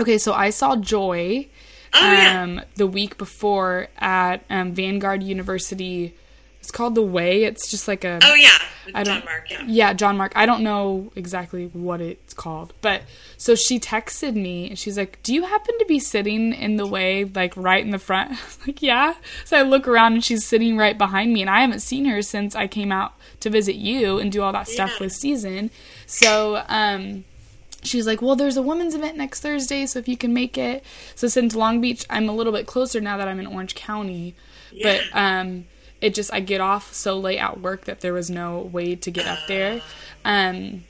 Okay, 0.00 0.16
so 0.18 0.32
I 0.32 0.48
saw 0.50 0.76
Joy 0.76 1.48
Oh 1.94 2.12
yeah. 2.12 2.42
um, 2.42 2.62
the 2.76 2.86
week 2.86 3.18
before 3.18 3.88
at 3.98 4.44
um, 4.48 4.72
Vanguard 4.72 5.22
University. 5.22 6.14
Called 6.72 6.94
The 6.96 7.02
Way. 7.02 7.44
It's 7.44 7.70
just 7.70 7.86
like 7.86 8.04
a 8.04 8.18
Oh 8.22 8.34
yeah. 8.34 8.50
I 8.94 9.04
John 9.04 9.16
don't- 9.16 9.24
Mark. 9.26 9.48
Yeah. 9.50 9.62
yeah, 9.66 9.92
John 9.92 10.16
Mark. 10.16 10.32
I 10.34 10.44
don't 10.44 10.62
know 10.62 11.12
exactly 11.14 11.66
what 11.72 12.00
it's 12.00 12.34
called, 12.34 12.72
but 12.80 13.02
so 13.36 13.54
she 13.54 13.78
texted 13.78 14.34
me 14.34 14.68
and 14.70 14.78
she's 14.78 14.98
like, 14.98 15.22
"Do 15.22 15.32
you 15.32 15.44
happen 15.44 15.78
to 15.78 15.84
be 15.86 16.00
sitting 16.00 16.52
in 16.52 16.76
the 16.78 16.86
way, 16.86 17.24
like 17.24 17.56
right 17.56 17.84
in 17.84 17.90
the 17.92 17.98
front?" 18.00 18.36
Like, 18.66 18.82
"Yeah." 18.82 19.14
So 19.44 19.56
I 19.56 19.62
look 19.62 19.86
around 19.86 20.14
and 20.14 20.24
she's 20.24 20.44
sitting 20.44 20.76
right 20.76 20.98
behind 20.98 21.32
me, 21.32 21.42
and 21.42 21.48
I 21.50 21.60
haven't 21.60 21.80
seen 21.80 22.06
her 22.06 22.22
since 22.22 22.56
I 22.56 22.66
came 22.66 22.90
out 22.90 23.12
to 23.40 23.50
visit 23.50 23.76
you 23.76 24.18
and 24.18 24.32
do 24.32 24.42
all 24.42 24.52
that 24.52 24.66
stuff 24.68 24.98
with 24.98 25.12
season. 25.12 25.70
So, 26.06 26.62
um, 26.68 27.24
she's 27.84 28.06
like, 28.06 28.20
"Well, 28.20 28.34
there's 28.36 28.56
a 28.56 28.62
women's 28.62 28.94
event 28.96 29.16
next 29.16 29.40
Thursday, 29.42 29.86
so 29.86 30.00
if 30.00 30.08
you 30.08 30.16
can 30.16 30.32
make 30.34 30.58
it." 30.58 30.84
So 31.14 31.28
since 31.28 31.54
Long 31.54 31.80
Beach, 31.80 32.04
I'm 32.10 32.28
a 32.28 32.32
little 32.34 32.52
bit 32.52 32.66
closer 32.66 33.00
now 33.00 33.16
that 33.16 33.28
I'm 33.28 33.38
in 33.38 33.46
Orange 33.46 33.74
County, 33.76 34.34
but 34.82 35.02
um, 35.12 35.66
it 36.02 36.14
just 36.14 36.32
I 36.34 36.40
get 36.40 36.60
off 36.60 36.92
so 36.92 37.16
late 37.18 37.38
at 37.38 37.60
work 37.60 37.86
that 37.86 38.00
there 38.00 38.12
was 38.12 38.28
no 38.28 38.58
way 38.60 38.96
to 38.96 39.10
get 39.10 39.26
up 39.26 39.38
there. 39.46 39.80
Um, 40.24 40.84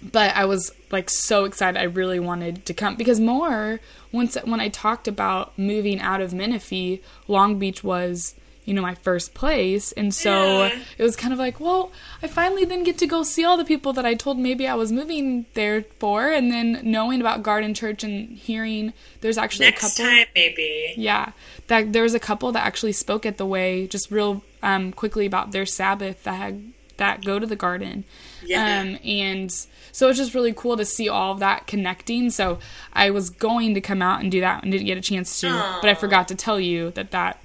but 0.00 0.34
I 0.36 0.44
was 0.44 0.72
like 0.90 1.10
so 1.10 1.44
excited. 1.44 1.78
I 1.78 1.84
really 1.84 2.20
wanted 2.20 2.64
to 2.66 2.74
come 2.74 2.94
because 2.94 3.20
more 3.20 3.80
once 4.12 4.36
when 4.44 4.60
I 4.60 4.68
talked 4.68 5.08
about 5.08 5.58
moving 5.58 6.00
out 6.00 6.20
of 6.20 6.32
Menifee, 6.32 7.02
Long 7.26 7.58
Beach 7.58 7.82
was 7.82 8.34
you 8.64 8.72
know 8.74 8.82
my 8.82 8.94
first 8.94 9.34
place, 9.34 9.92
and 9.92 10.14
so 10.14 10.64
Yeah. 10.66 10.78
it 10.98 11.02
was 11.02 11.16
kind 11.16 11.32
of 11.32 11.38
like, 11.38 11.60
well, 11.60 11.92
I 12.22 12.26
finally 12.28 12.64
then 12.64 12.82
get 12.84 12.96
to 12.98 13.06
go 13.06 13.22
see 13.22 13.44
all 13.44 13.56
the 13.56 13.64
people 13.64 13.92
that 13.92 14.06
I 14.06 14.14
told 14.14 14.38
maybe 14.38 14.66
I 14.66 14.74
was 14.74 14.90
moving 14.90 15.46
there 15.54 15.84
for, 15.98 16.30
and 16.30 16.50
then 16.50 16.80
knowing 16.82 17.20
about 17.20 17.42
Garden 17.42 17.74
Church 17.74 18.02
and 18.02 18.36
hearing 18.36 18.92
there's 19.20 19.36
actually 19.38 19.66
a 19.66 19.70
Next 19.70 19.96
couple. 19.96 20.10
time 20.12 20.26
maybe. 20.34 20.94
Yeah, 20.96 21.32
that 21.66 21.92
there 21.92 22.02
was 22.02 22.14
a 22.14 22.20
couple 22.20 22.52
that 22.52 22.64
actually 22.66 22.92
spoke 22.92 23.26
at 23.26 23.36
the 23.36 23.46
way 23.46 23.86
just 23.86 24.10
real 24.10 24.42
um, 24.62 24.92
quickly 24.92 25.26
about 25.26 25.52
their 25.52 25.66
Sabbath 25.66 26.24
that 26.24 26.34
had 26.34 26.72
that 26.96 27.24
go 27.24 27.38
to 27.40 27.46
the 27.46 27.56
garden. 27.56 28.04
Yeah. 28.46 28.80
Um, 28.80 28.98
and 29.04 29.50
so 29.90 30.08
it's 30.08 30.18
just 30.18 30.32
really 30.32 30.52
cool 30.52 30.76
to 30.76 30.84
see 30.84 31.08
all 31.08 31.32
of 31.32 31.40
that 31.40 31.66
connecting. 31.66 32.30
So 32.30 32.60
I 32.92 33.10
was 33.10 33.30
going 33.30 33.74
to 33.74 33.80
come 33.80 34.00
out 34.00 34.20
and 34.22 34.30
do 34.30 34.40
that 34.40 34.62
and 34.62 34.70
didn't 34.70 34.86
get 34.86 34.96
a 34.96 35.00
chance 35.00 35.40
to, 35.40 35.48
but 35.82 35.90
I 35.90 35.94
forgot 35.94 36.28
to 36.28 36.36
tell 36.36 36.60
you 36.60 36.90
that 36.92 37.10
that 37.10 37.40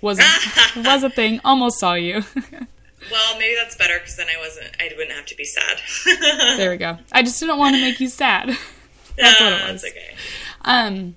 was 0.00 0.20
was 0.76 1.02
a 1.02 1.10
thing. 1.18 1.40
Almost 1.44 1.78
saw 1.80 1.94
you. 1.94 2.22
Well, 3.10 3.38
maybe 3.38 3.54
that's 3.56 3.76
better 3.76 3.98
because 3.98 4.16
then 4.16 4.26
I 4.28 4.38
wasn't. 4.38 4.68
I 4.78 4.90
wouldn't 4.94 5.16
have 5.16 5.24
to 5.26 5.34
be 5.34 5.44
sad. 5.44 5.80
there 6.58 6.70
we 6.70 6.76
go. 6.76 6.98
I 7.10 7.22
just 7.22 7.40
didn't 7.40 7.56
want 7.58 7.74
to 7.74 7.80
make 7.80 7.98
you 7.98 8.08
sad. 8.08 8.50
That's 9.16 9.40
what 9.40 9.52
it 9.52 9.72
was. 9.72 9.82
It's 9.82 9.96
okay. 9.96 10.14
Um, 10.66 11.16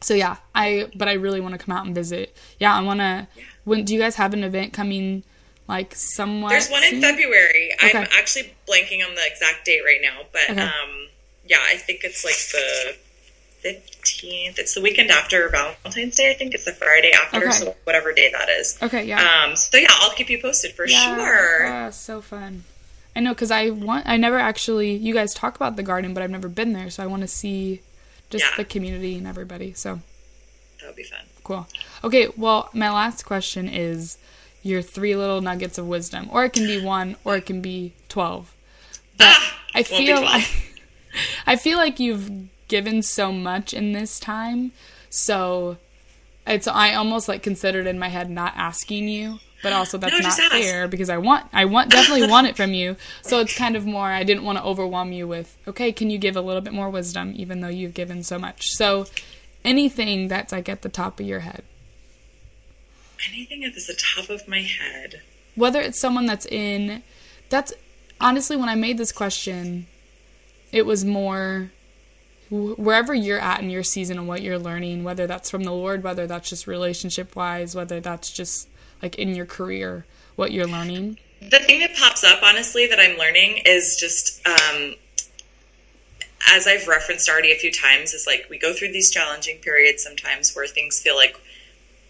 so 0.00 0.14
yeah, 0.14 0.36
I 0.54 0.88
but 0.94 1.08
I 1.08 1.14
really 1.14 1.40
want 1.40 1.52
to 1.52 1.58
come 1.58 1.76
out 1.76 1.84
and 1.86 1.94
visit. 1.94 2.34
Yeah, 2.60 2.72
I 2.72 2.80
want 2.82 3.00
to. 3.00 3.26
When 3.64 3.84
do 3.84 3.92
you 3.92 4.00
guys 4.00 4.14
have 4.14 4.32
an 4.32 4.44
event 4.44 4.72
coming? 4.72 5.24
Like 5.66 5.94
somewhat. 5.96 6.50
There's 6.50 6.70
one 6.70 6.84
in? 6.84 7.00
February. 7.00 7.72
I'm 7.80 8.06
actually 8.16 8.54
blanking 8.68 9.04
on 9.06 9.14
the 9.16 9.26
exact 9.26 9.64
date 9.64 9.80
right 9.84 10.00
now, 10.00 10.20
but 10.32 10.48
Okay. 10.50 10.60
um, 10.62 11.08
yeah, 11.46 11.58
I 11.68 11.76
think 11.76 12.04
it's 12.04 12.24
like 12.24 12.36
the 12.52 12.96
15th. 13.64 14.58
It's 14.58 14.74
the 14.74 14.80
weekend 14.82 15.10
after 15.10 15.48
Valentine's 15.48 16.16
Day. 16.16 16.30
I 16.30 16.34
think 16.34 16.54
it's 16.54 16.64
the 16.64 16.72
Friday 16.72 17.12
after, 17.12 17.38
Okay. 17.38 17.50
so 17.50 17.76
whatever 17.84 18.12
day 18.12 18.30
that 18.32 18.48
is. 18.48 18.78
Okay, 18.82 19.04
yeah. 19.04 19.44
Um, 19.46 19.56
so 19.56 19.78
yeah, 19.78 19.88
I'll 19.90 20.10
keep 20.12 20.28
you 20.30 20.40
posted 20.40 20.72
for 20.74 20.86
Yeah. 20.86 21.16
sure. 21.16 21.66
Ah, 21.66 21.90
so 21.90 22.20
fun. 22.20 22.64
I 23.16 23.20
know 23.20 23.32
because 23.32 23.50
I 23.50 23.70
want. 23.70 24.06
I 24.06 24.16
never 24.16 24.38
actually. 24.38 24.92
You 24.96 25.14
guys 25.14 25.32
talk 25.34 25.56
about 25.56 25.76
the 25.76 25.82
garden, 25.82 26.14
but 26.14 26.22
I've 26.22 26.30
never 26.30 26.48
been 26.48 26.72
there, 26.72 26.90
so 26.90 27.02
I 27.02 27.06
want 27.06 27.22
to 27.22 27.28
see 27.28 27.80
just 28.30 28.44
Yeah. 28.44 28.50
the 28.56 28.64
community 28.64 29.16
and 29.16 29.26
everybody. 29.26 29.72
So 29.72 30.00
That 30.80 30.88
would 30.88 30.96
be 30.96 31.04
fun. 31.04 31.20
cool. 31.44 31.68
Okay, 32.02 32.28
well, 32.36 32.68
my 32.72 32.90
last 32.90 33.24
question 33.24 33.68
is 33.68 34.18
your 34.62 34.82
three 34.82 35.14
little 35.14 35.40
nuggets 35.40 35.78
of 35.78 35.86
wisdom, 35.86 36.28
or 36.32 36.44
it 36.44 36.52
can 36.52 36.66
be 36.66 36.80
one, 36.80 37.16
or 37.24 37.36
it 37.36 37.46
can 37.46 37.60
be 37.60 37.92
twelve. 38.08 38.52
Ah, 39.20 39.60
I 39.74 39.84
feel 39.84 40.18
12. 40.18 40.24
like 40.24 40.48
I 41.46 41.54
feel 41.56 41.78
like 41.78 42.00
you've 42.00 42.28
given 42.74 43.02
so 43.02 43.30
much 43.30 43.72
in 43.72 43.92
this 43.92 44.18
time. 44.18 44.72
So 45.08 45.76
it's 46.44 46.66
I 46.66 46.94
almost 46.94 47.28
like 47.28 47.40
considered 47.40 47.86
in 47.86 48.00
my 48.00 48.08
head 48.08 48.28
not 48.28 48.52
asking 48.56 49.06
you, 49.06 49.38
but 49.62 49.72
also 49.72 49.96
that's 49.96 50.12
No, 50.12 50.18
not 50.18 50.36
ask. 50.40 50.50
fair 50.52 50.88
because 50.88 51.08
I 51.08 51.18
want 51.18 51.46
I 51.52 51.66
want 51.66 51.90
definitely 51.92 52.26
want 52.34 52.48
it 52.48 52.56
from 52.56 52.72
you. 52.74 52.96
So 53.22 53.38
it's 53.38 53.56
kind 53.56 53.76
of 53.76 53.86
more 53.86 54.06
I 54.08 54.24
didn't 54.24 54.42
want 54.42 54.58
to 54.58 54.64
overwhelm 54.64 55.12
you 55.12 55.28
with, 55.28 55.56
okay, 55.68 55.92
can 55.92 56.10
you 56.10 56.18
give 56.18 56.34
a 56.36 56.40
little 56.40 56.62
bit 56.62 56.72
more 56.72 56.90
wisdom 56.90 57.32
even 57.36 57.60
though 57.60 57.68
you've 57.68 57.94
given 57.94 58.24
so 58.24 58.40
much. 58.40 58.66
So 58.70 59.06
anything 59.64 60.26
that's 60.26 60.50
like 60.50 60.68
at 60.68 60.82
the 60.82 60.88
top 60.88 61.20
of 61.20 61.26
your 61.26 61.40
head. 61.40 61.62
Anything 63.32 63.64
at 63.64 63.74
the 63.74 63.96
top 64.16 64.28
of 64.28 64.48
my 64.48 64.62
head. 64.62 65.22
Whether 65.54 65.80
it's 65.80 66.00
someone 66.00 66.26
that's 66.26 66.46
in 66.46 67.04
that's 67.50 67.72
honestly 68.20 68.56
when 68.56 68.68
I 68.68 68.74
made 68.74 68.98
this 68.98 69.12
question, 69.12 69.86
it 70.72 70.84
was 70.84 71.04
more 71.04 71.70
wh- 72.48 72.78
wherever 72.78 73.14
you're 73.14 73.38
at 73.38 73.60
in 73.60 73.70
your 73.70 73.82
season 73.82 74.18
and 74.18 74.28
what 74.28 74.42
you're 74.42 74.58
learning, 74.58 75.04
whether 75.04 75.26
that's 75.26 75.50
from 75.50 75.64
the 75.64 75.72
Lord, 75.72 76.02
whether 76.02 76.26
that's 76.26 76.48
just 76.48 76.66
relationship 76.66 77.34
wise, 77.36 77.74
whether 77.74 78.00
that's 78.00 78.30
just 78.30 78.68
like 79.02 79.16
in 79.16 79.34
your 79.34 79.46
career, 79.46 80.06
what 80.36 80.52
you're 80.52 80.66
learning. 80.66 81.18
The 81.40 81.58
thing 81.58 81.80
that 81.80 81.94
pops 81.94 82.24
up, 82.24 82.42
honestly, 82.42 82.86
that 82.86 82.98
I'm 82.98 83.18
learning 83.18 83.62
is 83.66 83.96
just, 83.96 84.46
um, 84.46 84.94
as 86.50 86.66
I've 86.66 86.88
referenced 86.88 87.28
already 87.28 87.52
a 87.52 87.56
few 87.56 87.70
times, 87.70 88.14
is 88.14 88.26
like 88.26 88.46
we 88.48 88.58
go 88.58 88.72
through 88.72 88.92
these 88.92 89.10
challenging 89.10 89.58
periods 89.58 90.02
sometimes 90.02 90.54
where 90.54 90.66
things 90.66 91.00
feel 91.00 91.16
like 91.16 91.36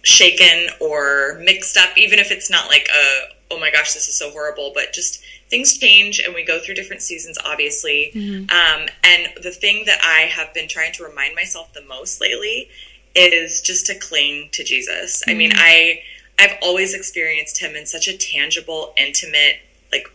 shaken 0.02 0.68
or 0.80 1.40
mixed 1.42 1.76
up, 1.76 1.96
even 1.96 2.18
if 2.18 2.30
it's 2.30 2.50
not 2.50 2.68
like 2.68 2.88
a, 2.94 3.34
oh 3.50 3.58
my 3.58 3.70
gosh, 3.70 3.94
this 3.94 4.08
is 4.08 4.16
so 4.16 4.30
horrible, 4.30 4.70
but 4.74 4.92
just 4.92 5.23
things 5.48 5.76
change 5.78 6.20
and 6.20 6.34
we 6.34 6.44
go 6.44 6.58
through 6.58 6.74
different 6.74 7.02
seasons, 7.02 7.38
obviously. 7.44 8.10
Um, 8.50 8.88
and 9.04 9.28
the 9.42 9.50
thing 9.50 9.84
that 9.86 10.00
I 10.02 10.22
have 10.22 10.52
been 10.54 10.68
trying 10.68 10.92
to 10.94 11.04
remind 11.04 11.34
myself 11.34 11.72
the 11.72 11.82
most 11.82 12.20
lately 12.20 12.68
is 13.14 13.60
just 13.60 13.86
to 13.86 13.98
cling 13.98 14.48
to 14.52 14.64
Jesus. 14.64 15.22
I 15.28 15.34
mean, 15.34 15.52
I 15.54 16.02
I've 16.38 16.56
always 16.62 16.94
experienced 16.94 17.60
him 17.60 17.76
in 17.76 17.86
such 17.86 18.08
a 18.08 18.16
tangible, 18.16 18.92
intimate, 18.96 19.60
like 19.92 20.08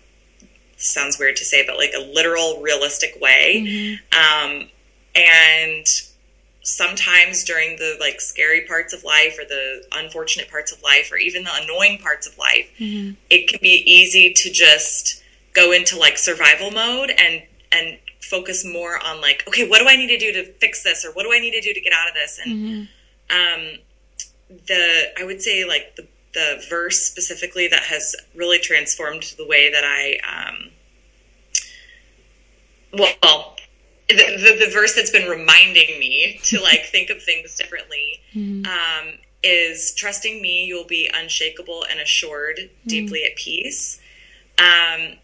sounds 0.75 1.17
weird 1.17 1.37
to 1.37 1.45
say, 1.45 1.65
but 1.65 1.77
like 1.77 1.93
a 1.95 2.01
literal, 2.01 2.59
realistic 2.61 3.17
way. 3.21 3.61
Um, 4.11 4.69
and 5.15 5.85
sometimes 6.61 7.43
during 7.45 7.77
the 7.77 7.95
like 7.99 8.19
scary 8.19 8.61
parts 8.67 8.93
of 8.93 9.03
life 9.03 9.39
or 9.39 9.45
the 9.45 9.83
unfortunate 9.93 10.51
parts 10.51 10.71
of 10.71 10.81
life 10.83 11.09
or 11.11 11.17
even 11.17 11.43
the 11.43 11.51
annoying 11.63 11.97
parts 11.99 12.27
of 12.27 12.37
life, 12.37 12.69
it 13.29 13.47
can 13.47 13.59
be 13.61 13.81
easy 13.85 14.33
to 14.33 14.51
just 14.51 15.18
go 15.53 15.71
into 15.71 15.97
like 15.97 16.17
survival 16.17 16.71
mode 16.71 17.11
and 17.11 17.43
and 17.71 17.97
focus 18.21 18.65
more 18.65 18.99
on 19.03 19.21
like, 19.21 19.43
okay, 19.47 19.67
what 19.67 19.79
do 19.79 19.87
I 19.87 19.95
need 19.95 20.07
to 20.07 20.17
do 20.17 20.31
to 20.33 20.51
fix 20.53 20.83
this 20.83 21.05
or 21.05 21.11
what 21.13 21.23
do 21.23 21.33
I 21.33 21.39
need 21.39 21.51
to 21.51 21.61
do 21.61 21.73
to 21.73 21.81
get 21.81 21.93
out 21.93 22.07
of 22.07 22.13
this? 22.13 22.39
And 22.43 22.87
um, 23.29 23.79
the 24.67 25.11
I 25.17 25.23
would 25.23 25.41
say 25.41 25.65
like 25.65 25.95
the 25.95 26.07
the 26.33 26.63
verse 26.69 26.99
specifically 26.99 27.67
that 27.67 27.83
has 27.83 28.15
really 28.35 28.59
transformed 28.59 29.33
the 29.37 29.47
way 29.47 29.71
that 29.71 29.83
I 29.83 30.19
um, 30.27 30.71
well 32.93 33.55
the, 34.07 34.15
the, 34.15 34.65
the 34.65 34.71
verse 34.71 34.95
that's 34.95 35.11
been 35.11 35.29
reminding 35.29 35.99
me 35.99 36.39
to 36.45 36.61
like 36.61 36.85
think 36.91 37.09
of 37.09 37.21
things 37.21 37.55
differently 37.55 38.21
um, 38.65 39.13
is 39.43 39.93
trusting 39.95 40.41
me 40.41 40.65
you'll 40.65 40.87
be 40.87 41.09
unshakable 41.13 41.85
and 41.89 41.99
assured 41.99 42.59
deeply 42.87 43.23
at 43.23 43.35
peace. 43.35 43.99
Um, 44.57 45.17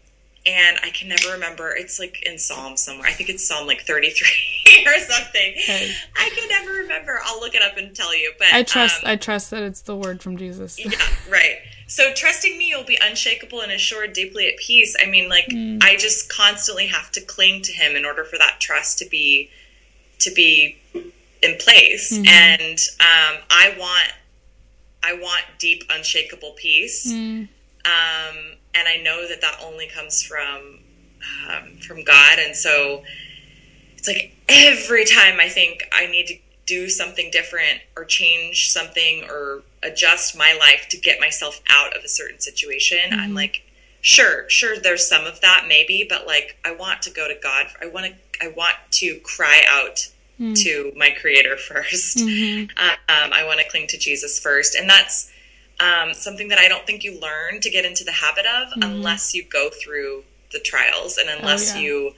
and 0.46 0.78
I 0.82 0.90
can 0.90 1.08
never 1.08 1.32
remember. 1.32 1.74
It's 1.74 1.98
like 1.98 2.22
in 2.22 2.38
Psalm 2.38 2.76
somewhere. 2.76 3.08
I 3.08 3.12
think 3.12 3.28
it's 3.28 3.46
Psalm 3.46 3.66
like 3.66 3.82
33 3.82 4.84
or 4.86 4.98
something. 5.00 5.54
Okay. 5.58 5.92
I 6.16 6.30
can 6.34 6.48
never 6.48 6.72
remember. 6.82 7.20
I'll 7.24 7.40
look 7.40 7.54
it 7.54 7.62
up 7.62 7.76
and 7.76 7.94
tell 7.94 8.16
you. 8.16 8.32
But 8.38 8.48
I 8.52 8.62
trust 8.62 9.04
um, 9.04 9.10
I 9.10 9.16
trust 9.16 9.50
that 9.50 9.62
it's 9.62 9.82
the 9.82 9.96
word 9.96 10.22
from 10.22 10.36
Jesus. 10.36 10.78
yeah, 10.78 10.90
right. 11.30 11.56
So 11.88 12.12
trusting 12.14 12.56
me, 12.58 12.68
you'll 12.68 12.84
be 12.84 12.98
unshakable 13.00 13.60
and 13.60 13.70
assured, 13.70 14.12
deeply 14.12 14.48
at 14.48 14.56
peace. 14.56 14.96
I 15.00 15.06
mean, 15.06 15.28
like 15.28 15.46
I 15.82 15.96
just 15.96 16.28
constantly 16.32 16.88
have 16.88 17.10
to 17.12 17.20
cling 17.20 17.62
to 17.62 17.72
Him 17.72 17.94
in 17.94 18.04
order 18.04 18.24
for 18.24 18.38
that 18.38 18.56
trust 18.60 18.98
to 18.98 19.08
be 19.08 19.50
to 20.20 20.32
be 20.32 20.78
in 21.42 21.56
place. 21.58 22.12
And 22.12 22.78
um, 23.00 23.42
I 23.50 23.74
want 23.78 24.12
I 25.02 25.14
want 25.14 25.44
deep, 25.58 25.84
unshakable 25.90 26.52
peace. 26.56 27.12
Um, 27.84 28.56
and 28.76 28.88
I 28.88 28.96
know 28.98 29.26
that 29.26 29.40
that 29.40 29.60
only 29.64 29.88
comes 29.88 30.22
from 30.22 30.80
um, 31.48 31.78
from 31.78 32.04
God. 32.04 32.38
And 32.38 32.54
so 32.54 33.02
it's 33.96 34.06
like 34.06 34.36
every 34.48 35.04
time 35.04 35.40
I 35.40 35.48
think 35.48 35.88
I 35.92 36.06
need 36.06 36.26
to 36.28 36.34
do 36.66 36.88
something 36.88 37.30
different 37.30 37.80
or 37.96 38.04
change 38.04 38.70
something 38.70 39.24
or 39.30 39.62
adjust 39.82 40.36
my 40.36 40.56
life 40.58 40.88
to 40.90 40.96
get 40.96 41.20
myself 41.20 41.60
out 41.68 41.96
of 41.96 42.02
a 42.04 42.08
certain 42.08 42.40
situation, 42.40 42.98
I'm 43.12 43.34
like, 43.34 43.62
sure, 44.00 44.48
sure, 44.50 44.78
there's 44.78 45.08
some 45.08 45.26
of 45.26 45.40
that 45.40 45.66
maybe, 45.68 46.06
but 46.08 46.26
like 46.26 46.56
I 46.64 46.74
want 46.74 47.02
to 47.02 47.10
go 47.10 47.28
to 47.28 47.36
God. 47.40 47.66
I 47.80 47.86
want 47.86 48.06
to 48.06 48.14
I 48.44 48.48
want 48.48 48.76
to 48.92 49.18
cry 49.20 49.62
out 49.68 50.08
to 50.56 50.92
my 50.96 51.10
Creator 51.10 51.56
1st 51.70 52.26
Um, 53.08 53.32
I 53.32 53.44
want 53.46 53.60
to 53.60 53.68
cling 53.70 53.86
to 53.88 53.98
Jesus 53.98 54.38
first, 54.38 54.74
and 54.74 54.88
that's 54.88 55.32
um, 55.80 56.14
something 56.14 56.48
that 56.48 56.58
I 56.58 56.68
don't 56.68 56.86
think 56.86 57.04
you 57.04 57.20
learn 57.20 57.60
to 57.60 57.70
get 57.70 57.84
into 57.84 58.04
the 58.04 58.12
habit 58.12 58.46
of 58.46 58.68
unless 58.82 59.34
you 59.34 59.44
go 59.44 59.68
through 59.70 60.24
the 60.52 60.58
trials 60.60 61.18
and 61.18 61.28
unless 61.28 61.74
yeah. 61.74 61.82
you 61.82 62.12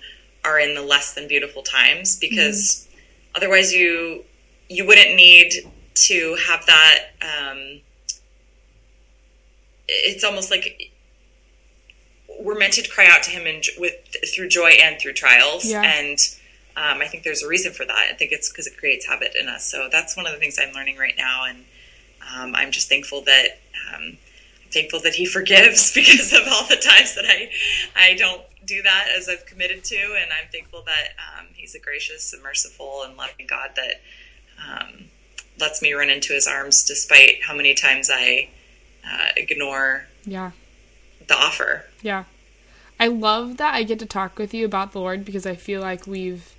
are 0.45 0.61
in 0.61 0.75
the 0.75 0.83
less 0.83 1.15
than 1.15 1.27
beautiful 1.27 1.63
times 1.63 2.17
because 2.17 2.87
otherwise 3.35 3.73
you 3.73 4.25
you 4.69 4.87
wouldn't 4.87 5.17
need 5.17 5.53
to 5.95 6.37
have 6.47 6.65
that 6.67 6.99
um, 7.23 7.81
it's 9.89 10.23
almost 10.23 10.51
like 10.51 10.93
we're 12.39 12.59
meant 12.59 12.75
to 12.75 12.89
cry 12.89 13.07
out 13.11 13.23
to 13.25 13.31
him 13.31 13.47
in, 13.47 13.63
with 13.79 13.95
through 14.33 14.49
joy 14.49 14.71
and 14.81 15.01
through 15.01 15.15
trials 15.15 15.69
Yeah. 15.69 15.83
and 15.83 16.19
um, 16.79 17.01
I 17.01 17.09
think 17.09 17.25
there's 17.25 17.43
a 17.43 17.49
reason 17.49 17.73
for 17.73 17.85
that. 17.85 18.07
I 18.09 18.15
think 18.15 18.31
it's 18.31 18.51
because 18.51 18.69
it 18.69 18.77
creates 18.77 19.09
habit 19.09 19.35
in 19.35 19.49
us. 19.49 19.65
So 19.65 19.89
that's 19.91 20.17
one 20.17 20.27
of 20.27 20.33
the 20.33 20.39
things 20.39 20.59
I'm 20.61 20.73
learning 20.73 20.97
right 20.97 21.15
now, 21.19 21.45
and 21.45 21.65
um, 22.37 22.55
I'm 22.55 22.71
just 22.71 22.89
thankful 22.89 23.23
that 23.23 23.61
um, 23.95 24.03
I'm 24.63 24.71
thankful 24.71 25.01
that 25.01 25.15
He 25.15 25.27
forgives 25.37 25.93
because 25.95 26.33
of 26.33 26.43
all 26.51 26.67
the 26.69 26.77
times 26.77 27.15
that 27.15 27.25
I 27.27 27.51
I 27.97 28.15
don't 28.15 28.43
do 28.67 28.83
that 28.83 29.07
as 29.17 29.29
I've 29.29 29.47
committed 29.47 29.83
to, 29.85 29.97
and 29.97 30.31
I'm 30.33 30.49
thankful 30.53 30.83
that 30.87 31.09
um, 31.39 31.47
He's 31.55 31.75
a 31.75 31.79
gracious 31.79 32.33
and 32.33 32.43
merciful 32.43 33.03
and 33.07 33.17
loving 33.17 33.47
God 33.47 33.71
that 33.77 34.01
um, 34.67 35.05
lets 35.61 35.81
me 35.83 35.93
run 35.93 36.11
into 36.11 36.33
His 36.33 36.47
arms 36.47 36.85
despite 36.85 37.45
how 37.45 37.55
many 37.55 37.75
times 37.75 38.11
I 38.13 38.49
uh, 39.11 39.29
ignore 39.37 40.07
Yeah. 40.27 40.51
the 41.27 41.35
offer. 41.35 41.87
Yeah. 42.03 42.25
I 43.01 43.07
love 43.07 43.59
that 43.59 43.75
I 43.75 43.85
get 43.85 44.01
to 44.01 44.07
talk 44.07 44.39
with 44.39 44.53
you 44.53 44.65
about 44.67 44.91
the 44.93 44.99
Lord 45.01 45.25
because 45.25 45.47
I 45.47 45.55
feel 45.55 45.81
like 45.81 46.07
we've 46.07 46.53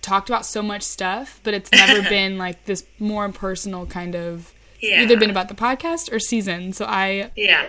talked 0.00 0.30
about 0.30 0.46
so 0.46 0.62
much 0.62 0.82
stuff, 0.82 1.38
but 1.44 1.52
it's 1.54 1.70
never 1.70 2.02
been 2.08 2.38
like 2.38 2.64
this 2.64 2.84
more 2.98 3.28
personal 3.30 3.84
kind 3.86 4.14
of 4.16 4.53
Yeah. 4.84 5.02
either 5.02 5.16
been 5.16 5.30
about 5.30 5.48
the 5.48 5.54
podcast 5.54 6.12
or 6.12 6.18
season. 6.18 6.72
So 6.72 6.84
I 6.84 7.30
Yeah. 7.36 7.66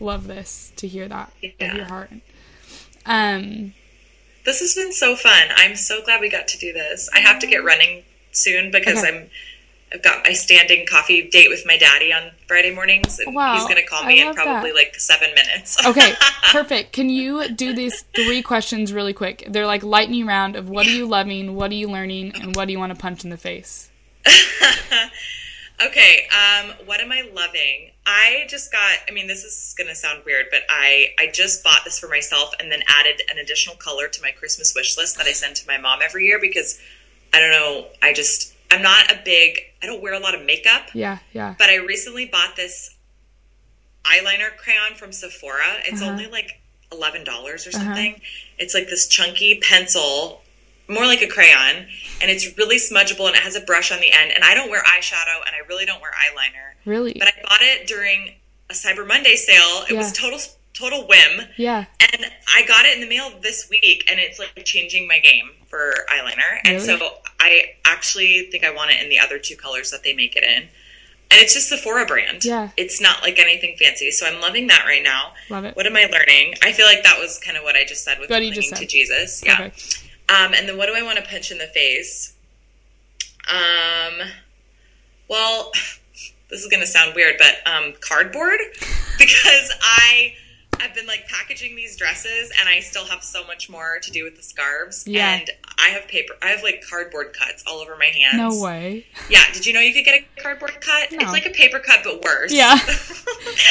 love 0.00 0.26
this 0.26 0.72
to 0.76 0.88
hear 0.88 1.08
that 1.08 1.32
of 1.60 1.74
your 1.74 1.84
heart. 1.84 2.10
Um 3.06 3.74
This 4.44 4.60
has 4.60 4.74
been 4.74 4.92
so 4.92 5.16
fun. 5.16 5.48
I'm 5.56 5.76
so 5.76 6.02
glad 6.04 6.20
we 6.20 6.28
got 6.28 6.48
to 6.48 6.58
do 6.58 6.72
this. 6.72 7.08
I 7.14 7.20
have 7.20 7.38
to 7.40 7.46
get 7.46 7.64
running 7.64 8.04
soon 8.32 8.70
because 8.70 8.98
Okay. 8.98 9.08
I'm 9.08 9.30
I've 9.92 10.02
got 10.02 10.24
my 10.24 10.32
standing 10.32 10.86
coffee 10.86 11.28
date 11.28 11.48
with 11.48 11.64
my 11.64 11.76
daddy 11.76 12.12
on 12.12 12.32
Friday 12.48 12.74
mornings, 12.74 13.20
and 13.20 13.32
Wow, 13.32 13.54
he's 13.54 13.62
going 13.62 13.76
to 13.76 13.84
call 13.84 14.02
me 14.04 14.20
in 14.20 14.34
probably 14.34 14.70
that. 14.70 14.74
like 14.76 14.96
seven 14.96 15.30
minutes. 15.36 15.76
Okay, 15.86 16.14
perfect. 16.50 16.90
Can 16.92 17.08
you 17.10 17.48
do 17.48 17.72
these 17.72 18.02
three 18.12 18.42
questions 18.42 18.92
really 18.92 19.12
quick? 19.12 19.44
They're 19.48 19.68
like 19.68 19.84
lightning 19.84 20.26
round 20.26 20.56
of 20.56 20.68
what 20.68 20.88
are 20.88 20.90
you 20.90 21.06
loving, 21.06 21.54
what 21.54 21.70
are 21.70 21.74
you 21.74 21.86
learning, 21.88 22.32
and 22.34 22.56
what 22.56 22.64
do 22.66 22.72
you 22.72 22.78
want 22.80 22.92
to 22.92 22.98
punch 23.00 23.22
in 23.22 23.30
the 23.30 23.36
face? 23.36 23.88
okay. 25.82 26.26
Um, 26.30 26.72
what 26.86 27.00
am 27.00 27.10
I 27.12 27.22
loving? 27.34 27.90
I 28.06 28.44
just 28.48 28.70
got. 28.70 28.98
I 29.08 29.12
mean, 29.12 29.26
this 29.26 29.44
is 29.44 29.74
going 29.78 29.88
to 29.88 29.94
sound 29.94 30.22
weird, 30.26 30.46
but 30.50 30.60
I 30.68 31.14
I 31.18 31.28
just 31.32 31.64
bought 31.64 31.80
this 31.84 31.98
for 31.98 32.08
myself 32.08 32.52
and 32.60 32.70
then 32.70 32.82
added 32.86 33.22
an 33.30 33.38
additional 33.38 33.76
color 33.76 34.08
to 34.08 34.22
my 34.22 34.30
Christmas 34.30 34.74
wish 34.74 34.96
list 34.96 35.16
that 35.16 35.26
I 35.26 35.32
send 35.32 35.56
to 35.56 35.66
my 35.66 35.78
mom 35.78 36.00
every 36.02 36.26
year 36.26 36.38
because 36.40 36.78
I 37.32 37.40
don't 37.40 37.50
know. 37.50 37.86
I 38.02 38.12
just 38.12 38.54
I'm 38.70 38.82
not 38.82 39.10
a 39.10 39.20
big. 39.24 39.58
I 39.82 39.86
don't 39.86 40.02
wear 40.02 40.12
a 40.14 40.18
lot 40.18 40.34
of 40.34 40.44
makeup. 40.44 40.88
Yeah, 40.94 41.18
yeah. 41.32 41.54
But 41.58 41.70
I 41.70 41.76
recently 41.76 42.26
bought 42.26 42.56
this 42.56 42.94
eyeliner 44.04 44.56
crayon 44.56 44.94
from 44.96 45.12
Sephora. 45.12 45.80
It's 45.86 46.02
Uh-huh. 46.02 46.10
only 46.10 46.26
like 46.26 46.60
eleven 46.92 47.24
dollars 47.24 47.66
or 47.66 47.72
something. 47.72 48.20
It's 48.58 48.74
like 48.74 48.88
this 48.88 49.08
chunky 49.08 49.60
pencil, 49.60 50.42
more 50.88 51.06
like 51.06 51.22
a 51.22 51.28
crayon, 51.28 51.86
and 52.20 52.30
it's 52.30 52.56
really 52.58 52.76
smudgeable 52.76 53.26
and 53.26 53.36
it 53.36 53.42
has 53.42 53.56
a 53.56 53.60
brush 53.60 53.90
on 53.92 54.00
the 54.00 54.12
end. 54.12 54.32
And 54.34 54.44
I 54.44 54.54
don't 54.54 54.70
wear 54.70 54.82
eyeshadow 54.82 55.38
and 55.46 55.54
I 55.54 55.66
really 55.68 55.84
don't 55.86 56.00
wear 56.00 56.10
eyeliner. 56.12 56.74
Really? 56.84 57.14
But 57.18 57.28
I 57.28 57.42
bought 57.42 57.62
it 57.62 57.86
during 57.86 58.34
a 58.70 58.74
Cyber 58.74 59.06
Monday 59.06 59.36
sale. 59.36 59.84
It 59.88 59.96
was 59.96 60.12
total 60.12 60.38
total 60.74 61.06
whim. 61.06 61.46
yeah. 61.56 61.84
And 62.00 62.26
I 62.54 62.64
got 62.66 62.84
it 62.84 62.94
in 62.94 63.00
the 63.00 63.08
mail 63.08 63.30
this 63.42 63.68
week, 63.70 64.04
and 64.10 64.18
it's 64.20 64.38
like 64.38 64.64
changing 64.64 65.06
my 65.08 65.18
game 65.20 65.50
for 65.68 65.94
eyeliner. 66.12 66.58
And 66.64 66.82
so 66.82 66.98
I 67.40 67.74
actually 67.84 68.48
think 68.50 68.64
I 68.64 68.72
want 68.74 68.90
it 68.90 69.00
in 69.02 69.08
the 69.08 69.18
other 69.18 69.38
two 69.38 69.56
colors 69.56 69.90
that 69.92 70.02
they 70.04 70.14
make 70.14 70.34
it 70.36 70.42
in. 70.44 70.62
and 71.30 71.40
it's 71.42 71.54
just 71.54 71.68
Sephora 71.68 72.06
brand. 72.06 72.44
Yeah. 72.44 72.70
It's 72.76 73.00
not 73.00 73.22
like 73.22 73.38
anything 73.38 73.76
fancy. 73.78 74.10
So 74.10 74.26
I'm 74.26 74.40
loving 74.40 74.66
that 74.68 74.84
right 74.84 75.02
now. 75.02 75.32
Love 75.48 75.64
it. 75.64 75.74
What 75.76 75.86
am 75.86 75.96
I 75.96 76.06
learning? 76.06 76.54
I 76.62 76.72
feel 76.72 76.86
like 76.86 77.02
that 77.04 77.18
was 77.18 77.38
kind 77.38 77.56
of 77.56 77.62
what 77.64 77.76
I 77.76 77.84
just 77.84 78.04
said 78.04 78.18
with 78.18 78.30
What 78.30 78.42
you 78.42 78.52
clinging 78.52 78.70
just 78.70 78.80
to. 78.82 78.86
Jesus. 78.86 79.42
Yeah. 79.44 79.70
Um, 80.28 80.54
and 80.54 80.68
then 80.68 80.76
what 80.76 80.86
do 80.86 80.94
I 80.94 81.02
want 81.02 81.18
to 81.18 81.24
punch 81.24 81.50
in 81.50 81.58
the 81.58 81.66
face? 81.66 82.34
Um, 83.48 84.28
well, 85.28 85.72
this 86.50 86.62
is 86.62 86.68
going 86.68 86.80
to 86.80 86.86
sound 86.86 87.14
weird, 87.14 87.36
but 87.38 87.56
um, 87.70 87.94
cardboard 88.00 88.58
because 89.18 89.72
I 89.82 90.34
I've 90.80 90.94
been 90.94 91.06
like 91.06 91.26
packaging 91.28 91.76
these 91.76 91.96
dresses 91.96 92.52
and 92.60 92.68
I 92.68 92.80
still 92.80 93.04
have 93.06 93.22
so 93.24 93.44
much 93.46 93.68
more 93.70 93.98
to 94.02 94.10
do 94.10 94.24
with 94.24 94.36
the 94.36 94.42
scarves. 94.42 95.06
Yeah. 95.06 95.34
And 95.36 95.50
I 95.78 95.88
have 95.88 96.06
paper, 96.08 96.34
I 96.42 96.48
have 96.48 96.62
like 96.62 96.84
cardboard 96.88 97.32
cuts 97.32 97.64
all 97.66 97.78
over 97.78 97.96
my 97.96 98.06
hands. 98.06 98.36
No 98.36 98.62
way. 98.62 99.06
Yeah. 99.28 99.42
Did 99.52 99.66
you 99.66 99.72
know 99.72 99.80
you 99.80 99.92
could 99.92 100.04
get 100.04 100.20
a 100.22 100.40
cardboard 100.42 100.80
cut? 100.80 101.12
No. 101.12 101.18
It's 101.20 101.32
like 101.32 101.46
a 101.46 101.50
paper 101.50 101.78
cut, 101.80 102.00
but 102.04 102.22
worse. 102.22 102.52
Yeah. 102.52 102.78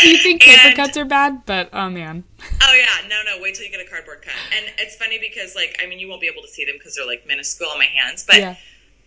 You 0.03 0.17
think 0.17 0.41
paper 0.41 0.67
And- 0.67 0.75
cuts 0.75 0.97
are 0.97 1.05
bad, 1.05 1.45
but 1.45 1.69
oh 1.73 1.89
man. 1.89 2.23
Oh 2.61 2.73
yeah, 2.75 3.07
no, 3.07 3.21
no. 3.25 3.41
Wait 3.41 3.55
till 3.55 3.65
you 3.65 3.71
get 3.71 3.79
a 3.85 3.89
cardboard 3.89 4.21
cut. 4.21 4.33
And 4.55 4.65
it's 4.77 4.95
funny 4.97 5.17
because, 5.17 5.55
like, 5.55 5.79
I 5.81 5.87
mean, 5.87 5.97
you 5.97 6.07
won't 6.09 6.21
be 6.21 6.27
able 6.27 6.41
to 6.43 6.47
see 6.47 6.63
them 6.65 6.75
because 6.77 6.95
they're 6.95 7.05
like 7.07 7.25
minuscule 7.25 7.69
on 7.69 7.79
my 7.79 7.85
hands, 7.85 8.23
but 8.25 8.37
Yeah. 8.37 8.55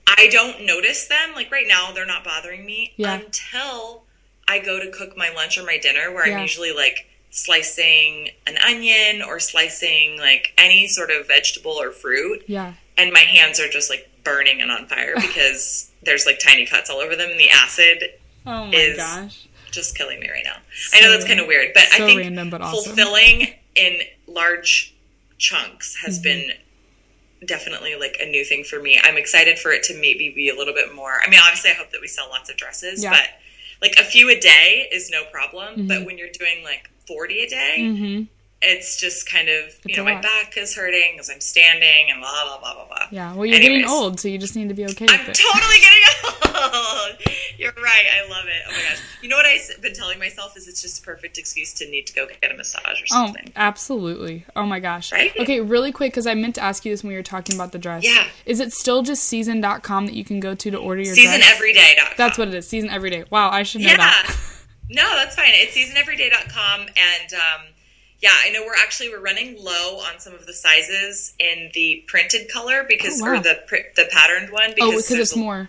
I 0.08 0.28
don't 0.28 0.64
notice 0.64 1.06
them. 1.06 1.34
Like 1.34 1.52
right 1.52 1.66
now, 1.68 1.92
they're 1.92 2.06
not 2.06 2.24
bothering 2.24 2.64
me 2.64 2.94
Yeah. 2.96 3.14
until 3.20 4.04
I 4.48 4.58
go 4.58 4.80
to 4.82 4.90
cook 4.90 5.16
my 5.16 5.30
lunch 5.30 5.56
or 5.58 5.64
my 5.64 5.78
dinner, 5.78 6.12
where 6.12 6.26
Yeah. 6.26 6.36
I'm 6.36 6.42
usually 6.42 6.72
like 6.72 7.06
slicing 7.30 8.30
an 8.46 8.56
onion 8.58 9.22
or 9.22 9.38
slicing 9.40 10.18
like 10.18 10.52
any 10.58 10.86
sort 10.88 11.10
of 11.10 11.26
vegetable 11.28 11.72
or 11.72 11.90
fruit, 11.92 12.42
Yeah. 12.46 12.74
and 12.96 13.12
my 13.12 13.20
hands 13.20 13.60
are 13.60 13.68
just 13.68 13.90
like 13.90 14.08
burning 14.24 14.60
and 14.60 14.70
on 14.70 14.86
fire 14.86 15.14
because 15.20 15.90
there's 16.02 16.26
like 16.26 16.38
tiny 16.38 16.66
cuts 16.66 16.88
all 16.90 16.98
over 16.98 17.14
them, 17.16 17.30
and 17.30 17.38
the 17.40 17.50
acid 17.50 18.04
Oh 18.48 18.66
my 18.66 18.72
Is- 18.74 18.96
gosh. 18.96 19.48
just 19.72 19.96
killing 19.98 20.20
me 20.20 20.30
right 20.30 20.44
now. 20.44 20.56
I 20.94 21.00
know 21.00 21.10
that's 21.10 21.24
kind 21.26 21.40
of 21.40 21.46
weird, 21.48 21.72
but 21.74 21.82
I 21.92 21.98
think 22.06 22.20
random, 22.20 22.48
but 22.50 22.62
awesome. 22.62 22.94
fulfilling 22.94 23.48
in 23.74 23.98
large 24.26 24.94
chunks 25.38 25.96
has 26.04 26.18
Mm-hmm. 26.18 26.22
been 26.22 26.50
definitely 27.44 27.94
like 27.96 28.16
a 28.20 28.26
new 28.26 28.44
thing 28.44 28.64
for 28.64 28.80
me. 28.80 28.98
I'm 29.02 29.16
excited 29.18 29.58
for 29.58 29.70
it 29.72 29.82
to 29.84 29.94
maybe 29.94 30.32
be 30.34 30.48
a 30.48 30.54
little 30.54 30.72
bit 30.74 30.94
more. 30.94 31.12
I 31.24 31.28
mean, 31.28 31.38
obviously, 31.42 31.70
I 31.70 31.74
hope 31.74 31.90
that 31.90 32.00
we 32.00 32.08
sell 32.08 32.28
lots 32.30 32.48
of 32.48 32.56
dresses, 32.56 33.02
Yeah. 33.02 33.10
but 33.10 33.28
like 33.82 33.96
a 34.00 34.04
few 34.04 34.30
a 34.30 34.40
day 34.40 34.88
is 34.90 35.10
no 35.10 35.24
problem. 35.30 35.86
But 35.86 36.06
when 36.06 36.16
you're 36.16 36.30
doing 36.30 36.64
like 36.64 36.88
40 37.06 37.40
a 37.40 37.48
day, 37.48 37.76
Mm-hmm. 37.80 38.22
it's 38.62 38.98
just 39.00 39.30
kind 39.30 39.48
of, 39.48 39.64
It's 39.66 39.78
you 39.84 39.96
know, 39.96 40.04
my 40.04 40.14
lot. 40.14 40.22
back 40.22 40.56
is 40.56 40.74
hurting 40.74 41.12
because 41.12 41.30
I'm 41.30 41.40
standing 41.40 42.10
and 42.10 42.20
blah, 42.20 42.30
blah, 42.44 42.58
blah, 42.60 42.74
blah, 42.74 42.86
blah. 42.86 43.06
Yeah. 43.10 43.34
Well, 43.34 43.46
you're 43.46 43.60
getting 43.60 43.84
old, 43.86 44.18
so 44.18 44.28
you 44.28 44.38
just 44.38 44.56
need 44.56 44.68
to 44.68 44.74
be 44.74 44.84
okay 44.86 45.06
I'm 45.08 45.20
it. 45.28 45.34
totally 45.34 45.78
getting 45.78 46.02
old. 46.64 47.16
You're 47.58 47.72
right. 47.72 48.04
I 48.22 48.28
love 48.28 48.44
it. 48.46 48.62
Oh 48.66 48.70
my 48.70 48.76
gosh. 48.88 48.98
You 49.22 49.28
know 49.28 49.36
what 49.36 49.46
I've 49.46 49.82
been 49.82 49.94
telling 49.94 50.18
myself 50.18 50.56
is 50.56 50.68
it's 50.68 50.80
just 50.82 51.00
a 51.02 51.02
perfect 51.02 51.38
excuse 51.38 51.72
to 51.74 51.90
need 51.90 52.06
to 52.08 52.14
go 52.14 52.26
get 52.40 52.50
a 52.52 52.56
massage 52.56 53.00
or 53.00 53.04
Oh, 53.12 53.26
something. 53.26 53.52
absolutely. 53.56 54.44
Oh 54.56 54.64
my 54.66 54.80
gosh. 54.80 55.12
Right? 55.12 55.32
Okay, 55.38 55.60
really 55.60 55.92
quick, 55.92 56.12
because 56.12 56.26
I 56.26 56.34
meant 56.34 56.54
to 56.56 56.62
ask 56.62 56.84
you 56.84 56.92
this 56.92 57.02
when 57.02 57.10
we 57.10 57.16
were 57.16 57.22
talking 57.22 57.54
about 57.54 57.72
the 57.72 57.78
dress. 57.78 58.04
Yeah. 58.04 58.26
Is 58.46 58.60
it 58.60 58.72
still 58.72 59.02
just 59.02 59.24
season.com 59.24 60.06
that 60.06 60.14
you 60.14 60.24
can 60.24 60.40
go 60.40 60.54
to 60.54 60.70
to 60.70 60.76
order 60.76 61.00
your 61.02 61.14
Season 61.14 61.40
dress? 61.40 61.58
Seasoneveryday.com. 61.60 62.12
That's 62.16 62.36
what 62.38 62.48
it 62.48 62.54
is. 62.54 62.68
Season 62.68 62.90
every 62.90 63.10
day. 63.10 63.24
Wow, 63.30 63.50
I 63.50 63.62
should 63.62 63.80
know 63.82 63.88
Yeah. 63.90 63.96
that. 63.98 64.36
no, 64.90 65.14
that's 65.16 65.34
fine. 65.36 65.48
It's 65.50 65.76
seasoneveryday.com 65.76 66.80
and 66.80 67.34
um 67.34 67.66
yeah, 68.20 68.30
I 68.32 68.50
know 68.50 68.62
we're 68.64 68.74
actually 68.74 69.10
we're 69.10 69.20
running 69.20 69.62
low 69.62 69.98
on 70.00 70.18
some 70.20 70.34
of 70.34 70.46
the 70.46 70.52
sizes 70.54 71.34
in 71.38 71.70
the 71.74 72.02
printed 72.06 72.50
color 72.50 72.84
because 72.88 73.20
Oh, 73.20 73.24
wow. 73.26 73.34
or 73.38 73.40
the 73.40 73.60
the 73.94 74.08
patterned 74.10 74.50
one 74.52 74.70
because 74.74 74.88
Oh, 74.88 74.96
because 74.96 75.10
it's 75.18 75.36
more. 75.36 75.68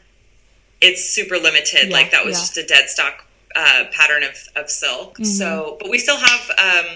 it's 0.82 1.10
super 1.10 1.38
limited. 1.38 1.90
Yeah, 1.90 1.94
like 1.94 2.12
that 2.12 2.24
was 2.26 2.36
yeah. 2.36 2.40
just 2.42 2.58
a 2.58 2.66
dead 2.66 2.90
stock 2.90 3.26
uh, 3.56 3.86
pattern 3.92 4.24
of, 4.24 4.36
of 4.56 4.70
silk. 4.70 5.16
Mm-hmm. 5.16 5.24
So, 5.26 5.78
but 5.80 5.90
we 5.90 5.98
still 5.98 6.18
have 6.18 6.52
um, 6.58 6.96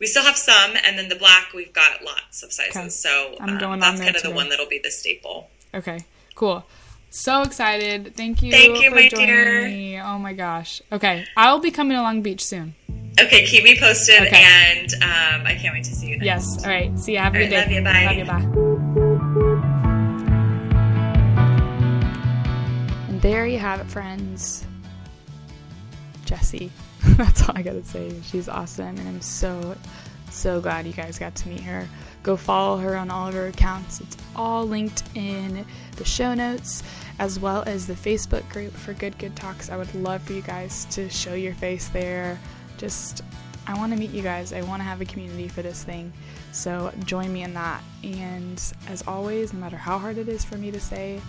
we 0.00 0.06
still 0.06 0.24
have 0.24 0.36
some, 0.36 0.72
and 0.84 0.98
then 0.98 1.08
the 1.08 1.16
black 1.16 1.52
we've 1.54 1.72
got 1.72 2.02
lots 2.04 2.42
of 2.42 2.52
sizes. 2.52 2.76
Okay. 2.76 2.88
So 2.88 3.36
um, 3.40 3.80
that's 3.80 4.00
kind 4.00 4.16
of 4.16 4.22
the 4.22 4.30
one 4.32 4.48
that'll 4.50 4.66
be 4.68 4.80
the 4.82 4.90
staple. 4.90 5.48
Okay, 5.74 6.04
cool. 6.34 6.64
So 7.10 7.42
excited. 7.42 8.14
Thank 8.16 8.42
you, 8.42 8.52
Thank 8.52 8.82
you, 8.82 8.90
for 8.90 8.96
my 8.96 9.08
joining 9.08 9.26
dear. 9.26 9.62
me. 9.66 10.00
Oh 10.00 10.18
my 10.18 10.32
gosh. 10.34 10.82
Okay, 10.92 11.24
I'll 11.36 11.58
be 11.58 11.70
coming 11.70 11.96
to 11.96 12.02
Long 12.02 12.20
Beach 12.22 12.44
soon. 12.44 12.74
Okay, 13.20 13.44
keep 13.46 13.64
me 13.64 13.76
posted, 13.78 14.20
Okay. 14.26 14.44
and 14.44 14.92
um, 15.02 15.46
I 15.46 15.56
can't 15.60 15.74
wait 15.74 15.84
to 15.84 15.94
see 15.94 16.08
you. 16.08 16.18
Next. 16.18 16.24
Yes. 16.26 16.64
All 16.64 16.70
right. 16.70 16.96
See 16.98 17.12
you. 17.12 17.18
Have 17.18 17.34
a 17.34 17.38
good 17.38 17.50
right, 17.50 17.50
day. 17.50 17.60
love 17.60 17.70
you, 17.70 17.82
bye. 17.82 18.04
Love 18.04 18.16
you. 18.16 18.24
Bye. 18.24 19.88
And 23.08 23.20
there 23.22 23.46
you 23.46 23.58
have 23.58 23.80
it, 23.80 23.86
friends. 23.90 24.64
Jessie. 26.26 26.70
That's 27.16 27.48
all 27.48 27.56
I 27.56 27.62
gotta 27.62 27.82
say. 27.84 28.12
She's 28.22 28.48
awesome, 28.48 28.96
and 28.98 29.08
I'm 29.08 29.20
so, 29.20 29.76
so 30.30 30.60
glad 30.60 30.86
you 30.86 30.92
guys 30.92 31.18
got 31.18 31.34
to 31.36 31.48
meet 31.48 31.60
her. 31.60 31.88
Go 32.22 32.36
follow 32.36 32.76
her 32.78 32.96
on 32.96 33.10
all 33.10 33.28
of 33.28 33.34
her 33.34 33.46
accounts. 33.46 34.00
It's 34.00 34.16
all 34.36 34.66
linked 34.66 35.02
in 35.14 35.64
the 35.96 36.04
show 36.04 36.34
notes, 36.34 36.82
as 37.18 37.38
well 37.38 37.62
as 37.66 37.86
the 37.86 37.94
Facebook 37.94 38.48
group 38.48 38.72
for 38.72 38.92
Good 38.94 39.18
Good 39.18 39.36
Talks. 39.36 39.70
I 39.70 39.76
would 39.76 39.92
love 39.94 40.22
for 40.22 40.32
you 40.32 40.42
guys 40.42 40.84
to 40.86 41.08
show 41.08 41.34
your 41.34 41.54
face 41.54 41.88
there. 41.88 42.38
Just, 42.76 43.22
I 43.66 43.76
want 43.76 43.92
to 43.92 43.98
meet 43.98 44.10
you 44.10 44.22
guys. 44.22 44.52
I 44.52 44.62
want 44.62 44.80
to 44.80 44.84
have 44.84 45.00
a 45.00 45.04
community 45.04 45.48
for 45.48 45.62
this 45.62 45.84
thing. 45.84 46.12
So 46.52 46.92
join 47.04 47.32
me 47.32 47.42
in 47.42 47.54
that. 47.54 47.82
And 48.02 48.62
as 48.88 49.02
always, 49.06 49.52
no 49.52 49.60
matter 49.60 49.76
how 49.76 49.98
hard 49.98 50.18
it 50.18 50.28
is 50.28 50.44
for 50.44 50.56
me 50.56 50.70
to 50.70 50.80
say, 50.80 51.20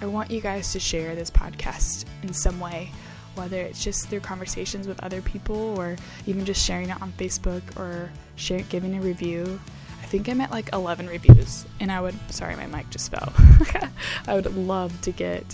I 0.00 0.06
want 0.06 0.30
you 0.30 0.40
guys 0.40 0.72
to 0.72 0.80
share 0.80 1.14
this 1.14 1.30
podcast 1.30 2.04
in 2.22 2.32
some 2.32 2.60
way, 2.60 2.92
whether 3.36 3.60
it's 3.60 3.82
just 3.82 4.08
through 4.08 4.20
conversations 4.20 4.88
with 4.88 5.02
other 5.02 5.20
people 5.22 5.78
or 5.78 5.96
even 6.26 6.44
just 6.44 6.64
sharing 6.64 6.90
it 6.90 7.00
on 7.00 7.12
Facebook 7.12 7.62
or 7.78 8.10
share, 8.34 8.60
giving 8.68 8.96
a 8.96 9.00
review. 9.00 9.60
I 10.02 10.06
think 10.06 10.28
I'm 10.28 10.40
at 10.40 10.50
like 10.50 10.72
11 10.72 11.08
reviews, 11.08 11.66
and 11.80 11.90
I 11.90 12.00
would, 12.00 12.14
sorry, 12.30 12.56
my 12.56 12.66
mic 12.66 12.88
just 12.90 13.10
fell. 13.10 13.32
I 14.28 14.34
would 14.34 14.54
love 14.56 14.98
to 15.02 15.12
get 15.12 15.44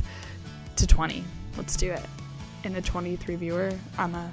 to 0.77 0.87
20. 0.87 1.25
Let's 1.57 1.77
do 1.77 1.91
it. 1.91 2.05
And 2.65 2.75
the 2.75 2.83
23 2.83 3.37
viewer, 3.37 3.73
I'm 3.99 4.15
a, 4.15 4.31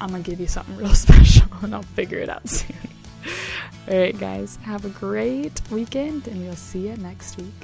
I'm 0.00 0.10
gonna 0.10 0.22
give 0.22 0.40
you 0.40 0.46
something 0.46 0.76
real 0.78 0.94
special, 0.94 1.46
and 1.62 1.74
I'll 1.74 1.82
figure 1.82 2.18
it 2.18 2.28
out 2.28 2.48
soon. 2.48 2.76
All 3.88 3.98
right, 3.98 4.18
guys, 4.18 4.56
have 4.62 4.84
a 4.84 4.90
great 4.90 5.60
weekend, 5.70 6.28
and 6.28 6.42
we'll 6.42 6.56
see 6.56 6.88
you 6.88 6.96
next 6.96 7.38
week. 7.38 7.54